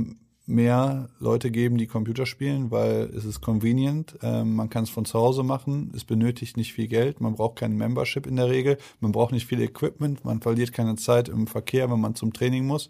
mehr 0.46 1.08
Leute 1.18 1.50
geben, 1.50 1.78
die 1.78 1.86
Computer 1.86 2.26
spielen, 2.26 2.70
weil 2.70 3.10
es 3.16 3.24
ist 3.24 3.40
convenient. 3.40 4.16
Ähm, 4.22 4.54
man 4.54 4.68
kann 4.68 4.84
es 4.84 4.90
von 4.90 5.04
zu 5.04 5.18
Hause 5.18 5.42
machen. 5.42 5.90
Es 5.94 6.04
benötigt 6.04 6.56
nicht 6.56 6.72
viel 6.72 6.88
Geld. 6.88 7.20
Man 7.20 7.34
braucht 7.34 7.56
kein 7.56 7.76
Membership 7.76 8.26
in 8.26 8.36
der 8.36 8.50
Regel. 8.50 8.76
Man 9.00 9.12
braucht 9.12 9.32
nicht 9.32 9.46
viel 9.46 9.62
Equipment. 9.62 10.24
Man 10.24 10.40
verliert 10.40 10.72
keine 10.72 10.96
Zeit 10.96 11.28
im 11.28 11.46
Verkehr, 11.46 11.90
wenn 11.90 12.00
man 12.00 12.14
zum 12.14 12.32
Training 12.32 12.66
muss. 12.66 12.88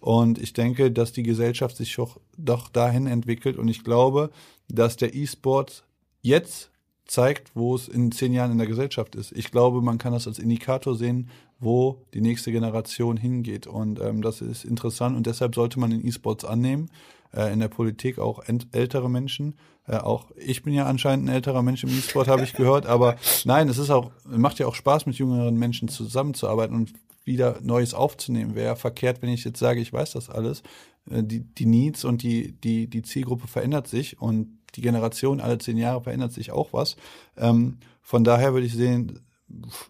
Und 0.00 0.38
ich 0.38 0.52
denke, 0.52 0.90
dass 0.90 1.12
die 1.12 1.22
Gesellschaft 1.22 1.76
sich 1.76 1.94
doch, 1.94 2.18
doch 2.36 2.68
dahin 2.68 3.06
entwickelt. 3.06 3.56
Und 3.56 3.68
ich 3.68 3.84
glaube, 3.84 4.30
dass 4.68 4.96
der 4.96 5.14
E-Sport 5.14 5.84
jetzt 6.22 6.70
zeigt, 7.06 7.50
wo 7.54 7.74
es 7.74 7.88
in 7.88 8.12
zehn 8.12 8.32
Jahren 8.32 8.52
in 8.52 8.58
der 8.58 8.66
Gesellschaft 8.66 9.14
ist. 9.14 9.32
Ich 9.32 9.50
glaube, 9.50 9.82
man 9.82 9.98
kann 9.98 10.12
das 10.12 10.26
als 10.26 10.38
Indikator 10.38 10.94
sehen, 10.94 11.28
wo 11.60 12.02
die 12.14 12.20
nächste 12.20 12.50
Generation 12.50 13.16
hingeht. 13.16 13.66
Und 13.66 14.00
ähm, 14.00 14.22
das 14.22 14.40
ist 14.40 14.64
interessant 14.64 15.16
und 15.16 15.26
deshalb 15.26 15.54
sollte 15.54 15.78
man 15.78 15.90
den 15.90 16.06
E-Sports 16.06 16.44
annehmen. 16.44 16.90
Äh, 17.32 17.52
in 17.52 17.60
der 17.60 17.68
Politik 17.68 18.18
auch 18.18 18.42
ältere 18.72 19.08
Menschen. 19.08 19.54
Äh, 19.86 19.98
auch 19.98 20.30
ich 20.36 20.62
bin 20.62 20.74
ja 20.74 20.86
anscheinend 20.86 21.28
ein 21.28 21.34
älterer 21.34 21.62
Mensch 21.62 21.84
im 21.84 21.90
E-Sport, 21.90 22.26
habe 22.26 22.42
ich 22.42 22.54
gehört. 22.54 22.86
Aber 22.86 23.16
nein, 23.44 23.68
es 23.68 23.78
ist 23.78 23.90
auch, 23.90 24.10
macht 24.24 24.58
ja 24.58 24.66
auch 24.66 24.74
Spaß, 24.74 25.06
mit 25.06 25.16
jüngeren 25.16 25.56
Menschen 25.56 25.88
zusammenzuarbeiten 25.88 26.74
und 26.74 26.92
wieder 27.24 27.60
Neues 27.62 27.94
aufzunehmen. 27.94 28.56
Wäre 28.56 28.74
verkehrt, 28.74 29.22
wenn 29.22 29.30
ich 29.30 29.44
jetzt 29.44 29.60
sage, 29.60 29.80
ich 29.80 29.92
weiß 29.92 30.12
das 30.12 30.28
alles. 30.28 30.62
Äh, 31.08 31.22
die, 31.22 31.40
die 31.40 31.66
Needs 31.66 32.04
und 32.04 32.22
die, 32.22 32.52
die, 32.52 32.88
die 32.88 33.02
Zielgruppe 33.02 33.46
verändert 33.46 33.86
sich 33.86 34.20
und 34.20 34.58
die 34.74 34.82
Generation 34.82 35.40
alle 35.40 35.58
zehn 35.58 35.76
Jahre 35.76 36.02
verändert 36.02 36.32
sich 36.32 36.50
auch 36.50 36.72
was. 36.72 36.96
Ähm, 37.36 37.78
von 38.02 38.24
daher 38.24 38.54
würde 38.54 38.66
ich 38.66 38.74
sehen, 38.74 39.20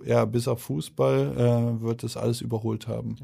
ja, 0.04 0.24
bis 0.24 0.48
auf 0.48 0.62
Fußball 0.62 1.36
äh, 1.36 1.82
wird 1.82 2.04
es 2.04 2.16
alles 2.16 2.40
überholt 2.40 2.88
haben. 2.88 3.16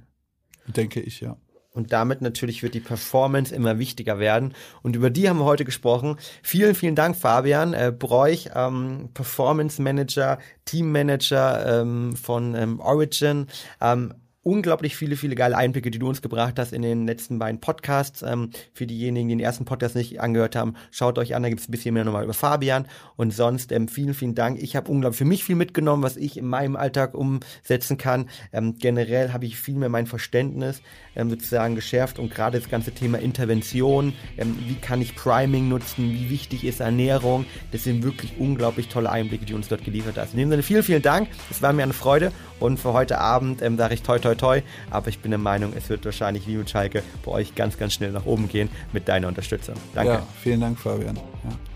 Denke 0.67 1.01
ich, 1.01 1.21
ja. 1.21 1.37
Und 1.77 1.93
damit 1.93 2.23
natürlich 2.23 2.63
wird 2.63 2.73
die 2.73 2.81
Performance 2.81 3.55
immer 3.55 3.79
wichtiger 3.79 4.19
werden. 4.19 4.55
Und 4.83 4.97
über 4.97 5.11
die 5.11 5.29
haben 5.29 5.39
wir 5.39 5.45
heute 5.45 5.67
gesprochen. 5.67 6.17
Vielen, 6.43 6.75
vielen 6.75 6.95
Dank, 6.95 7.17
Fabian 7.17 7.75
äh, 7.75 7.93
Bräuch, 7.97 8.49
ähm, 8.55 9.11
Performance 9.13 9.83
Manager, 9.83 10.39
Team 10.65 10.91
Manager 10.91 11.83
ähm, 11.83 12.17
von 12.17 12.55
ähm, 12.55 12.81
Origin. 12.81 13.49
Ähm, 13.83 14.15
unglaublich 14.47 14.97
viele, 14.97 15.17
viele 15.17 15.35
geile 15.35 15.57
Einblicke, 15.57 15.91
die 15.91 15.99
du 15.99 16.09
uns 16.09 16.23
gebracht 16.23 16.55
hast 16.61 16.73
in 16.73 16.83
den 16.83 17.05
letzten 17.05 17.41
beiden 17.41 17.61
Podcasts. 17.61 18.23
Ähm, 18.23 18.51
für 18.73 18.87
diejenigen, 18.87 19.29
die 19.29 19.35
den 19.35 19.45
ersten 19.45 19.65
Podcast 19.65 19.97
nicht 19.97 20.21
angehört 20.21 20.55
haben, 20.55 20.75
schaut 20.93 21.19
euch 21.19 21.35
an, 21.35 21.43
da 21.43 21.49
gibt 21.49 21.61
es 21.61 21.69
ein 21.69 21.73
bisschen 21.73 21.95
mehr 21.95 22.05
nochmal 22.05 22.23
über 22.23 22.33
Fabian. 22.33 22.87
Und 23.17 23.35
sonst 23.35 23.73
ähm, 23.73 23.89
vielen, 23.89 24.15
vielen 24.15 24.37
Dank. 24.37 24.63
Ich 24.63 24.77
habe 24.77 24.89
unglaublich 24.89 25.19
für 25.19 25.25
mich 25.25 25.43
viel 25.43 25.57
mitgenommen, 25.57 26.05
was 26.05 26.17
ich 26.17 26.37
in 26.37 26.47
meinem 26.47 26.77
Alltag 26.77 27.15
umsetzen 27.15 27.99
kann. 27.99 28.31
Ähm, 28.53 28.77
generell 28.79 29.33
habe 29.33 29.47
ich 29.47 29.57
viel 29.57 29.75
mehr 29.75 29.89
mein 29.89 30.07
Verständnis 30.07 30.81
ähm, 31.17 31.29
sozusagen 31.29 31.75
geschärft 31.75 32.21
und 32.21 32.33
gerade 32.33 32.61
das 32.61 32.69
ganze 32.69 32.93
Thema 32.93 33.19
Intervention, 33.19 34.13
ähm, 34.39 34.57
wie 34.69 34.77
kann 34.77 35.03
ich 35.03 35.17
Priming 35.17 35.69
nutzen, 35.69 36.13
wie 36.13 36.31
wichtig 36.31 36.65
ist 36.65 36.79
Ernährung, 36.79 37.47
das 37.73 37.83
sind 37.83 38.05
wirklich 38.05 38.35
unglaublich 38.39 38.89
tolle 38.89 39.11
Einblicke, 39.11 39.45
die 39.45 39.55
uns 39.55 39.67
dort 39.67 39.85
geliefert 39.85 40.17
hast. 40.17 40.35
In 40.35 40.39
dem 40.39 40.51
Sinne 40.51 40.63
vielen, 40.63 40.85
vielen 40.85 41.03
Dank. 41.03 41.29
Es 41.51 41.63
war 41.63 41.73
mir 41.73 41.83
eine 41.83 41.95
Freude 41.95 42.31
und 42.61 42.79
für 42.79 42.93
heute 42.93 43.19
Abend 43.19 43.63
ähm, 43.63 43.77
sage 43.77 43.95
ich 43.95 44.03
toi 44.03 44.19
toi 44.19 44.35
toi, 44.35 44.63
aber 44.91 45.09
ich 45.09 45.21
bin 45.21 45.31
der 45.31 45.39
Meinung, 45.39 45.73
es 45.77 45.89
wird 45.89 46.05
wahrscheinlich 46.05 46.47
wie 46.47 46.57
mit 46.57 46.71
Schalke 46.71 47.03
bei 47.25 47.33
euch 47.33 47.55
ganz, 47.55 47.79
ganz 47.79 47.95
schnell 47.95 48.13
nach 48.13 48.27
oben 48.27 48.49
gehen 48.49 48.69
mit 48.93 49.09
deiner 49.09 49.29
Unterstützung. 49.29 49.75
Danke. 49.95 50.13
Ja, 50.13 50.23
vielen 50.43 50.61
Dank, 50.61 50.79
Fabian. 50.79 51.17
Ja. 51.17 51.23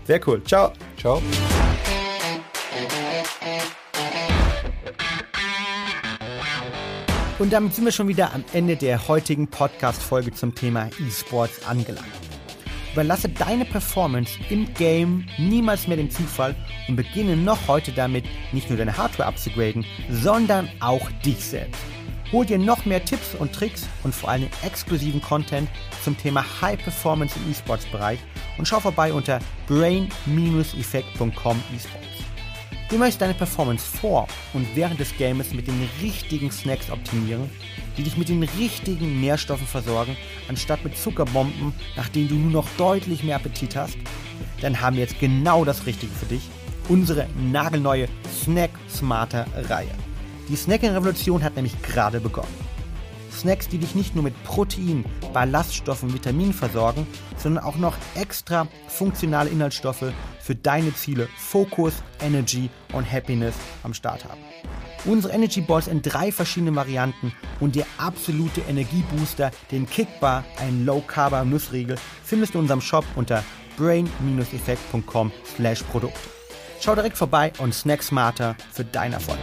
Sehr 0.05 0.27
cool. 0.27 0.43
Ciao. 0.43 0.71
Ciao. 0.97 1.21
Und 7.39 7.51
damit 7.51 7.73
sind 7.73 7.85
wir 7.85 7.91
schon 7.91 8.07
wieder 8.07 8.35
am 8.35 8.43
Ende 8.53 8.75
der 8.75 9.07
heutigen 9.07 9.47
Podcast-Folge 9.47 10.31
zum 10.31 10.53
Thema 10.53 10.89
E-Sports 10.99 11.65
angelangt. 11.65 12.20
Überlasse 12.93 13.29
deine 13.29 13.65
Performance 13.65 14.37
im 14.49 14.73
Game 14.73 15.25
niemals 15.37 15.87
mehr 15.87 15.97
dem 15.97 16.09
Zufall 16.09 16.55
und 16.87 16.95
beginne 16.95 17.37
noch 17.37 17.67
heute 17.67 17.91
damit, 17.91 18.25
nicht 18.51 18.69
nur 18.69 18.77
deine 18.77 18.97
Hardware 18.97 19.29
abzugraden, 19.29 19.85
sondern 20.09 20.69
auch 20.79 21.09
dich 21.25 21.37
selbst. 21.37 21.81
Hol 22.31 22.45
dir 22.45 22.57
noch 22.57 22.85
mehr 22.85 23.03
Tipps 23.03 23.35
und 23.35 23.53
Tricks 23.53 23.87
und 24.03 24.15
vor 24.15 24.29
allem 24.29 24.47
exklusiven 24.63 25.21
Content 25.21 25.69
zum 26.03 26.17
Thema 26.17 26.45
High 26.61 26.81
Performance 26.81 27.37
im 27.37 27.51
E-Sports-Bereich 27.51 28.19
und 28.57 28.67
schau 28.67 28.79
vorbei 28.79 29.11
unter 29.13 29.39
brain-effekt.com 29.67 31.63
esports. 31.75 32.10
Du 32.91 32.97
möchtest 32.97 33.21
deine 33.21 33.33
Performance 33.33 33.85
vor 33.85 34.27
und 34.53 34.67
während 34.75 34.99
des 34.99 35.15
Games 35.15 35.53
mit 35.53 35.65
den 35.65 35.89
richtigen 36.01 36.51
Snacks 36.51 36.91
optimieren, 36.91 37.49
die 37.95 38.03
dich 38.03 38.17
mit 38.17 38.27
den 38.27 38.43
richtigen 38.43 39.21
Nährstoffen 39.21 39.65
versorgen, 39.65 40.17
anstatt 40.49 40.83
mit 40.83 40.97
Zuckerbomben, 40.97 41.71
nach 41.95 42.09
denen 42.09 42.27
du 42.27 42.35
nur 42.35 42.51
noch 42.51 42.67
deutlich 42.77 43.23
mehr 43.23 43.37
Appetit 43.37 43.77
hast? 43.77 43.97
Dann 44.59 44.81
haben 44.81 44.97
wir 44.97 45.03
jetzt 45.03 45.21
genau 45.21 45.63
das 45.63 45.85
Richtige 45.85 46.11
für 46.11 46.25
dich. 46.25 46.41
Unsere 46.89 47.27
nagelneue 47.49 48.09
Snack 48.43 48.71
Smarter 48.89 49.45
Reihe. 49.69 49.87
Die 50.49 50.57
Snacking-Revolution 50.57 51.45
hat 51.45 51.55
nämlich 51.55 51.81
gerade 51.81 52.19
begonnen. 52.19 52.70
Snacks, 53.31 53.67
die 53.67 53.77
dich 53.77 53.95
nicht 53.95 54.15
nur 54.15 54.23
mit 54.23 54.43
Protein, 54.43 55.05
Ballaststoffen, 55.33 56.13
Vitaminen 56.13 56.53
versorgen, 56.53 57.07
sondern 57.37 57.63
auch 57.63 57.77
noch 57.77 57.95
extra 58.15 58.67
funktionale 58.87 59.49
Inhaltsstoffe 59.49 60.11
für 60.39 60.55
deine 60.55 60.93
Ziele 60.93 61.27
Focus, 61.37 61.93
Energy 62.21 62.69
und 62.93 63.11
Happiness 63.11 63.55
am 63.83 63.93
Start 63.93 64.25
haben. 64.25 64.41
Unsere 65.05 65.33
Energy 65.33 65.61
Balls 65.61 65.87
in 65.87 66.03
drei 66.03 66.31
verschiedenen 66.31 66.75
Varianten 66.75 67.33
und 67.59 67.75
der 67.75 67.87
absolute 67.97 68.61
Energiebooster, 68.61 69.49
den 69.71 69.89
Kickbar, 69.89 70.43
ein 70.59 70.85
Low 70.85 71.01
Carb 71.01 71.43
Nussriegel, 71.45 71.97
findest 72.23 72.53
du 72.53 72.59
in 72.59 72.63
unserem 72.63 72.81
Shop 72.81 73.05
unter 73.15 73.43
brain-effekt.com/produkte. 73.77 76.19
Schau 76.79 76.95
direkt 76.95 77.17
vorbei 77.17 77.51
und 77.59 77.73
snack 77.73 78.03
smarter 78.03 78.55
für 78.71 78.83
deinen 78.83 79.13
Erfolg. 79.13 79.39